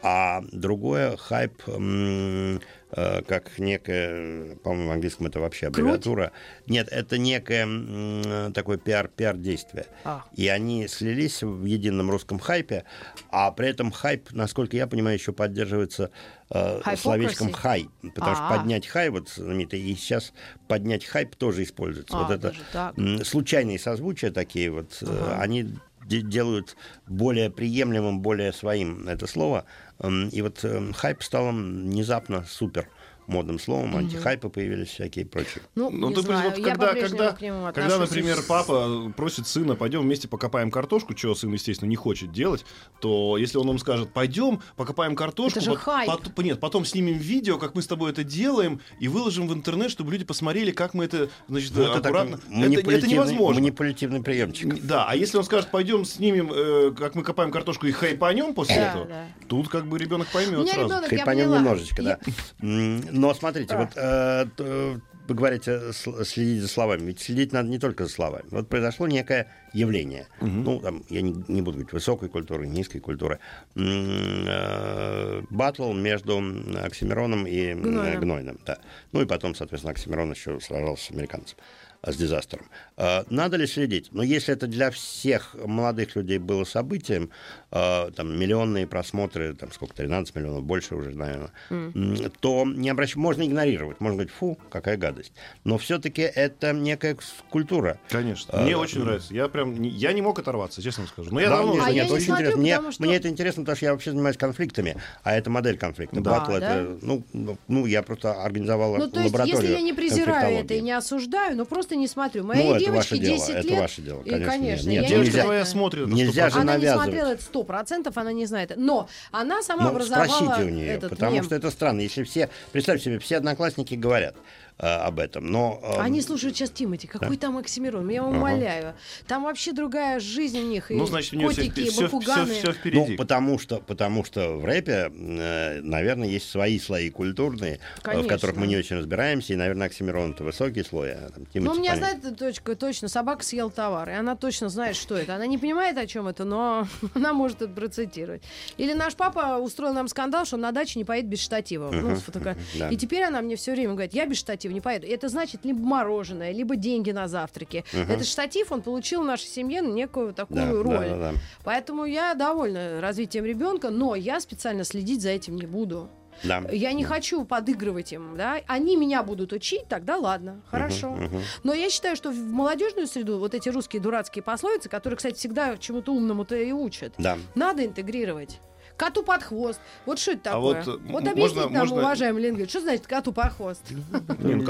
а 0.03 0.43
другое 0.51 1.17
хайп, 1.17 1.63
м, 1.67 2.61
как 2.90 3.59
некая, 3.59 4.57
по-моему, 4.57 4.88
в 4.88 4.92
английском 4.92 5.27
это 5.27 5.40
вообще 5.40 5.66
аббревиатура. 5.66 6.33
Нет, 6.66 6.88
это 6.90 7.18
некое 7.18 7.64
м, 7.64 8.53
такое 8.53 8.79
пиар, 8.79 9.09
пиар-действие. 9.09 9.87
А. 10.05 10.24
И 10.35 10.48
они 10.48 10.88
слились 10.88 11.42
в 11.42 11.64
едином 11.64 12.11
русском 12.11 12.38
хайпе, 12.38 12.85
а 13.31 13.51
при 13.53 13.68
этом 13.68 13.90
хайп, 13.90 14.33
насколько 14.33 14.77
я 14.77 14.87
понимаю, 14.87 15.16
еще 15.18 15.33
поддерживается 15.33 16.11
э, 16.51 16.81
словечком 16.96 17.53
хай. 17.53 17.88
Потому 18.14 18.35
что 18.37 18.48
А. 18.48 18.57
поднять 18.57 18.87
хай, 18.87 19.11
вот 19.11 19.29
знаменитый, 19.29 19.81
и 19.81 19.94
сейчас 19.94 20.33
поднять 20.66 21.05
хайп 21.05 21.37
тоже 21.37 21.64
используется. 21.64 22.16
А, 22.16 22.22
вот 22.24 22.31
это 22.31 22.55
так. 22.72 22.94
случайные 23.24 23.79
созвучия 23.79 24.31
такие 24.31 24.70
вот, 24.70 24.98
э, 25.03 25.37
они 25.38 25.74
де- 26.07 26.22
делают 26.22 26.77
более 27.07 27.51
приемлемым, 27.51 28.20
более 28.20 28.53
своим 28.53 29.09
это 29.09 29.27
слово. 29.27 29.66
М, 30.01 30.29
И 30.29 30.43
вот 30.43 30.65
э, 30.65 30.93
хайп 30.93 31.23
стал 31.23 31.51
внезапно 31.51 32.45
супер 32.45 32.89
модным 33.29 33.59
словом, 33.59 33.97
антихайпы 33.97 34.49
появились 34.49 34.88
всякие 34.88 35.25
и 35.25 35.29
прочее. 35.29 35.62
Ну, 35.75 35.91
Ну, 35.91 36.09
не 36.09 36.14
ты 36.17 36.23
знаю, 36.23 36.53
я 36.57 36.64
когда, 36.64 36.95
когда, 36.95 37.33
к 37.33 37.41
нему 37.43 37.67
когда, 37.67 37.95
отношусь 37.95 38.11
например, 38.11 38.38
папа 38.49 39.12
просит 39.17 39.47
сына, 39.47 39.75
пойдем 39.77 40.01
вместе 40.03 40.29
покопаем 40.29 40.71
картошку, 40.71 41.14
чего 41.14 41.35
сын, 41.35 41.53
естественно, 41.53 41.88
не 41.88 41.97
хочет 41.97 42.33
делать, 42.33 42.64
то 43.01 43.37
если 43.38 43.59
он 43.59 43.67
вам 43.69 43.79
скажет, 43.79 44.12
пойдем, 44.12 44.61
покопаем 44.77 45.14
картошку, 45.14 45.59
Это 45.61 45.71
же 45.73 45.77
хайп. 45.77 46.11
пот- 46.11 46.43
нет, 46.45 46.59
потом 46.61 46.85
снимем 46.85 47.19
видео, 47.19 47.59
как 47.59 47.75
мы 47.75 47.83
с 47.83 47.87
тобой 47.87 48.11
это 48.11 48.25
делаем, 48.25 48.81
и 48.99 49.09
выложим 49.09 49.47
в 49.49 49.53
интернет, 49.53 49.91
чтобы 49.91 50.12
люди 50.12 50.25
посмотрели, 50.25 50.71
как 50.71 50.95
мы 50.95 51.05
это, 51.05 51.29
значит, 51.49 51.73
Ну, 51.75 51.83
это 51.83 51.99
аккуратно. 51.99 52.35
Это, 52.37 52.47
это 52.47 52.57
манипулятивный- 52.57 53.12
невозможно. 53.12 53.61
Манипулятивный 53.61 54.23
приемчик. 54.23 54.83
Да, 54.85 55.05
а 55.09 55.14
если 55.14 55.37
он 55.38 55.45
скажет, 55.45 55.71
пойдем 55.71 56.05
снимем, 56.05 56.51
э, 56.55 56.93
как 56.97 57.14
мы 57.14 57.23
копаем 57.23 57.51
картошку 57.51 57.87
и 57.87 57.93
хайпанем 57.93 58.55
после 58.55 58.77
Да, 58.77 58.91
этого, 58.91 59.05
да. 59.07 59.27
тут 59.49 59.69
как 59.69 59.87
бы 59.87 59.99
ребенок 59.99 60.29
поймет 60.29 60.67
сразу. 60.69 60.87
ребенок, 60.88 61.09
Хайпанем 61.11 61.51
немножечко, 61.53 62.03
да. 62.03 62.11
Я- 62.11 62.19
М, 62.62 63.01
Но 63.18 63.35
смотрите, 63.35 63.74
А. 63.74 63.78
вот 63.78 63.90
э, 63.96 64.98
вы 65.28 65.35
говорите 65.35 65.72
сл- 65.90 66.24
следить 66.24 66.62
за 66.62 66.68
словами. 66.68 67.02
Ведь 67.02 67.20
следить 67.20 67.52
надо 67.52 67.68
не 67.68 67.78
только 67.78 68.04
за 68.04 68.11
словами. 68.11 68.46
Вот 68.50 68.68
произошло 68.68 69.07
некое 69.07 69.46
явление. 69.74 70.26
Ну, 70.40 70.81
там, 70.81 71.02
я 71.11 71.20
не, 71.20 71.33
не 71.48 71.61
буду 71.62 71.72
говорить 71.78 71.92
высокой 71.92 72.28
культуры, 72.28 72.66
низкой 72.66 73.00
культуры. 73.00 73.38
Э, 73.76 75.42
Батл 75.50 75.92
между 75.92 76.38
Оксимироном 76.85 77.46
и 77.46 77.66
м, 77.72 77.83
Гнойным. 77.83 78.20
Гнойным. 78.20 78.61
Да. 78.64 78.78
Ну 79.12 79.20
и 79.22 79.26
потом, 79.26 79.54
соответственно, 79.54 79.92
Оксимирон 79.92 80.31
еще 80.33 80.61
сражался 80.61 81.07
с 81.07 81.11
американцем 81.11 81.59
э, 82.02 82.12
с 82.12 82.16
дизастером. 82.16 82.66
Э, 83.01 83.23
Надо 83.31 83.57
ли 83.57 83.67
следить? 83.67 84.09
Но 84.11 84.23
если 84.25 84.53
это 84.53 84.67
для 84.67 84.91
всех 84.91 85.55
молодых 85.55 86.17
людей 86.17 86.39
было 86.39 86.65
событием, 86.65 87.31
э, 87.71 88.11
там 88.11 88.37
миллионные 88.39 88.87
просмотры, 88.89 89.55
там 89.55 89.71
сколько, 89.73 89.95
13 89.95 90.35
миллионов, 90.35 90.65
больше 90.65 90.97
уже, 90.97 91.11
наверное, 91.11 91.51
м, 91.71 92.17
то 92.41 92.65
не 92.67 92.91
обращ... 92.91 93.15
можно 93.15 93.47
игнорировать, 93.47 94.01
можно 94.01 94.17
говорить, 94.17 94.33
фу, 94.33 94.59
какая 94.69 94.97
гадость. 94.97 95.33
Но 95.65 95.79
все-таки 95.79 96.23
это 96.23 96.73
некая 96.73 97.17
культура. 97.51 97.99
Конечно. 98.09 98.59
А, 98.59 98.63
Мне 98.65 98.77
очень 98.77 99.05
нравится. 99.05 99.33
Я 99.33 99.47
прям 99.49 99.81
не- 99.81 99.89
я 99.91 100.13
не 100.13 100.21
мог 100.23 100.39
оторваться, 100.41 100.83
честно 100.83 101.07
скажу. 101.07 101.31
Но 101.33 101.39
я 101.41 101.51
Да, 101.51 101.57
давно 101.59 101.75
мне, 101.75 101.83
А 101.85 101.89
я 101.91 101.95
нет, 102.03 102.07
не 102.11 102.13
очень 102.17 102.25
смотрю, 102.27 102.43
интересно. 102.47 102.61
Мне, 102.63 102.75
потому 102.75 102.93
что- 102.93 103.03
мне 103.05 103.17
это 103.17 103.29
интересно, 103.29 103.63
потому 103.63 103.77
что 103.77 103.87
я 103.87 103.93
вообще 103.93 104.11
занимаюсь 104.11 104.37
конфликтами, 104.37 104.97
а 105.23 105.37
это 105.37 105.51
модель 105.51 105.79
конфликта. 105.79 106.21
Да, 106.21 106.41
Батл 106.41 106.51
да? 106.53 106.57
это, 106.81 106.99
ну, 107.03 107.23
ну, 107.33 107.59
ну, 107.69 107.87
я 107.87 108.03
просто 108.03 108.33
организовал 108.43 108.97
Ну, 108.97 109.09
то 109.09 109.21
есть, 109.21 109.33
лабораторию 109.33 109.61
если 109.63 109.73
я 109.77 109.83
не 109.83 109.93
презираю 109.93 110.59
это 110.65 110.75
и 110.75 110.81
не 110.81 110.93
осуждаю, 110.93 111.57
но 111.57 111.65
просто 111.65 111.95
не 111.95 112.09
смотрю. 112.09 112.43
Моей 112.45 112.65
Ну, 112.65 112.88
это 112.88 112.92
девочке 112.92 113.14
ваше 113.14 113.18
дело, 113.24 113.38
10 113.38 113.48
это 113.51 113.68
лет. 113.68 113.79
ваше 113.81 114.03
дело, 114.03 114.22
и, 114.22 114.31
конечно, 114.31 114.51
конечно. 114.53 114.88
нет. 114.88 114.94
я 114.94 115.01
Нет, 115.01 115.03
не 115.03 115.09
Девочка 115.09 115.31
нельзя- 115.33 115.42
твоя 115.44 115.64
смотрит. 115.64 116.07
нельзя 116.09 116.48
100%. 116.48 116.53
же 116.53 116.59
Она 116.61 116.77
не 116.77 116.92
смотрела 116.92 117.29
это 117.29 117.42
сто 117.42 117.62
процентов, 117.62 118.16
она 118.18 118.33
не 118.33 118.46
знает. 118.46 118.72
Но 118.77 119.09
она 119.31 119.62
сама 119.62 119.85
Ну, 119.85 119.88
образовала 119.90 120.27
спросите 120.29 120.62
у 120.64 120.68
нее, 120.70 120.88
этот 120.88 121.11
потому 121.11 121.33
мем. 121.37 121.44
что 121.44 121.55
это 121.55 121.70
странно. 121.70 122.01
Если 122.01 122.22
все, 122.24 122.51
представьте 122.72 123.05
себе, 123.05 123.18
все 123.18 123.37
одноклассники 123.37 123.94
говорят, 123.94 124.35
об 124.79 125.19
этом. 125.19 125.51
Но, 125.51 125.81
э, 125.83 126.01
Они 126.01 126.23
слушают 126.23 126.57
сейчас 126.57 126.71
Тимати. 126.71 127.07
Какой 127.07 127.37
там 127.37 127.57
Оксимирон? 127.59 128.09
Я 128.09 128.23
вам 128.23 128.37
умоляю. 128.37 128.95
Там 129.27 129.43
вообще 129.43 129.73
другая 129.73 130.21
жизнь 130.21 130.59
у 130.59 130.62
них. 130.62 130.91
И 130.91 130.95
Ну, 130.95 131.05
значит, 131.07 131.33
у 131.33 131.37
него 131.37 131.51
все, 131.51 131.62
котики, 131.62 131.81
и 131.81 131.91
все, 131.91 132.03
бакуганы. 132.03 132.55
Ну, 132.64 132.73
впереди. 132.73 133.17
потому 133.17 133.59
что, 133.59 133.79
потому 133.79 134.25
что 134.25 134.57
в 134.57 134.64
рэпе, 134.64 135.11
э, 135.12 135.81
наверное, 135.83 136.29
есть 136.29 136.49
свои 136.49 136.79
слои 136.79 137.11
культурные, 137.11 137.75
э, 137.75 137.99
в 137.99 138.03
Конечно. 138.03 138.29
которых 138.29 138.57
мы 138.57 138.67
не 138.67 138.77
очень 138.77 138.97
разбираемся, 138.97 139.53
и, 139.53 139.57
наверное, 139.57 139.88
Оксимирон 139.88 140.33
это 140.33 140.45
высокий 140.45 140.85
слой, 140.85 141.12
а 141.12 141.31
там 141.31 141.47
Тимати 141.47 141.61
Ну, 141.61 141.73
у 141.73 141.75
меня, 141.79 141.95
понятно. 141.95 142.21
знаете, 142.21 142.37
точка, 142.38 142.77
точно, 142.77 143.09
собака 143.09 143.45
съел 143.45 143.71
товар, 143.71 144.09
и 144.11 144.12
она 144.12 144.37
точно 144.37 144.69
знает, 144.69 144.95
что 144.97 145.17
это. 145.17 145.35
Она 145.35 145.47
не 145.47 145.59
понимает, 145.59 145.99
о 145.99 146.07
чем 146.07 146.29
это, 146.29 146.45
но 146.45 146.87
она 147.14 147.33
может 147.33 147.62
это 147.62 147.73
процитировать. 147.73 148.43
Или 148.77 148.93
наш 148.93 149.14
папа 149.14 149.59
устроил 149.59 149.93
нам 149.93 150.07
скандал, 150.09 150.45
что 150.45 150.55
он 150.57 150.62
на 150.62 150.73
даче 150.73 150.99
не 150.99 151.05
поедет 151.05 151.29
без 151.31 151.41
штатива. 151.41 151.91
Ну, 151.91 152.14
с 152.17 152.23
фотока- 152.23 152.57
да. 152.79 152.88
И 152.91 152.97
теперь 152.97 153.25
она 153.25 153.41
мне 153.43 153.57
все 153.57 153.73
время 153.73 153.93
говорит, 153.95 154.14
я 154.14 154.27
без 154.27 154.38
штатива 154.38 154.67
не 154.72 154.81
поеду. 154.81 155.07
Это 155.07 155.28
значит 155.28 155.64
либо 155.64 155.81
мороженое, 155.81 156.52
либо 156.52 156.76
деньги 156.76 157.11
на 157.11 157.28
завтраки. 157.28 157.85
Этот 157.92 158.26
штатив, 158.26 158.72
он 158.72 158.83
получил 158.83 159.22
в 159.22 159.26
нашей 159.26 159.46
семье 159.48 159.81
некую 159.81 160.33
такую 160.35 160.61
Да, 160.61 160.70
роль. 160.83 161.09
да, 161.09 161.16
да, 161.16 161.33
да. 161.33 161.38
Поэтому 161.64 162.04
я 162.04 162.35
довольна 162.35 163.00
развитием 163.00 163.44
ребенка, 163.44 163.90
но 163.90 164.14
я 164.14 164.40
специально 164.40 164.85
следить 164.85 165.22
за 165.22 165.31
этим 165.31 165.57
не 165.57 165.66
буду. 165.66 166.09
Да. 166.44 166.62
Я 166.70 166.92
не 166.92 167.02
хочу 167.02 167.44
подыгрывать 167.44 168.12
им, 168.12 168.37
да. 168.37 168.61
Они 168.68 168.96
меня 168.96 169.24
будут 169.24 169.52
учить, 169.52 169.88
тогда 169.88 170.16
ладно, 170.18 170.62
хорошо. 170.70 171.18
Но 171.64 171.74
я 171.74 171.90
считаю, 171.90 172.14
что 172.14 172.31
в 172.31 172.37
молодежную 172.37 173.09
среду 173.09 173.38
вот 173.38 173.54
эти 173.54 173.68
русские 173.68 174.00
дурацкие 174.00 174.44
пословицы, 174.44 174.88
которые, 174.88 175.16
кстати, 175.16 175.35
всегда 175.37 175.76
чему-то 175.76 176.12
умному-то 176.12 176.54
и 176.57 176.70
учат, 176.70 177.12
Да. 177.18 177.37
надо 177.57 177.85
интегрировать. 177.85 178.61
Коту 178.99 179.23
под 179.23 179.45
хвост. 179.45 179.81
Вот 180.07 180.19
что 180.19 180.33
это 180.33 180.51
А 180.51 180.55
такое? 180.55 180.75
вот, 180.83 180.87
Вот, 180.87 181.23
м, 181.23 181.29
объясните 181.31 181.41
можно- 181.41 181.63
нам, 181.63 181.73
можно- 181.89 181.97
уважаемый 181.99 182.43
лингвист, 182.43 182.71
что 182.71 182.81
значит 182.81 183.07
коту 183.07 183.33
под 183.33 183.53
хвост? 183.53 183.81
Ну, 183.91 184.63
В 184.63 184.65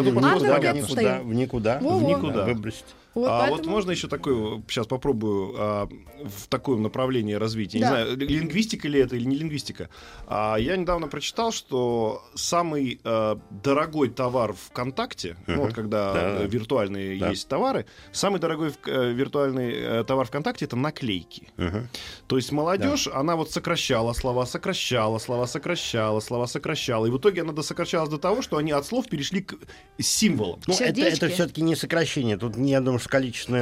понятно, 0.54 0.78
Гетштейн. 0.80 0.82
никуда, 0.82 1.18
в 1.22 1.34
никуда, 1.34 1.78
в 1.78 2.02
Никуда. 2.02 2.44
Выбросить. 2.44 2.84
Вот 3.18 3.28
а 3.28 3.46
вот 3.46 3.50
поэтому- 3.50 3.70
можно 3.76 3.90
еще 3.90 4.08
такое, 4.08 4.62
сейчас 4.68 4.86
попробую 4.86 5.54
а, 5.58 5.88
в 6.24 6.46
таком 6.48 6.82
направлении 6.82 7.34
развития. 7.34 7.78
Да. 7.80 7.84
Не 7.86 7.90
знаю, 7.90 8.16
ли- 8.16 8.26
лингвистика 8.26 8.88
ли 8.88 9.00
это 9.00 9.16
или 9.16 9.24
не 9.24 9.36
лингвистика. 9.36 9.88
А, 10.26 10.56
я 10.56 10.76
недавно 10.76 11.08
прочитал, 11.08 11.52
что 11.52 12.22
самый 12.34 13.00
а, 13.04 13.38
дорогой 13.50 14.08
товар 14.10 14.52
ВКонтакте, 14.54 15.36
ну 15.46 15.62
вот 15.62 15.74
когда 15.74 16.12
Да. 16.12 16.42
виртуальные 16.44 17.18
Да. 17.18 17.30
есть 17.30 17.48
товары, 17.48 17.86
самый 18.12 18.40
дорогой 18.40 18.70
в- 18.70 18.78
э, 18.88 19.12
виртуальный 19.12 19.72
э, 19.72 20.04
товар 20.04 20.26
ВКонтакте 20.26 20.64
это 20.64 20.76
наклейки. 20.76 21.48
Мгм. 21.56 21.88
То 22.26 22.36
есть 22.36 22.52
молодежь, 22.52 23.08
она 23.08 23.36
вот 23.36 23.50
сокращала 23.50 24.12
слова, 24.12 24.44
сокращала 24.46 25.18
слова, 25.18 25.46
сокращала 25.46 26.20
слова, 26.20 26.46
сокращала. 26.46 27.06
И 27.06 27.10
в 27.10 27.18
итоге 27.18 27.42
она 27.42 27.52
досокращалась 27.52 28.08
до 28.10 28.18
того, 28.18 28.42
что 28.42 28.56
они 28.56 28.72
от 28.72 28.86
слов 28.86 29.08
перешли 29.08 29.42
к 29.42 29.54
символам. 29.98 30.60
Ну, 30.66 30.74
это, 30.74 31.00
это 31.02 31.28
все-таки 31.28 31.62
не 31.62 31.76
сокращение. 31.76 32.36
Тут, 32.36 32.56
я 32.56 32.80
думаю, 32.80 32.98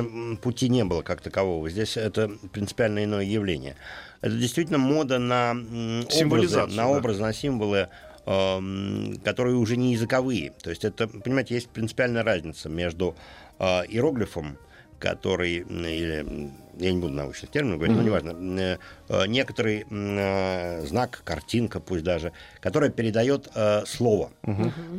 м, 0.00 0.36
пути 0.36 0.68
не 0.68 0.84
было 0.84 1.02
как 1.02 1.20
такового. 1.20 1.68
Здесь 1.70 1.96
это 1.96 2.30
принципиально 2.52 3.04
иное 3.04 3.24
явление. 3.24 3.76
Это 4.20 4.36
действительно 4.36 4.78
мода 4.78 5.18
на 5.18 5.52
образы, 5.52 6.66
на 6.66 6.66
да. 6.66 6.88
образы, 6.88 7.22
на 7.22 7.32
символы, 7.32 7.88
эм, 8.26 9.20
которые 9.24 9.56
уже 9.56 9.76
не 9.76 9.92
языковые. 9.92 10.52
То 10.62 10.70
есть 10.70 10.84
это, 10.84 11.06
понимаете, 11.06 11.54
есть 11.54 11.68
принципиальная 11.68 12.24
разница 12.24 12.68
между 12.68 13.16
э, 13.58 13.64
иероглифом, 13.88 14.58
который, 14.98 15.56
или, 15.56 16.50
я 16.78 16.92
не 16.92 16.98
буду 17.00 17.12
научных 17.14 17.50
терминов 17.50 17.78
говорить, 17.78 17.96
но 17.96 18.02
неважно, 18.02 18.30
э, 18.60 18.76
э, 19.08 19.26
некоторый 19.26 19.86
э, 19.90 20.86
знак, 20.86 21.22
картинка 21.24 21.80
пусть 21.80 22.04
даже, 22.04 22.32
которая 22.60 22.90
передает 22.90 23.48
слово. 23.86 24.30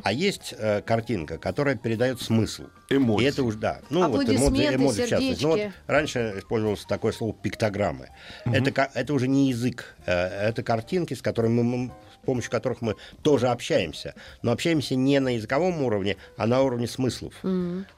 А 0.03 0.11
есть 0.13 0.55
картинка, 0.85 1.37
которая 1.37 1.75
передает 1.75 2.21
смысл. 2.21 2.63
Эмоции. 2.89 3.25
И 3.25 3.27
это 3.29 3.43
уже, 3.43 3.57
да. 3.57 3.79
Ну, 3.89 4.01
вот 4.09 4.29
эмодзи, 4.29 4.75
эмодзи 4.75 5.01
в 5.03 5.09
частности. 5.09 5.43
Ну, 5.43 5.49
вот 5.49 5.59
раньше 5.87 6.35
использовалось 6.37 6.85
такое 6.85 7.11
слово 7.11 7.33
пиктограммы. 7.33 8.09
Это, 8.45 8.71
ка- 8.71 8.91
это 8.93 9.13
уже 9.13 9.27
не 9.27 9.49
язык, 9.49 9.95
это 10.05 10.63
картинки, 10.63 11.13
с 11.13 11.21
которыми 11.21 11.61
мы, 11.61 11.91
помощью 12.27 12.51
которых 12.51 12.81
мы 12.81 12.95
тоже 13.23 13.47
общаемся. 13.47 14.13
Но 14.43 14.51
общаемся 14.51 14.95
не 14.95 15.19
на 15.19 15.35
языковом 15.35 15.81
уровне, 15.81 16.17
а 16.37 16.45
на 16.45 16.61
уровне 16.61 16.87
смыслов. 16.87 17.33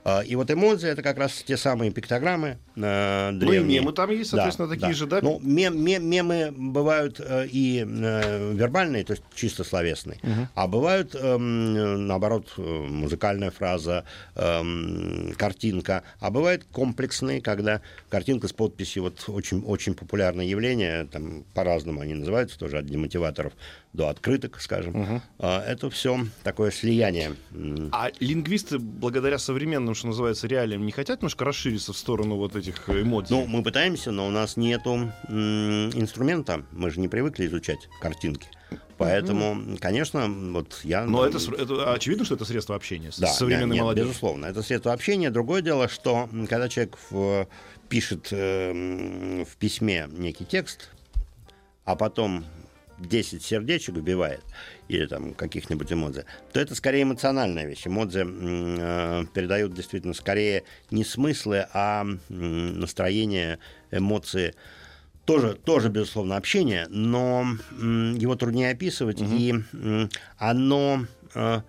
А, 0.05 0.21
И 0.21 0.35
вот 0.35 0.49
эмодзи 0.51 0.87
это 0.87 1.01
как 1.01 1.17
раз 1.17 1.43
те 1.45 1.57
самые 1.57 1.91
пиктограммы 1.91 2.57
э, 2.75 3.31
Ну 3.31 3.37
и 3.37 3.39
древние. 3.39 3.79
мемы 3.81 3.91
там 3.91 4.11
есть, 4.11 4.29
соответственно, 4.29 4.67
такие 4.69 4.93
же, 4.93 5.07
да? 5.07 5.19
Ну, 5.21 5.39
мем- 5.41 5.83
мем- 5.83 6.05
мемы 6.07 6.51
бывают 6.55 7.19
э, 7.19 7.47
и 7.47 7.83
э, 7.83 8.53
вербальные, 8.53 9.03
то 9.03 9.13
есть 9.13 9.23
чисто 9.35 9.63
словесные, 9.63 10.19
а 10.55 10.67
бывают, 10.67 11.15
эм, 11.15 12.05
наоборот, 12.07 12.53
э, 12.57 12.61
музыкальная 12.61 13.49
фраза, 13.51 14.05
эм, 14.35 15.33
картинка, 15.37 16.03
а 16.19 16.29
бывают 16.29 16.65
комплексные, 16.71 17.41
когда 17.41 17.81
картинка 18.09 18.47
с 18.47 18.53
подписью, 18.53 19.03
вот 19.03 19.23
очень, 19.27 19.63
очень 19.65 19.95
популярное 19.95 20.45
явление, 20.45 21.05
там 21.11 21.43
по-разному 21.55 22.01
они 22.01 22.13
называются, 22.13 22.59
тоже 22.59 22.77
от 22.77 22.85
демотиваторов 22.85 23.53
до 23.93 24.09
открыток, 24.09 24.59
скажем. 24.61 25.21
А, 25.39 25.63
Это 25.65 25.89
все 25.89 26.19
такое 26.43 26.69
слияние. 26.71 27.35
А 27.91 28.11
лингвисты, 28.19 28.77
благодаря 28.77 29.37
современным, 29.39 29.95
что 29.95 30.07
называется, 30.07 30.47
реалиям, 30.47 30.85
не 30.85 30.91
хотят 30.91 31.21
немножко 31.21 31.43
расшириться 31.45 31.91
в 31.93 31.97
сторону 31.97 32.35
вот 32.35 32.55
этих 32.55 32.87
эмоций? 32.89 33.35
Ну, 33.35 33.47
мы 33.47 33.63
пытаемся, 33.63 34.11
но 34.11 34.27
у 34.27 34.31
нас 34.31 34.57
нету 34.57 35.11
м, 35.27 35.89
инструмента. 35.89 36.63
Мы 36.71 36.91
же 36.91 36.99
не 36.99 37.07
привыкли 37.07 37.47
изучать 37.47 37.89
картинки. 38.01 38.47
Поэтому, 38.99 39.77
конечно, 39.79 40.27
вот 40.27 40.81
я... 40.83 41.05
Но 41.05 41.25
это, 41.25 41.39
с- 41.39 41.47
это 41.47 41.93
очевидно, 41.93 42.25
что 42.25 42.35
это 42.35 42.43
средство 42.45 42.75
общения 42.75 43.11
с 43.13 43.17
Да, 43.17 43.27
современной 43.27 43.75
нет, 43.75 43.81
молодежью. 43.83 44.09
безусловно. 44.09 44.45
Это 44.45 44.61
средство 44.61 44.91
общения. 44.93 45.29
Другое 45.31 45.61
дело, 45.61 45.87
что 45.87 46.29
когда 46.49 46.67
человек 46.67 46.97
в- 47.09 47.47
пишет 47.87 48.27
э, 48.31 49.43
в 49.49 49.55
письме 49.55 50.07
некий 50.11 50.43
текст, 50.45 50.89
а 51.85 51.95
потом 51.95 52.43
10 52.99 53.43
сердечек 53.43 53.95
вбивает, 53.95 54.43
или 54.87 55.05
там 55.05 55.33
каких-нибудь 55.33 55.91
эмодзи, 55.91 56.25
то 56.51 56.59
это 56.59 56.75
скорее 56.75 57.03
эмоциональная 57.03 57.65
вещь. 57.65 57.87
Эмодзи 57.87 58.25
э, 58.25 59.25
передают 59.33 59.73
действительно 59.73 60.13
скорее 60.13 60.63
не 60.91 61.03
смыслы, 61.03 61.65
а 61.73 62.05
м, 62.29 62.79
настроение, 62.79 63.59
эмоции. 63.91 64.53
Тоже, 65.25 65.53
тоже, 65.53 65.89
безусловно, 65.89 66.37
общение, 66.37 66.87
но 66.89 67.45
м, 67.79 68.15
его 68.15 68.35
труднее 68.35 68.71
описывать, 68.71 69.21
и 69.21 69.53
м, 69.73 70.09
оно 70.37 71.05
э, 71.35 71.39
э, 71.39 71.61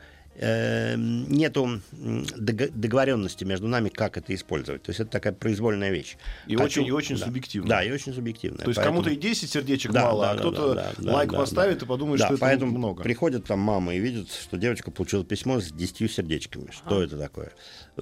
нету 0.97 1.81
м, 1.93 2.25
дог- 2.37 2.71
договоренности 2.75 3.45
между 3.45 3.69
нами, 3.69 3.89
как 3.89 4.17
это 4.17 4.35
использовать. 4.35 4.83
То 4.83 4.91
есть 4.91 5.01
это 5.01 5.11
такая 5.11 5.33
произвольная 5.33 5.91
вещь. 5.91 6.17
И 6.47 6.57
очень- 6.57 6.87
и 6.87 6.91
очень 6.93 7.17
субъективная. 7.17 7.69
Да, 7.69 7.85
и 7.85 7.91
очень 7.91 8.15
субъективная. 8.15 8.61
То 8.65 8.69
есть 8.71 8.77
Поэтому- 8.77 9.03
кому-то 9.03 9.11
и 9.11 9.17
10 9.17 9.51
сердечек 9.51 9.93
Да, 9.93 10.05
мало, 10.07 10.23
да, 10.25 10.31
а 10.31 10.35
да, 10.35 10.41
кто-то 10.41 10.75
да, 10.75 10.93
да, 10.99 11.13
лайк 11.13 11.31
да, 11.31 11.39
поставит 11.39 11.79
да. 11.81 11.85
и 11.85 11.89
подумает, 11.89 12.21
Да, 12.21 12.27
что 12.27 12.35
это 12.35 12.41
поэтому 12.41 12.77
много. 12.79 13.03
приходят 13.03 13.45
там 13.45 13.59
мамы 13.61 13.97
и 13.97 13.99
видят, 14.01 14.29
что 14.33 14.57
девочка 14.57 14.91
получила 14.91 15.25
письмо 15.25 15.61
с 15.61 15.71
10 15.71 16.09
сердечками. 16.09 16.71
Что 16.71 17.03
это 17.03 17.17
такое? 17.19 17.53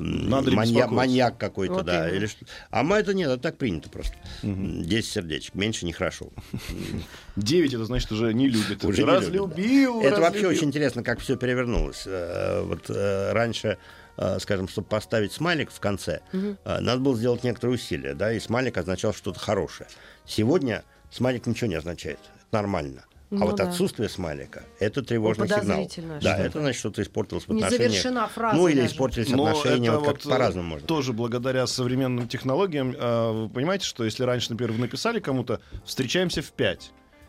Надо 0.01 0.51
Манья- 0.53 0.87
маньяк 0.87 1.39
какой-то, 1.39 1.75
Вот 1.75 1.87
да. 1.87 2.09
Или 2.11 2.27
что. 2.27 2.45
А 2.71 2.83
мы 2.83 2.97
это 2.97 3.15
нет, 3.15 3.29
это 3.31 3.43
так 3.43 3.59
принято 3.59 3.89
просто. 3.91 4.15
10 4.43 5.05
сердечек, 5.11 5.55
меньше 5.55 5.87
нехорошо. 5.87 6.31
9 7.37 7.75
это 7.75 7.85
значит 7.85 8.11
уже 8.13 8.33
не 8.35 8.49
любит. 8.49 8.85
Уже 8.85 9.03
не 9.03 9.09
разлюбил, 9.11 10.01
Это 10.03 10.21
вообще 10.21 10.47
очень 10.49 10.69
интересно, 10.69 11.03
как 11.03 11.21
все 11.21 11.37
перевернулось. 11.37 12.03
Э, 12.07 12.63
Вот 12.63 12.89
э, 12.91 13.33
раньше, 13.33 13.79
э, 14.17 14.39
скажем, 14.41 14.69
чтобы 14.69 14.89
поставить 14.89 15.33
смайлик 15.33 15.71
в 15.71 15.81
конце, 15.81 16.21
э, 16.33 16.55
надо 16.65 16.99
было 17.01 17.17
сделать 17.17 17.45
некоторые 17.45 17.75
усилия, 17.77 18.15
да, 18.15 18.33
и 18.33 18.41
смайлик 18.41 18.77
означал 18.79 19.13
что-то 19.15 19.39
хорошее. 19.41 19.89
Сегодня 20.27 20.85
смайлик 21.11 21.47
ничего 21.47 21.69
не 21.69 21.77
означает. 21.77 22.19
Это 22.21 22.47
нормально. 22.53 23.05
А 23.31 23.35
Ну 23.35 23.47
вот 23.47 23.57
да. 23.57 23.65
отсутствие 23.65 24.09
смайлика 24.09 24.65
это 24.81 25.03
тревожный 25.03 25.49
Ну, 25.49 25.61
сигнал. 25.61 25.89
Да, 26.23 26.39
это 26.39 26.61
значит, 26.61 26.79
что-то 26.81 27.03
испортилось 27.03 27.45
в 27.45 27.53
Не 27.53 27.63
отношениях. 27.63 27.91
завершена 27.93 28.27
фраза 28.29 28.57
Ну, 28.57 28.69
или 28.69 28.81
даже. 28.81 28.93
испортились 28.93 29.29
Но 29.29 29.47
отношения, 29.47 29.89
это 29.89 29.99
вот 29.99 30.07
как 30.07 30.25
вот, 30.25 30.33
по-разному 30.33 30.67
э, 30.67 30.71
можно. 30.71 30.87
Тоже 30.89 31.13
благодаря 31.13 31.67
современным 31.67 32.27
технологиям. 32.27 32.95
э, 32.99 33.33
Вы 33.33 33.49
понимаете, 33.51 33.85
что 33.85 34.05
если 34.05 34.23
раньше, 34.25 34.51
например, 34.53 34.73
вы 34.73 34.79
написали 34.81 35.21
кому-то 35.21 35.61
«встречаемся 35.85 36.41
в 36.41 36.53
5», 36.57 36.81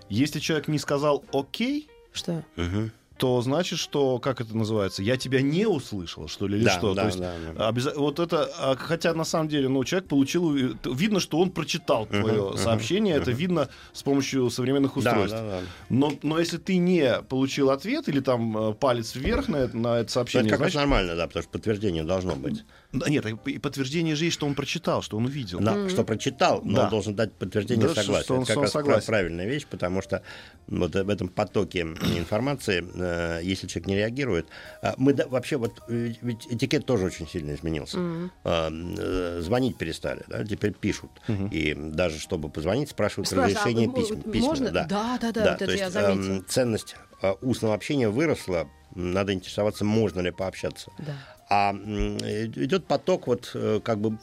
если 0.09 0.39
человек 0.39 0.67
не 0.69 0.79
сказал 0.79 1.23
«окей», 1.33 1.89
Что? 2.13 2.43
Мгм. 2.55 2.91
То 3.19 3.41
значит, 3.41 3.79
что, 3.79 4.17
как 4.17 4.39
это 4.39 4.55
называется, 4.55 5.03
я 5.03 5.17
тебя 5.17 5.41
не 5.41 5.65
услышал, 5.67 6.29
что 6.29 6.47
ли, 6.47 6.57
или 6.57 6.63
Да, 6.63 6.71
что? 6.77 6.93
да, 6.93 7.01
То 7.01 7.07
есть, 7.07 7.19
да, 7.19 7.33
да. 7.53 7.67
обяза- 7.69 7.93
вот 7.97 8.17
это, 8.19 8.49
а, 8.57 8.75
хотя 8.77 9.13
на 9.13 9.25
самом 9.25 9.49
деле, 9.49 9.67
ну, 9.67 9.83
человек 9.83 10.07
получил, 10.07 10.55
э, 10.55 10.71
видно, 10.85 11.19
что 11.19 11.37
он 11.39 11.51
прочитал 11.51 12.05
твое 12.05 12.41
мгм, 12.51 12.57
сообщение, 12.57 13.15
это 13.17 13.31
видно 13.31 13.67
с 13.91 14.03
помощью 14.03 14.49
современных 14.49 14.93
Да, 14.93 14.99
устройств. 14.99 15.37
да, 15.37 15.43
да. 15.49 15.59
Но, 15.89 16.13
но 16.23 16.39
если 16.39 16.57
ты 16.57 16.77
не 16.77 17.21
получил 17.27 17.71
ответ 17.71 18.07
или 18.07 18.21
там 18.21 18.57
э, 18.57 18.73
палец 18.73 19.13
вверх 19.15 19.49
на 19.49 19.57
это, 19.57 19.75
на 19.77 19.95
это 19.97 20.03
Ну, 20.03 20.13
сообщение, 20.13 20.47
это 20.47 20.55
как 20.55 20.61
раз 20.61 20.71
значит, 20.71 20.89
нормально, 20.89 21.15
да, 21.17 21.27
потому 21.27 21.43
что 21.43 21.51
подтверждение 21.51 22.03
должно 22.05 22.37
быть. 22.37 22.63
Да, 22.93 23.09
нет, 23.09 23.25
и 23.45 23.59
подтверждение 23.59 24.15
же 24.15 24.23
есть, 24.25 24.35
что 24.35 24.47
он 24.47 24.55
прочитал, 24.55 25.01
что 25.01 25.17
он 25.17 25.25
увидел. 25.25 25.59
Да, 25.59 25.89
что 25.89 26.05
прочитал, 26.05 26.61
но 26.63 26.77
Да. 26.77 26.83
он 26.85 26.89
должен 26.89 27.15
дать 27.15 27.33
подтверждение 27.33 27.85
Да, 27.87 27.93
что- 27.93 28.01
согласия. 28.03 28.23
что 28.23 28.33
он- 28.35 28.39
Это 28.43 28.47
как 28.47 28.57
он 28.57 28.63
раз 28.63 28.71
согласен. 28.71 29.05
правильная 29.07 29.45
вещь, 29.45 29.65
потому 29.69 30.01
что 30.01 30.23
вот 30.67 30.95
в 30.95 31.09
этом 31.09 31.27
потоке 31.27 31.81
информации 31.81 32.83
э, 32.95 33.08
если 33.43 33.67
человек 33.67 33.87
не 33.87 33.95
реагирует, 33.95 34.47
э, 34.81 34.93
мы 34.97 35.13
да, 35.13 35.27
вообще 35.27 35.57
вот 35.57 35.81
э, 35.87 36.13
ведь 36.21 36.47
этикет 36.47 36.85
тоже 36.85 37.05
очень 37.05 37.27
сильно 37.27 37.53
изменился. 37.55 37.97
Э, 38.43 38.69
э, 38.71 39.39
звонить 39.41 39.77
перестали, 39.77 40.23
да, 40.27 40.43
теперь 40.45 40.73
пишут. 40.73 41.11
И 41.51 41.73
даже 41.75 42.19
чтобы 42.19 42.49
позвонить, 42.49 42.89
спрашивают 42.89 43.27
Спрашиваю, 43.27 43.55
а 43.57 43.59
разрешение 43.59 43.87
м- 43.87 43.93
письм- 43.93 44.21
можно? 44.25 44.31
письменно. 44.31 44.71
Да, 44.71 44.85
Да, 44.87 45.17
да, 45.21 45.31
да, 45.31 45.49
вот 45.51 45.57
то 45.59 45.63
это 45.65 45.73
я 45.73 45.83
есть, 45.85 45.93
заметила. 45.93 46.33
эм, 46.35 46.45
ценность 46.47 46.95
э, 47.21 47.31
устного 47.41 47.73
общения 47.75 48.09
выросла. 48.09 48.67
Надо 48.95 49.33
интересоваться, 49.33 49.85
можно 49.85 50.19
ли 50.21 50.31
пообщаться. 50.31 50.91
Да. 50.97 51.13
А 51.51 51.73
э, 51.73 52.45
идет 52.47 52.85
поток 52.87 53.27
вот 53.27 53.51
э, 53.53 53.79
как 53.83 53.99
бы 53.99 54.17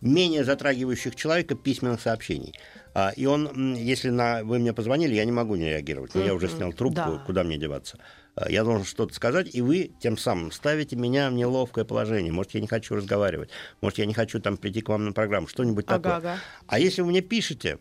менее 0.00 0.44
затрагивающих 0.44 1.14
человека 1.16 1.54
письменных 1.54 2.00
сообщений. 2.00 2.54
А, 2.94 3.10
И 3.16 3.26
он, 3.26 3.74
если 3.74 4.10
на, 4.10 4.44
вы 4.44 4.58
мне 4.60 4.72
позвонили, 4.72 5.14
я 5.14 5.24
не 5.24 5.32
могу 5.32 5.56
не 5.56 5.64
реагировать. 5.68 6.14
Но 6.14 6.22
я 6.22 6.32
уже 6.34 6.48
снял 6.48 6.72
трубку, 6.72 6.94
Да. 6.94 7.22
куда 7.26 7.42
мне 7.42 7.56
деваться. 7.56 7.98
А, 8.36 8.48
Я 8.50 8.62
должен 8.64 8.84
что-то 8.84 9.12
сказать, 9.14 9.52
и 9.52 9.60
вы 9.62 9.90
тем 10.00 10.16
самым 10.16 10.52
ставите 10.52 10.94
меня 10.96 11.28
в 11.28 11.34
неловкое 11.34 11.84
положение. 11.84 12.32
Может, 12.32 12.54
я 12.54 12.60
не 12.60 12.68
хочу 12.68 12.94
разговаривать, 12.94 13.50
может, 13.80 13.98
я 13.98 14.06
не 14.06 14.14
хочу 14.14 14.40
там 14.40 14.56
прийти 14.56 14.80
к 14.80 14.88
вам 14.88 15.04
на 15.06 15.12
программу, 15.12 15.48
что-нибудь 15.48 15.84
Ага, 15.88 15.98
такое. 15.98 16.16
ага. 16.16 16.38
А 16.68 16.78
если 16.78 17.02
вы 17.02 17.08
мне 17.08 17.20
пишете, 17.20 17.78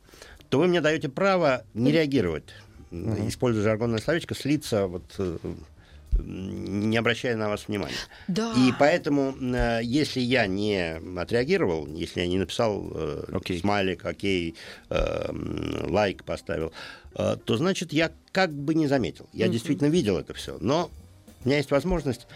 то 0.49 0.59
вы 0.59 0.67
мне 0.67 0.81
даете 0.81 1.09
право 1.09 1.63
не 1.73 1.91
реагировать. 1.91 2.45
Используя 2.91 3.63
жаргонное 3.63 3.99
словечко, 3.99 4.35
слиться, 4.35 4.85
вот, 4.87 5.03
э, 5.17 5.37
не 6.19 6.97
обращая 6.97 7.35
на 7.35 7.49
вас 7.49 7.67
внимания. 7.67 7.95
Да. 8.27 8.53
И 8.57 8.71
поэтому, 8.79 9.35
э, 9.39 9.81
если 9.83 10.19
я 10.19 10.47
не 10.47 10.99
отреагировал, 11.17 11.87
если 11.87 12.21
я 12.21 12.27
не 12.27 12.37
написал 12.37 12.91
э, 12.93 13.23
Окей. 13.33 13.59
смайлик, 13.59 14.05
окей, 14.05 14.55
э, 14.89 15.29
лайк 15.87 16.23
поставил, 16.23 16.71
э, 17.15 17.37
то 17.43 17.57
значит 17.57 17.93
я 17.93 18.11
как 18.31 18.53
бы 18.53 18.75
не 18.75 18.87
заметил. 18.87 19.27
Я 19.33 19.47
действительно 19.47 19.87
видел 19.87 20.17
это 20.17 20.33
все, 20.33 20.57
но 20.59 20.89
у 21.43 21.47
меня 21.47 21.57
есть 21.57 21.71
возможность 21.71 22.27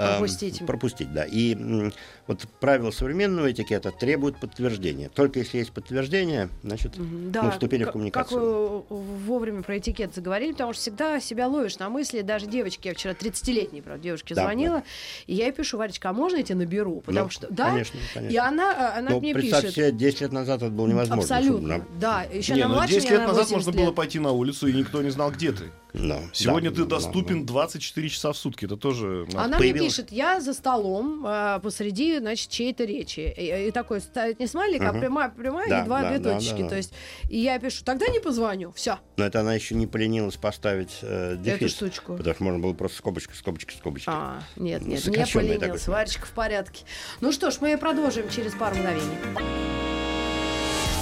э, 0.00 0.08
Пропустить. 0.18 0.66
пропустить, 0.66 1.12
да. 1.12 1.24
И 1.24 1.54
м, 1.54 1.92
вот 2.26 2.46
правила 2.60 2.90
современного 2.90 3.50
этикета 3.50 3.90
требуют 3.90 4.38
подтверждения. 4.40 5.08
Только 5.08 5.40
если 5.40 5.58
есть 5.58 5.72
подтверждение, 5.72 6.48
значит, 6.62 6.92
Да, 7.30 7.42
мы 7.44 7.50
вступили 7.50 7.84
в 7.84 7.92
коммуникацию. 7.92 8.40
Как 8.82 8.90
вы 8.90 8.96
вовремя 9.26 9.62
про 9.62 9.78
этикет 9.78 10.14
заговорили, 10.14 10.52
потому 10.52 10.72
что 10.72 10.82
всегда 10.82 11.20
себя 11.20 11.48
ловишь 11.48 11.78
на 11.78 11.88
мысли, 11.90 12.22
даже 12.22 12.46
девочки, 12.46 12.88
я 12.88 12.94
вчера 12.94 13.12
30-летней, 13.14 13.82
правда, 13.82 14.02
девушке 14.02 14.34
Да, 14.34 14.42
звонила, 14.44 14.82
и 15.26 15.34
я 15.34 15.46
ей 15.46 15.52
пишу, 15.52 15.76
Варечка, 15.78 16.10
а 16.10 16.12
можно 16.12 16.36
я 16.38 16.42
тебя 16.42 16.56
наберу? 16.58 17.00
Потому 17.00 17.24
Ну, 17.26 17.30
что, 17.30 17.46
да, 17.50 17.70
конечно, 17.70 17.98
конечно. 18.14 18.32
и 18.34 18.36
она, 18.38 18.94
она 18.96 19.10
Ну, 19.10 19.20
мне 19.20 19.34
представь 19.34 19.62
пишет. 19.62 19.74
себе, 19.76 19.92
10 19.92 20.20
лет 20.22 20.32
назад 20.32 20.62
это 20.62 20.70
было 20.70 20.86
невозможно. 20.86 21.22
Абсолютно, 21.22 21.74
чтобы 21.76 21.86
да. 22.00 22.22
Еще 22.22 22.54
Не, 22.54 22.60
она 22.62 22.68
ну 22.68 22.74
младше 22.76 22.94
10 22.94 23.04
меня 23.04 23.12
лет 23.18 23.20
на 23.22 23.26
назад 23.28 23.44
80 23.50 23.56
можно 23.66 23.70
лет. 23.78 23.86
было 23.86 23.94
пойти 23.94 24.18
на 24.18 24.30
улицу, 24.32 24.66
и 24.68 24.72
никто 24.72 25.02
не 25.02 25.10
знал, 25.10 25.30
где 25.30 25.52
ты. 25.52 25.64
Ну, 25.92 26.22
Сегодня 26.32 26.70
да, 26.70 26.76
ты 26.76 26.84
доступен 26.84 27.44
да. 27.46 27.52
24 27.52 28.08
часа 28.08 28.32
в 28.32 28.36
сутки. 28.36 28.64
Это 28.64 28.76
тоже... 28.76 29.26
надо. 29.32 29.42
Она 29.44 29.58
Появилась- 29.58 29.80
мне 29.80 29.88
пишет, 29.88 30.12
я 30.12 30.40
за 30.40 30.52
столом 30.54 31.24
а, 31.26 31.58
посреди, 31.60 32.18
значит, 32.18 32.48
чьей-то 32.50 32.84
речи. 32.84 33.32
И, 33.36 33.68
и 33.68 33.70
такой 33.70 34.00
ставит 34.00 34.38
не 34.40 34.46
смайлик, 34.46 34.82
а 34.82 34.92
Мгм. 34.92 35.00
прямая, 35.00 35.28
прямая 35.30 35.68
Да, 35.68 35.80
и 35.82 35.84
два, 35.84 36.02
да, 36.02 36.08
две 36.10 36.18
да, 36.18 36.34
точечки. 36.34 36.56
да, 36.58 36.62
да. 36.62 36.68
То 36.68 36.76
есть, 36.76 36.92
и 37.28 37.38
я 37.38 37.58
пишу, 37.58 37.84
тогда 37.84 38.06
не 38.08 38.20
позвоню. 38.20 38.72
Все, 38.72 38.98
Но 39.16 39.24
это 39.24 39.40
она 39.40 39.54
еще 39.54 39.74
не 39.74 39.86
поленилась 39.86 40.36
поставить 40.36 40.98
э, 41.02 41.34
эту 41.34 41.42
дефис. 41.42 41.72
штучку. 41.72 42.16
Потому 42.16 42.34
что 42.34 42.44
можно 42.44 42.58
было 42.60 42.72
просто 42.72 42.98
скобочка, 42.98 43.34
скобочка, 43.34 43.72
скобочка. 43.76 44.10
А, 44.14 44.42
нет, 44.56 44.82
Ну, 44.82 44.88
нет, 44.88 45.06
не 45.06 45.58
такой. 45.58 45.78
Варечка 45.86 46.26
в 46.26 46.30
порядке. 46.32 46.84
Ну 47.20 47.32
что 47.32 47.50
ж, 47.50 47.56
мы 47.60 47.76
продолжим 47.76 48.28
через 48.30 48.54
пару 48.54 48.76
мгновений. 48.76 49.16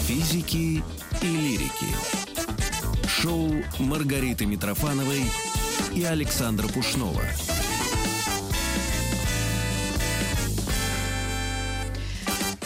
Физики 0.07 0.83
и 1.23 1.27
лирики. 1.27 2.48
Шоу 3.21 3.53
Маргариты 3.81 4.47
Митрофановой 4.47 5.25
и 5.93 6.05
Александра 6.05 6.69
Пушнова. 6.69 7.23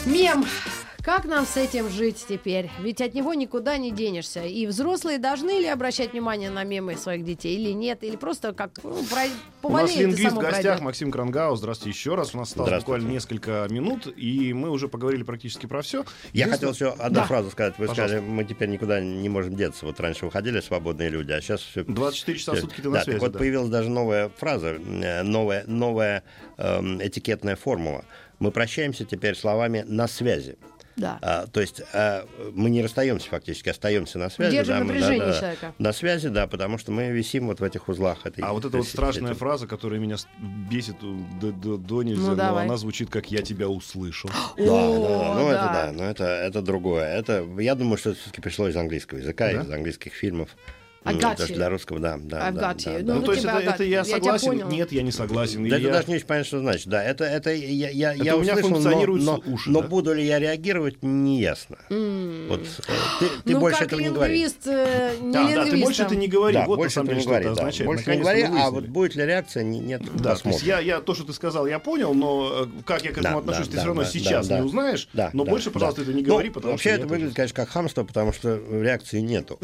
Мем. 0.05 0.45
Как 1.03 1.25
нам 1.25 1.45
с 1.45 1.57
этим 1.57 1.89
жить 1.89 2.25
теперь? 2.29 2.69
Ведь 2.79 3.01
от 3.01 3.13
него 3.13 3.33
никуда 3.33 3.77
не 3.77 3.91
денешься. 3.91 4.45
И 4.45 4.65
взрослые 4.65 5.17
должны 5.17 5.59
ли 5.59 5.67
обращать 5.67 6.13
внимание 6.13 6.49
на 6.49 6.63
мемы 6.63 6.95
своих 6.95 7.25
детей 7.25 7.57
или 7.57 7.71
нет? 7.73 8.05
Или 8.05 8.15
просто 8.15 8.53
как 8.53 8.71
ну, 8.81 9.03
про... 9.11 9.23
У 9.23 9.25
нас 9.25 9.31
поболеет 9.61 9.99
лингвист 9.99 10.31
в 10.31 10.35
гостях 10.35 10.61
пройдет? 10.61 10.79
Максим 10.79 11.11
Крангаус. 11.11 11.59
Здравствуйте 11.59 11.97
еще 11.97 12.15
раз. 12.15 12.33
У 12.33 12.37
нас 12.37 12.51
осталось 12.51 12.79
буквально 12.79 13.09
несколько 13.09 13.67
минут, 13.69 14.07
и 14.15 14.53
мы 14.53 14.69
уже 14.69 14.87
поговорили 14.87 15.23
практически 15.23 15.65
про 15.65 15.81
все. 15.81 16.05
Я 16.31 16.47
хотел 16.47 16.71
еще 16.71 16.91
одну 16.93 17.19
Да. 17.19 17.25
фразу 17.25 17.51
сказать. 17.51 17.73
Вы 17.77 17.87
Пожалуйста. 17.87 18.19
сказали, 18.19 18.31
мы 18.31 18.45
теперь 18.45 18.69
никуда 18.69 19.01
не 19.01 19.27
можем 19.27 19.57
деться. 19.57 19.85
Вот 19.85 19.99
раньше 19.99 20.23
выходили 20.23 20.61
свободные 20.61 21.09
люди, 21.09 21.33
а 21.33 21.41
сейчас 21.41 21.59
все... 21.63 21.83
24 21.83 22.39
часа 22.39 22.53
в 22.53 22.59
сутки 22.59 22.79
ты 22.79 22.87
на 22.87 22.93
да, 22.93 23.03
связи. 23.03 23.17
так 23.17 23.21
вот 23.23 23.33
да. 23.33 23.39
появилась 23.39 23.69
даже 23.69 23.89
новая 23.89 24.29
фраза, 24.29 24.67
э, 24.67 25.23
новая, 25.23 25.65
новая 25.67 26.23
эм, 26.57 27.05
этикетная 27.05 27.57
формула. 27.57 28.05
Мы 28.39 28.51
прощаемся 28.51 29.05
теперь 29.05 29.35
словами 29.35 29.85
«на 29.87 30.07
связи». 30.07 30.57
Да. 30.95 31.17
А, 31.21 31.47
то 31.47 31.59
есть 31.61 31.81
а, 31.93 32.27
мы 32.53 32.69
не 32.69 32.83
расстаемся 32.83 33.27
фактически, 33.29 33.69
остаемся 33.69 34.19
на 34.19 34.29
связи. 34.29 34.55
Держим 34.57 34.73
да, 34.75 34.79
мы- 34.83 34.85
напряжение 34.93 35.19
да, 35.19 35.31
да, 35.33 35.39
человека. 35.39 35.73
На 35.79 35.93
связи, 35.93 36.29
да, 36.29 36.47
потому 36.47 36.77
что 36.77 36.91
мы 36.91 37.09
висим 37.11 37.47
вот 37.47 37.59
в 37.59 37.63
этих 37.63 37.87
узлах. 37.89 38.25
Этой, 38.25 38.43
А 38.43 38.53
вот 38.53 38.63
эта 38.65 38.77
вот 38.77 38.87
страшная 38.87 39.31
этой- 39.31 39.39
фраза, 39.39 39.65
которая 39.67 39.99
меня 39.99 40.17
бесит 40.69 40.95
до, 41.41 41.51
до- 41.51 41.77
до 41.77 42.03
нельзя, 42.03 42.21
Ну, 42.21 42.27
но 42.29 42.35
давай. 42.35 42.65
она 42.65 42.77
звучит 42.77 43.09
как 43.09 43.31
«я 43.31 43.41
тебя 43.41 43.67
услышал». 43.69 44.29
Да, 44.57 44.63
да, 44.65 44.65
да, 44.65 44.71
О, 44.71 45.33
ну 45.35 45.47
это 45.49 45.61
да. 45.65 45.73
да, 45.87 45.91
но 45.91 46.03
это, 46.03 46.25
это 46.25 46.61
другое. 46.61 47.05
Это, 47.05 47.43
я 47.59 47.75
думаю, 47.75 47.97
что 47.97 48.11
это 48.11 48.19
все-таки 48.19 48.41
пришло 48.41 48.67
из 48.67 48.75
английского 48.75 49.17
языка, 49.17 49.51
Да? 49.51 49.61
из 49.63 49.71
английских 49.71 50.13
фильмов. 50.13 50.49
I 51.05 51.13
М, 51.13 51.19
got 51.19 51.37
Даже 51.37 51.51
you. 51.53 51.55
для 51.57 51.69
русского, 51.69 51.99
да. 51.99 52.17
да, 52.17 52.49
I've 52.49 52.53
да, 52.53 52.71
got 52.71 52.83
да, 52.85 52.91
you. 52.99 53.03
да. 53.03 53.13
Ну, 53.13 53.19
Ну, 53.19 53.25
то 53.25 53.31
есть 53.33 53.43
тебя 53.43 53.59
это, 53.61 53.71
это 53.71 53.83
Я 53.83 53.97
я 53.97 54.05
согласен, 54.05 54.47
понял. 54.47 54.67
нет, 54.69 54.91
я 54.93 55.01
не 55.01 55.11
согласен. 55.11 55.67
Да 55.67 55.75
это 55.75 55.85
я- 55.87 55.93
даже 55.93 56.07
не 56.07 56.15
очень 56.15 56.25
понятно, 56.25 56.47
что 56.47 56.59
значит. 56.59 56.87
Да, 56.87 57.03
это, 57.03 57.25
это 57.25 57.51
я, 57.53 57.89
я, 57.89 58.13
Это 58.13 58.23
я 58.23 58.35
у 58.37 58.41
меня 58.41 58.53
услышал, 58.53 58.69
но, 58.69 58.75
функционируют 58.75 59.23
но, 59.23 59.43
уши, 59.45 59.69
но 59.69 59.81
да? 59.81 59.87
буду 59.87 60.13
ли 60.13 60.25
я 60.25 60.39
реагировать, 60.39 61.03
не 61.03 61.41
ясно. 61.41 61.77
М. 61.89 62.47
Вот 62.47 62.61
э, 62.61 62.91
ты, 63.19 63.27
ты 63.43 63.53
ну, 63.53 63.59
больше 63.59 63.79
как 63.79 63.87
этого 63.87 63.99
не 63.99 64.09
говори. 64.09 64.43
э, 64.65 65.17
не 65.21 65.31
Да, 65.33 65.55
да, 65.55 65.65
ты 65.65 65.77
больше 65.77 66.03
это 66.03 66.15
не 66.15 66.27
говори. 66.27 66.53
Да, 66.55 66.65
вот 66.67 66.77
больше 66.77 66.99
на 66.99 67.05
самом 67.05 67.19
этого 67.19 67.19
деле, 67.19 67.19
не 67.19 67.25
говори. 67.27 67.45
это 67.45 67.55
да. 67.55 67.61
означает. 67.61 67.85
Больше 67.87 68.09
не 68.15 68.21
говори, 68.21 68.41
а 68.43 68.71
вот 68.71 68.85
будет 68.85 69.15
ли 69.15 69.25
реакция, 69.25 69.63
не- 69.63 69.79
нет, 69.79 70.01
Да, 70.21 70.35
то 70.35 70.49
есть 70.49 70.63
я, 70.63 70.79
я 70.79 71.01
то, 71.01 71.13
что 71.15 71.25
ты 71.25 71.33
сказал, 71.33 71.67
я 71.67 71.79
понял, 71.79 72.13
но 72.13 72.63
э, 72.63 72.81
как 72.85 73.03
я 73.03 73.11
к 73.11 73.17
этому 73.17 73.33
Да, 73.35 73.39
отношусь, 73.39 73.67
да, 73.67 73.71
ты 73.71 73.75
да, 73.75 73.79
все 73.81 73.87
равно 73.87 74.01
да, 74.03 74.07
сейчас 74.09 74.47
да, 74.47 74.59
не 74.59 74.65
узнаешь. 74.65 75.09
Да, 75.11 75.29
но 75.33 75.43
да, 75.43 75.51
больше, 75.51 75.65
да. 75.65 75.71
пожалуйста, 75.73 76.01
это 76.03 76.13
не 76.13 76.21
Ну, 76.21 76.27
говори, 76.29 76.49
потому 76.49 76.71
вообще 76.73 76.89
что 76.89 76.95
это 76.97 77.01
я 77.01 77.07
выглядит, 77.07 77.35
конечно, 77.35 77.55
как 77.55 77.69
хамство, 77.69 78.03
потому 78.05 78.31
что 78.31 78.57
реакции 78.71 79.19
нету. 79.19 79.59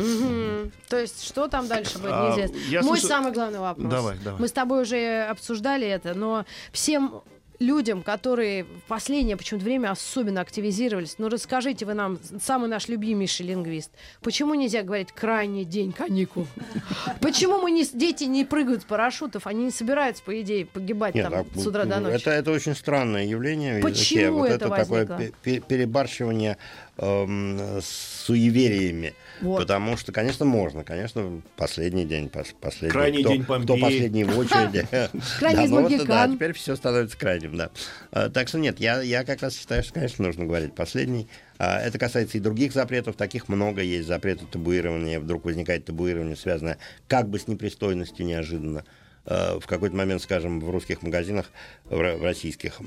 То 0.90 1.00
есть, 1.00 1.29
что 1.30 1.48
там 1.48 1.68
дальше 1.68 2.00
будет, 2.00 2.12
А, 2.12 2.28
неизвестно. 2.36 2.82
Мой 2.88 2.98
слышу- 2.98 3.08
самый 3.08 3.32
главный 3.32 3.60
вопрос. 3.60 3.90
Давай, 3.92 4.18
давай. 4.24 4.42
Мы 4.42 4.48
с 4.48 4.52
тобой 4.52 4.82
уже 4.82 5.26
обсуждали 5.30 5.88
это, 5.88 6.14
но 6.16 6.46
всем 6.72 7.22
людям, 7.60 8.04
которые 8.04 8.64
в 8.64 8.82
последнее 8.88 9.36
почему-то 9.36 9.66
время 9.66 9.92
особенно 9.92 10.40
активизировались, 10.40 11.16
ну 11.18 11.28
расскажите 11.28 11.86
вы 11.86 11.94
нам, 11.94 12.18
самый 12.42 12.70
наш 12.70 12.88
любимейший 12.88 13.48
лингвист, 13.48 13.92
почему 14.22 14.54
нельзя 14.54 14.82
говорить 14.82 15.12
крайний 15.12 15.66
день 15.66 15.92
каникул? 15.92 16.48
Почему 17.20 17.60
мы 17.60 17.72
не, 17.72 17.84
дети 17.86 18.24
не 18.24 18.46
прыгают 18.46 18.84
с 18.84 18.86
парашютов, 18.86 19.46
они 19.46 19.66
не 19.66 19.72
собираются, 19.72 20.24
по 20.24 20.40
идее, 20.42 20.66
погибать 20.68 21.16
Нет, 21.16 21.30
там 21.30 21.34
а, 21.54 21.60
с 21.60 21.68
утра 21.68 21.84
до 21.84 22.00
ночи? 22.00 22.16
Это, 22.16 22.32
это 22.32 22.50
очень 22.52 22.76
странное 22.76 23.26
явление. 23.26 23.82
Почему 23.82 24.38
Вот 24.40 24.46
это 24.46 24.56
это 24.56 24.70
такое 24.70 25.06
возникло? 25.06 25.38
пе- 25.44 25.60
перебарщивание 25.60 26.58
эм, 26.98 27.60
с 27.82 28.24
суевериями. 28.26 29.14
Вот. 29.42 29.60
Потому 29.60 29.96
что, 29.98 30.12
конечно, 30.12 30.46
можно. 30.46 30.84
Конечно, 30.84 31.42
последний 31.56 32.06
день, 32.06 32.26
пос- 32.28 32.54
последний. 32.60 32.92
Крайний 32.92 33.22
кто, 33.24 33.32
день 33.34 33.44
кто 33.44 33.54
Помпеи. 33.58 33.82
последний 33.82 34.24
в 34.24 34.38
очереди. 34.38 34.88
Крайний 35.40 35.68
Да, 35.68 35.82
ну. 35.82 36.06
Да, 36.06 36.28
теперь 36.28 36.54
все 36.54 36.76
становится 36.76 37.18
крайним, 37.18 37.56
да. 37.58 37.70
А, 38.12 38.30
Так 38.30 38.48
что 38.48 38.60
нет, 38.60 38.80
я, 38.80 39.02
я 39.02 39.24
как 39.24 39.42
раз 39.42 39.58
считаю, 39.58 39.84
что, 39.84 39.94
конечно, 39.94 40.26
нужно 40.26 40.46
говорить 40.46 40.76
последний. 40.76 41.28
А, 41.58 41.80
Это 41.80 41.98
касается 41.98 42.38
и 42.38 42.42
других 42.42 42.74
запретов, 42.74 43.16
таких 43.16 43.48
много 43.50 43.82
есть. 43.82 44.08
Запреты 44.08 44.46
табуирования, 44.46 45.20
вдруг 45.20 45.46
возникает 45.46 45.86
табуирование, 45.86 46.36
связанное 46.36 46.78
как 47.08 47.30
бы 47.30 47.40
с 47.40 47.48
непристойностью 47.48 48.26
неожиданно. 48.26 48.84
А, 49.26 49.60
В 49.60 49.68
какой-то 49.68 49.96
момент, 49.96 50.22
скажем, 50.22 50.60
в 50.60 50.70
русских 50.70 51.02
магазинах, 51.02 51.52
в 51.86 51.94
ро- 51.94 52.18
в 52.18 52.24
российских, 52.24 52.78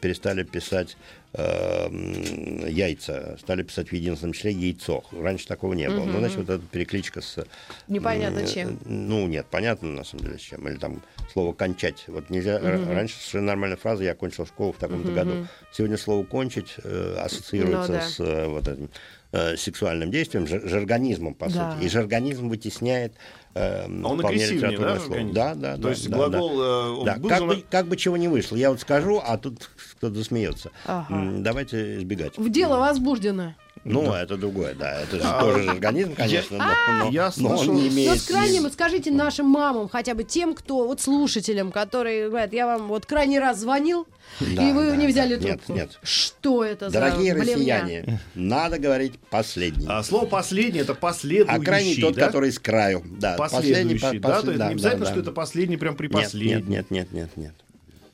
перестали 0.00 0.42
писать 0.44 0.96
э, 1.32 2.68
яйца, 2.68 3.36
стали 3.40 3.62
писать 3.62 3.88
в 3.90 3.92
единственном 3.92 4.32
числе 4.32 4.52
яйцо. 4.52 5.02
Раньше 5.12 5.46
такого 5.46 5.74
не 5.74 5.88
было. 5.88 6.04
Ну, 6.04 6.18
значит, 6.18 6.38
вот 6.38 6.50
эта 6.50 6.64
перекличка 6.66 7.20
с... 7.20 7.44
Непонятно 7.88 8.40
м, 8.40 8.46
чем. 8.46 8.78
Ну, 8.84 9.26
нет, 9.26 9.46
понятно, 9.50 9.88
на 9.90 10.04
самом 10.04 10.24
деле, 10.24 10.38
с 10.38 10.42
чем. 10.42 10.66
Или 10.68 10.76
там 10.76 11.02
слово 11.32 11.52
«кончать». 11.52 12.04
Вот 12.08 12.30
нельзя... 12.30 12.58
р- 12.58 12.88
Раньше 12.88 13.16
совершенно 13.16 13.46
нормальная 13.46 13.76
фраза 13.76 14.04
«я 14.04 14.12
окончил 14.12 14.46
школу 14.46 14.72
в 14.72 14.76
таком-то 14.78 15.12
году». 15.12 15.46
Сегодня 15.72 15.96
слово 15.96 16.24
«кончить» 16.24 16.74
э, 16.82 17.16
ассоциируется 17.18 17.92
Ну 17.92 17.98
да. 17.98 18.00
с 18.02 18.20
э, 18.20 18.46
вот 18.46 18.68
этим 18.68 18.90
э, 19.32 19.56
сексуальным 19.56 20.10
действием, 20.10 20.44
жар- 20.46 20.66
жаргонизмом, 20.68 21.34
по 21.34 21.48
Да. 21.48 21.72
сути. 21.74 21.84
И 21.84 21.88
жаргонизм 21.88 22.48
вытесняет 22.48 23.12
э, 23.54 23.84
А 23.84 23.86
он 23.86 24.18
вполне 24.18 24.44
агрессивнее, 24.44 24.70
литературное 24.72 24.94
да, 24.94 25.00
слово. 25.00 25.32
Да, 25.32 25.54
да, 25.54 25.76
То 25.76 25.82
да, 25.82 25.90
есть 25.90 26.08
да, 26.10 26.16
глагол 26.16 27.02
э, 27.02 27.04
да. 27.04 27.16
был 27.16 27.28
Как, 27.28 27.38
же 27.38 27.44
бы, 27.46 27.64
как 27.70 27.86
бы 27.86 27.96
чего 27.96 28.16
не 28.16 28.26
вышло. 28.28 28.56
Я 28.56 28.70
вот 28.70 28.80
скажу, 28.80 29.20
а 29.24 29.38
тут 29.38 29.70
кто-то 29.96 30.14
засмеется. 30.16 30.72
Ага. 30.84 31.14
Давайте 31.42 31.98
избегать. 31.98 32.36
В 32.38 32.48
дело 32.50 32.78
возбуждено. 32.78 33.54
Ну, 33.82 34.04
Да. 34.10 34.22
это 34.22 34.36
другое, 34.36 34.74
да. 34.74 35.00
Это 35.00 35.16
же 35.16 35.22
тоже 35.40 35.62
же 35.62 35.70
организм, 35.70 36.14
конечно, 36.14 36.58
но, 36.58 37.04
но- 37.06 37.10
Я 37.10 37.32
но 37.38 37.56
он 37.56 37.74
не 37.76 37.88
имеет... 37.88 38.10
вот 38.10 38.22
крайне, 38.28 38.60
вот 38.60 38.74
скажите 38.74 39.10
нашим 39.10 39.46
мамам, 39.46 39.88
хотя 39.88 40.14
бы 40.14 40.22
тем, 40.22 40.52
кто, 40.54 40.86
вот 40.86 41.00
слушателям, 41.00 41.72
которые 41.72 42.28
говорят, 42.28 42.52
я 42.52 42.66
вам 42.66 42.88
вот 42.88 43.06
крайний 43.06 43.38
раз 43.38 43.58
звонил, 43.60 44.06
Да, 44.38 44.68
и 44.68 44.72
вы 44.74 44.90
да, 44.90 44.96
не 44.96 45.06
взяли 45.06 45.36
да. 45.36 45.44
Нет, 45.48 45.62
трубку. 45.62 45.72
нет. 45.72 45.98
Что 46.02 46.62
это 46.62 46.90
Дорогие 46.90 47.32
за 47.32 47.40
блевня? 47.40 47.54
россияне, 47.80 48.20
надо 48.34 48.78
говорить 48.78 49.18
последний. 49.30 49.86
А 49.88 50.02
слово 50.02 50.26
последнее 50.26 50.82
это 50.82 50.92
последующий. 50.94 51.58
А 51.62 51.64
крайний 51.64 51.98
тот, 52.02 52.16
да? 52.16 52.26
который 52.26 52.52
с 52.52 52.58
краю. 52.58 53.02
Да, 53.18 53.36
Последующий, 53.38 53.98
последний, 53.98 54.20
по- 54.20 54.28
да, 54.28 54.34
послед- 54.34 54.42
то 54.42 54.48
есть 54.50 54.58
да, 54.58 54.66
не 54.66 54.72
обязательно, 54.74 55.04
да, 55.06 55.10
что 55.10 55.14
да. 55.14 55.20
это 55.22 55.32
последний 55.32 55.76
прям 55.78 55.96
при 55.96 56.08
Нет, 56.08 56.12
последний. 56.12 56.52
Нет, 56.52 56.68
нет, 56.68 56.90
нет, 56.90 57.12
нет, 57.14 57.30
нет. 57.36 57.54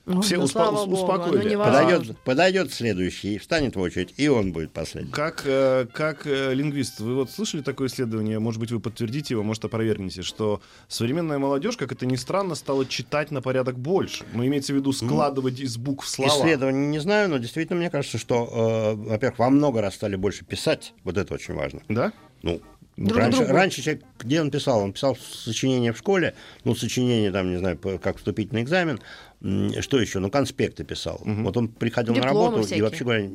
Ой, 0.07 0.23
Все 0.23 0.37
ну, 0.37 0.45
успо- 0.45 0.71
богу, 0.71 0.95
успокоили. 0.95 1.55
ну. 1.57 1.65
Подойдет, 1.65 2.19
подойдет 2.21 2.73
следующий, 2.73 3.39
встанет 3.39 3.75
в 3.75 3.81
очередь, 3.81 4.15
и 4.17 4.29
он 4.29 4.53
будет 4.53 4.71
последний. 4.71 5.11
Как, 5.11 5.43
э, 5.45 5.87
как 5.93 6.29
э, 6.29 6.55
лингвист, 6.55 7.01
вы 7.01 7.17
вот 7.17 7.31
слышали 7.33 7.61
такое 7.61 7.89
исследование, 7.89 8.39
может 8.39 8.61
быть, 8.61 8.71
вы 8.71 8.79
подтвердите 8.79 9.35
его, 9.35 9.43
может, 9.43 9.65
опровергнете, 9.65 10.23
что 10.23 10.61
современная 10.87 11.39
молодежь, 11.39 11.77
как 11.77 11.91
это 11.91 12.07
ни 12.07 12.15
странно, 12.15 12.55
стала 12.55 12.87
читать 12.87 13.33
на 13.33 13.43
порядок 13.43 13.81
больше. 13.81 14.25
Ну, 14.33 14.47
имеется 14.47 14.73
в 14.73 14.77
виду 14.77 14.93
складывать 14.93 15.59
из 15.59 15.77
букв 15.77 16.09
слова. 16.09 16.31
Исследований 16.31 16.87
не 16.87 17.01
знаю, 17.01 17.29
но 17.29 17.39
действительно 17.39 17.77
мне 17.81 17.91
кажется, 17.91 18.19
что, 18.19 18.95
э, 18.97 19.09
во-первых, 19.11 19.41
во 19.41 19.51
много 19.51 19.81
раз 19.81 19.97
стали 19.97 20.15
больше 20.15 20.45
писать, 20.45 20.95
вот 21.03 21.19
это 21.19 21.35
очень 21.35 21.55
важно. 21.55 21.81
Да? 21.89 22.13
Ну, 22.43 22.61
Друг 22.97 23.19
раньше, 23.19 23.39
другу. 23.41 23.53
раньше 23.53 23.83
человек, 23.83 24.05
где 24.19 24.41
он 24.41 24.51
писал? 24.51 24.81
Он 24.81 24.93
писал 24.93 25.17
сочинение 25.17 25.93
в 25.93 25.99
школе, 25.99 26.35
ну, 26.65 26.75
сочинение, 26.75 27.31
там, 27.31 27.51
не 27.51 27.59
знаю, 27.59 27.79
как 27.79 28.17
вступительный 28.17 28.63
экзамен, 28.63 29.01
М, 29.43 29.83
что 29.83 30.01
еще? 30.01 30.19
Ну, 30.19 30.31
конспекты 30.31 30.83
писал. 30.85 31.21
Вот 31.25 31.57
он 31.59 31.69
приходил 31.69 32.15
на 32.15 32.23
Дипломы 32.23 32.45
работу 32.45 32.63
и 32.63 32.65
всякие. 32.67 32.85
вообще 32.85 33.05
говоря, 33.05 33.29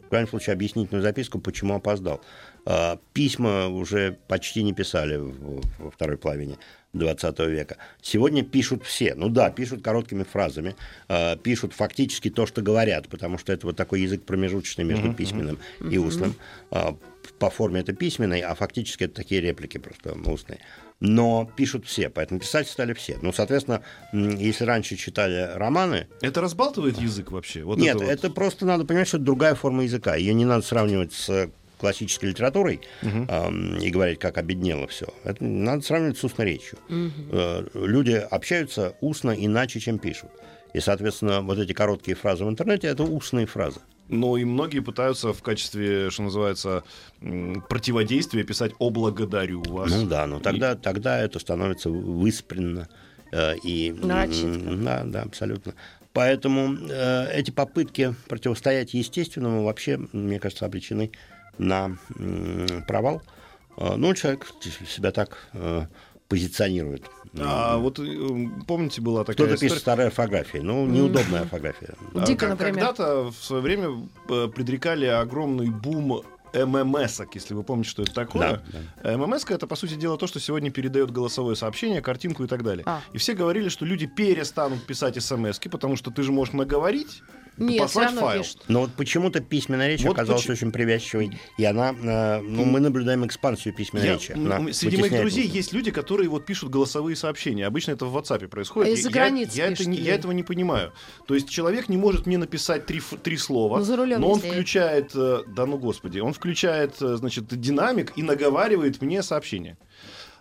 в 0.00 0.08
крайнем 0.08 0.28
случае 0.28 0.54
объяснительную 0.54 1.02
записку, 1.02 1.38
почему 1.40 1.74
опоздал. 1.74 2.20
А, 2.66 2.98
Письма 3.12 3.68
уже 3.68 4.16
почти 4.28 4.62
не 4.62 4.72
писали 4.72 5.16
во 5.78 5.90
второй 5.90 6.16
половине 6.16 6.56
20 6.94 7.38
века. 7.40 7.76
Сегодня 8.00 8.42
пишут 8.44 8.84
все. 8.84 9.14
Ну 9.14 9.28
да, 9.28 9.50
пишут 9.50 9.82
короткими 9.82 10.22
фразами, 10.22 10.74
а, 11.08 11.36
пишут 11.36 11.74
фактически 11.74 12.30
то, 12.30 12.46
что 12.46 12.62
говорят, 12.62 13.08
потому 13.08 13.36
что 13.36 13.52
это 13.52 13.66
вот 13.66 13.76
такой 13.76 14.00
язык 14.02 14.22
промежуточный 14.24 14.84
между 14.84 15.12
письменным 15.12 15.58
и 15.90 15.98
устным. 15.98 16.34
А, 16.70 16.96
По 17.38 17.50
форме 17.50 17.80
это 17.80 17.92
письменный, 17.92 18.40
а 18.40 18.54
фактически 18.54 19.04
это 19.04 19.14
такие 19.14 19.40
реплики 19.40 19.78
просто 19.78 20.14
устные. 20.26 20.60
Но 21.00 21.50
пишут 21.56 21.86
все, 21.86 22.08
поэтому 22.08 22.40
писать 22.40 22.68
стали 22.68 22.92
все. 22.94 23.18
Ну, 23.20 23.32
соответственно, 23.32 23.82
если 24.12 24.64
раньше 24.64 24.96
читали 24.96 25.50
романы, 25.54 26.06
Это 26.20 26.40
разбалтывает 26.40 26.98
язык 26.98 27.32
вообще? 27.32 27.62
Вот 27.62 27.78
нет, 27.78 27.96
вот. 27.96 28.04
это 28.04 28.30
просто 28.30 28.64
надо 28.64 28.84
понимать, 28.84 29.08
что 29.08 29.16
это 29.18 29.26
другая 29.26 29.54
форма 29.54 29.84
языка. 29.84 30.14
Ее 30.14 30.34
не 30.34 30.44
надо 30.44 30.62
сравнивать 30.62 31.12
с 31.12 31.50
классической 31.78 32.30
литературой 32.30 32.80
ам, 33.02 33.76
и 33.78 33.90
говорить, 33.90 34.18
как 34.18 34.38
обеднело 34.38 34.86
все. 34.86 35.06
Это 35.24 35.44
надо 35.44 35.82
сравнивать 35.82 36.16
с 36.16 36.24
устной 36.24 36.46
речью. 36.46 36.78
Э, 36.88 37.66
Люди 37.74 38.12
общаются 38.12 38.94
устно 39.00 39.32
иначе, 39.32 39.80
чем 39.80 39.98
пишут. 39.98 40.30
И, 40.72 40.80
соответственно, 40.80 41.40
вот 41.42 41.58
эти 41.58 41.72
короткие 41.72 42.16
фразы 42.16 42.44
в 42.44 42.48
интернете 42.48 42.86
это 42.86 43.02
устные 43.02 43.46
фразы. 43.46 43.80
Но 44.08 44.36
и 44.36 44.44
многие 44.44 44.80
пытаются 44.80 45.32
в 45.32 45.42
качестве, 45.42 46.10
что 46.10 46.22
называется, 46.24 46.84
противодействия 47.68 48.44
писать 48.44 48.72
«О, 48.78 48.90
благодарю 48.90 49.62
вас». 49.62 49.90
Ну 49.90 50.06
да, 50.06 50.26
но 50.26 50.40
тогда, 50.40 50.74
тогда 50.74 51.18
это 51.20 51.38
становится 51.38 51.90
выспренно. 51.90 52.88
э, 53.32 53.56
и, 53.58 53.90
м, 53.90 54.06
Нарочито. 54.06 54.76
Да, 54.76 55.02
да, 55.04 55.22
абсолютно. 55.22 55.74
Поэтому 56.12 56.76
э, 56.88 57.32
эти 57.32 57.50
попытки 57.50 58.14
противостоять 58.28 58.94
естественному 58.94 59.64
вообще, 59.64 59.98
мне 60.12 60.38
кажется, 60.38 60.66
обречены 60.66 61.10
на 61.58 61.96
м, 62.16 62.84
провал. 62.86 63.22
Э, 63.76 63.96
ну, 63.96 64.14
человек 64.14 64.46
себя 64.88 65.10
так 65.10 65.48
э, 65.54 65.86
позиционирует. 66.28 67.04
А 67.38 67.78
вот 67.78 67.98
э, 67.98 68.48
помните, 68.66 69.00
была 69.00 69.20
такая 69.20 69.34
Кто-то 69.34 69.54
история... 69.54 69.70
пишет 69.70 69.82
старые 69.82 70.06
орфографии. 70.06 70.58
Ну, 70.58 70.86
неудобная 70.86 71.42
орфография. 71.42 71.94
А, 72.14 72.24
Дико, 72.24 72.48
например. 72.48 72.74
Когда-то 72.74 73.30
в 73.30 73.44
свое 73.44 73.62
время 73.62 74.08
э, 74.28 74.48
предрекали 74.54 75.06
огромный 75.06 75.68
бум 75.68 76.22
ММС, 76.54 77.20
если 77.34 77.54
вы 77.54 77.64
помните, 77.64 77.90
что 77.90 78.02
это 78.02 78.14
такое. 78.14 78.62
ММС 79.02 79.44
это, 79.48 79.66
по 79.66 79.74
сути 79.74 79.94
дела, 79.94 80.16
то, 80.16 80.26
что 80.26 80.38
сегодня 80.38 80.70
передает 80.70 81.10
голосовое 81.10 81.56
сообщение, 81.56 82.00
картинку 82.00 82.44
и 82.44 82.46
так 82.46 82.62
далее. 82.62 82.84
А. 82.86 83.00
И 83.12 83.18
все 83.18 83.34
говорили, 83.34 83.68
что 83.68 83.84
люди 83.84 84.06
перестанут 84.06 84.86
писать 84.86 85.20
смс 85.22 85.58
потому 85.58 85.96
что 85.96 86.10
ты 86.10 86.22
же 86.22 86.30
можешь 86.30 86.54
наговорить, 86.54 87.22
Нет, 87.56 87.78
послать 87.78 88.10
файл. 88.14 88.42
пишут. 88.42 88.62
Но 88.68 88.80
вот 88.80 88.92
почему-то 88.94 89.40
письменная 89.40 89.88
речь 89.88 90.02
Вот 90.02 90.12
оказалась 90.12 90.42
почему- 90.42 90.54
очень 90.54 90.72
привязчивой, 90.72 91.38
и 91.56 91.64
она, 91.64 91.90
э, 91.92 92.40
ну, 92.40 92.64
мы 92.64 92.80
наблюдаем 92.80 93.24
экспансию 93.26 93.74
письменной 93.74 94.06
Я- 94.06 94.12
речи. 94.14 94.32
Она 94.32 94.72
среди 94.72 94.96
моих 94.96 95.12
друзей 95.12 95.44
устную. 95.44 95.56
есть 95.56 95.72
люди, 95.72 95.90
которые 95.90 96.28
вот 96.28 96.46
пишут 96.46 96.70
голосовые 96.70 97.16
сообщения. 97.16 97.66
Обычно 97.66 97.92
это 97.92 98.06
в 98.06 98.16
WhatsApp 98.16 98.48
происходит. 98.48 98.90
А 98.92 98.94
из-за 98.96 99.08
я- 99.08 99.12
границы 99.14 99.56
я, 99.58 99.66
это 99.68 99.88
не- 99.88 99.98
я 99.98 100.14
этого 100.14 100.32
не 100.32 100.42
понимаю. 100.42 100.92
То 101.26 101.34
есть 101.34 101.48
человек 101.48 101.88
не 101.88 101.96
может 101.96 102.26
мне 102.26 102.38
написать 102.38 102.86
три, 102.86 103.00
три 103.22 103.36
слова, 103.36 103.78
Ну, 103.78 103.84
за 103.84 103.96
рулем 103.96 104.20
но 104.20 104.30
он 104.32 104.38
если- 104.38 104.50
включает, 104.50 105.12
э, 105.14 105.42
да 105.46 105.66
ну 105.66 105.78
господи, 105.78 106.18
он 106.18 106.32
включает, 106.32 107.00
э, 107.00 107.16
значит, 107.16 107.46
динамик 107.48 108.12
и 108.16 108.22
наговаривает 108.22 109.00
мне 109.00 109.22
сообщение. 109.22 109.76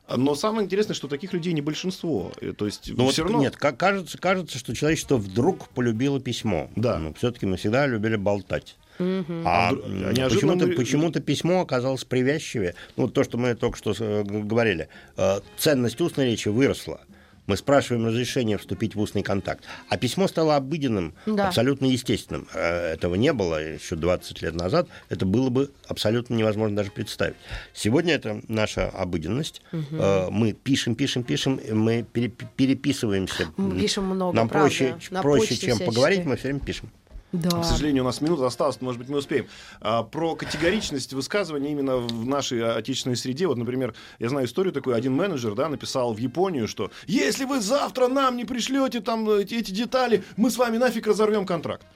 Но 0.10 0.36
самое 0.36 0.66
интересное, 0.66 0.93
что 0.93 1.08
таких 1.08 1.34
людей 1.34 1.54
не 1.54 1.62
большинство. 1.62 2.32
Э, 2.41 2.54
То 2.54 2.66
есть 2.66 2.91
Ну, 2.95 3.06
вот 3.06 3.14
все 3.14 3.24
равно... 3.24 3.39
Нет, 3.39 3.56
как 3.56 3.78
кажется, 3.78 4.18
кажется, 4.18 4.58
что 4.58 4.76
человечество 4.76 5.18
вдруг 5.18 5.70
полюбило 5.70 6.20
письмо. 6.20 6.70
Да. 6.76 6.99
Но 6.99 7.14
все-таки 7.14 7.45
мы 7.45 7.58
всегда 7.58 7.88
любили 7.88 8.16
болтать. 8.18 8.76
А, 8.99 9.24
А 9.45 9.70
а 9.70 9.74
неожиданно 10.14 10.30
почему-то, 10.54 10.68
мы- 10.68 10.74
почему-то 10.76 11.20
письмо 11.20 11.62
оказалось 11.62 12.04
привязчивее. 12.04 12.76
Ну, 12.95 13.04
вот 13.06 13.14
то, 13.14 13.24
что 13.24 13.38
мы 13.38 13.56
только 13.56 13.78
что 13.78 13.93
э, 13.97 14.24
говорили. 14.24 14.88
Э, 15.18 15.39
Ценность 15.58 15.99
устной 16.01 16.26
речи 16.26 16.49
выросла. 16.49 17.01
Мы 17.46 17.58
спрашиваем 17.58 18.06
разрешение 18.08 18.58
вступить 18.58 18.96
в 18.96 19.00
устный 19.02 19.22
контакт. 19.22 19.66
А 19.89 19.98
письмо 19.98 20.28
стало 20.28 20.56
обыденным, 20.56 21.14
Да. 21.26 21.48
абсолютно 21.50 21.86
естественным. 21.88 22.48
Э, 22.54 22.94
Этого 22.94 23.16
не 23.16 23.34
было 23.34 23.62
еще 23.62 23.96
20 23.96 24.41
лет 24.41 24.56
назад. 24.56 24.88
Это 25.10 25.26
было 25.26 25.50
бы 25.50 25.72
абсолютно 25.88 26.36
невозможно 26.36 26.78
даже 26.78 26.91
представить. 26.91 27.36
Сегодня 27.74 28.14
это 28.14 28.41
наша 28.48 28.89
обыденность. 28.89 29.62
Э, 29.72 30.30
Мы 30.32 30.54
пишем, 30.54 30.96
пишем, 30.96 31.24
пишем, 31.24 31.60
мы 31.72 32.04
пере- 32.04 32.30
переписываемся. 32.30 33.48
Мы 33.58 33.80
пишем 33.80 34.06
много, 34.06 34.36
Нам 34.36 34.48
правда, 34.50 34.68
проще, 34.70 34.96
на 35.12 35.22
проще 35.22 35.48
чем 35.50 35.58
всяческой. 35.58 35.86
поговорить, 35.88 36.26
мы 36.26 36.36
все 36.38 36.48
время 36.48 36.60
пишем. 36.62 36.89
Да. 37.34 37.62
К 37.62 37.66
сожалению, 37.66 38.04
у 38.04 38.06
нас 38.06 38.22
минута 38.22 38.46
осталась, 38.46 38.80
может 38.80 39.00
быть, 39.00 39.10
мы 39.10 39.18
успеем. 39.18 39.48
А, 39.82 40.04
про 40.04 40.36
категоричность 40.36 41.14
высказывания 41.14 41.72
именно 41.72 41.98
в 41.98 42.26
нашей 42.26 42.78
отечественной 42.78 43.18
среде. 43.18 43.48
Вот, 43.48 43.58
например, 43.58 43.96
я 44.20 44.30
знаю 44.30 44.46
историю 44.46 44.72
такую. 44.72 44.96
Один 44.96 45.16
менеджер 45.16 45.56
да, 45.56 45.68
написал 45.68 46.14
в 46.14 46.20
Японию, 46.20 46.68
что 46.68 46.92
если 47.08 47.46
вы 47.46 47.60
завтра 47.60 48.08
нам 48.08 48.38
не 48.38 48.46
пришлете 48.46 49.02
там 49.02 49.28
эти, 49.30 49.56
эти 49.56 49.72
детали, 49.72 50.24
мы 50.38 50.52
с 50.52 50.58
вами 50.58 50.78
нафиг 50.78 51.08
разорвем 51.08 51.48
контракт. 51.48 51.88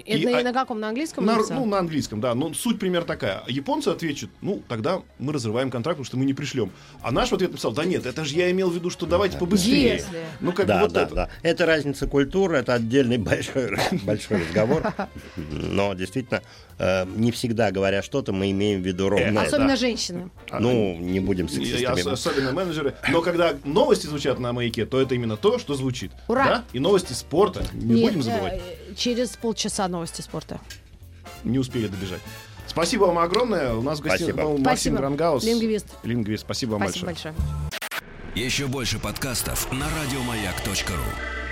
Это 0.00 0.18
И, 0.18 0.26
на, 0.26 0.38
а- 0.38 0.42
на 0.42 0.52
каком? 0.52 0.80
На 0.80 0.88
английском? 0.88 1.24
На, 1.24 1.36
ну, 1.36 1.64
на 1.66 1.78
английском, 1.78 2.20
да. 2.20 2.34
Но 2.34 2.52
суть 2.54 2.78
примерно 2.78 3.06
такая. 3.06 3.42
Японцы 3.46 3.88
отвечают, 3.88 4.32
ну, 4.40 4.60
тогда 4.68 5.02
мы 5.18 5.32
разрываем 5.32 5.70
контракт, 5.70 5.96
потому 5.98 6.04
что 6.04 6.16
мы 6.16 6.24
не 6.24 6.34
пришлем. 6.34 6.70
А 7.02 7.12
наш 7.12 7.30
в 7.30 7.34
ответ 7.34 7.50
написал, 7.52 7.72
да 7.72 7.84
нет, 7.84 8.04
это 8.06 8.24
же 8.24 8.34
я 8.34 8.50
имел 8.50 8.70
в 8.70 8.74
виду, 8.74 8.90
что 8.90 9.06
давайте 9.06 9.38
побыстрее. 9.38 9.94
Если. 9.94 10.24
Ну, 10.40 10.52
как 10.52 10.66
да, 10.66 10.76
бы 10.76 10.80
вот 10.82 10.92
да, 10.92 11.02
это. 11.02 11.14
да. 11.14 11.28
Это 11.42 11.64
разница 11.66 12.06
культуры, 12.06 12.56
это 12.56 12.74
отдельный 12.74 13.18
большой, 13.18 13.76
большой 14.04 14.38
разговор. 14.38 14.92
Но 15.36 15.94
действительно, 15.94 16.42
э, 16.78 17.06
не 17.14 17.30
всегда 17.30 17.70
говоря 17.70 18.02
что-то, 18.02 18.32
мы 18.32 18.50
имеем 18.50 18.82
в 18.82 18.86
виду 18.86 19.08
ровно 19.08 19.38
это. 19.38 19.42
Особенно 19.42 19.76
женщины. 19.76 20.30
Ну, 20.58 20.96
не 20.96 21.20
будем 21.20 21.48
сексистами. 21.48 22.00
ос- 22.00 22.06
особенно 22.26 22.52
менеджеры. 22.52 22.94
Но 23.08 23.22
когда 23.22 23.54
новости 23.64 24.06
звучат 24.06 24.38
на 24.38 24.52
маяке, 24.52 24.86
то 24.86 25.00
это 25.00 25.14
именно 25.14 25.36
то, 25.36 25.58
что 25.58 25.74
звучит. 25.74 26.10
Ура! 26.28 26.44
Да? 26.44 26.64
И 26.72 26.78
новости 26.78 27.12
спорта. 27.12 27.64
Не 27.72 27.94
Нет, 27.94 28.08
будем 28.08 28.22
забывать. 28.22 28.60
Через 28.94 29.30
полчаса 29.30 29.88
новости 29.88 30.20
спорта. 30.20 30.60
Не 31.44 31.58
успели 31.58 31.88
добежать. 31.88 32.20
Спасибо 32.66 33.04
вам 33.04 33.18
огромное. 33.18 33.74
У 33.74 33.82
нас 33.82 33.98
в 34.00 34.02
гостях 34.02 34.28
Спасибо. 34.30 34.42
был 34.42 34.50
Максим 34.58 34.64
Спасибо. 34.64 34.96
Дрангаус. 34.98 35.44
Лингвист. 35.44 35.86
Лингвист. 36.02 36.44
Спасибо 36.44 36.72
вам 36.72 36.82
Спасибо 36.82 37.06
большое. 37.06 37.34
большое. 37.34 38.46
Еще 38.46 38.66
больше 38.66 38.98
подкастов 38.98 39.70
на 39.70 39.86
радиомаяк.ру. 39.88 41.43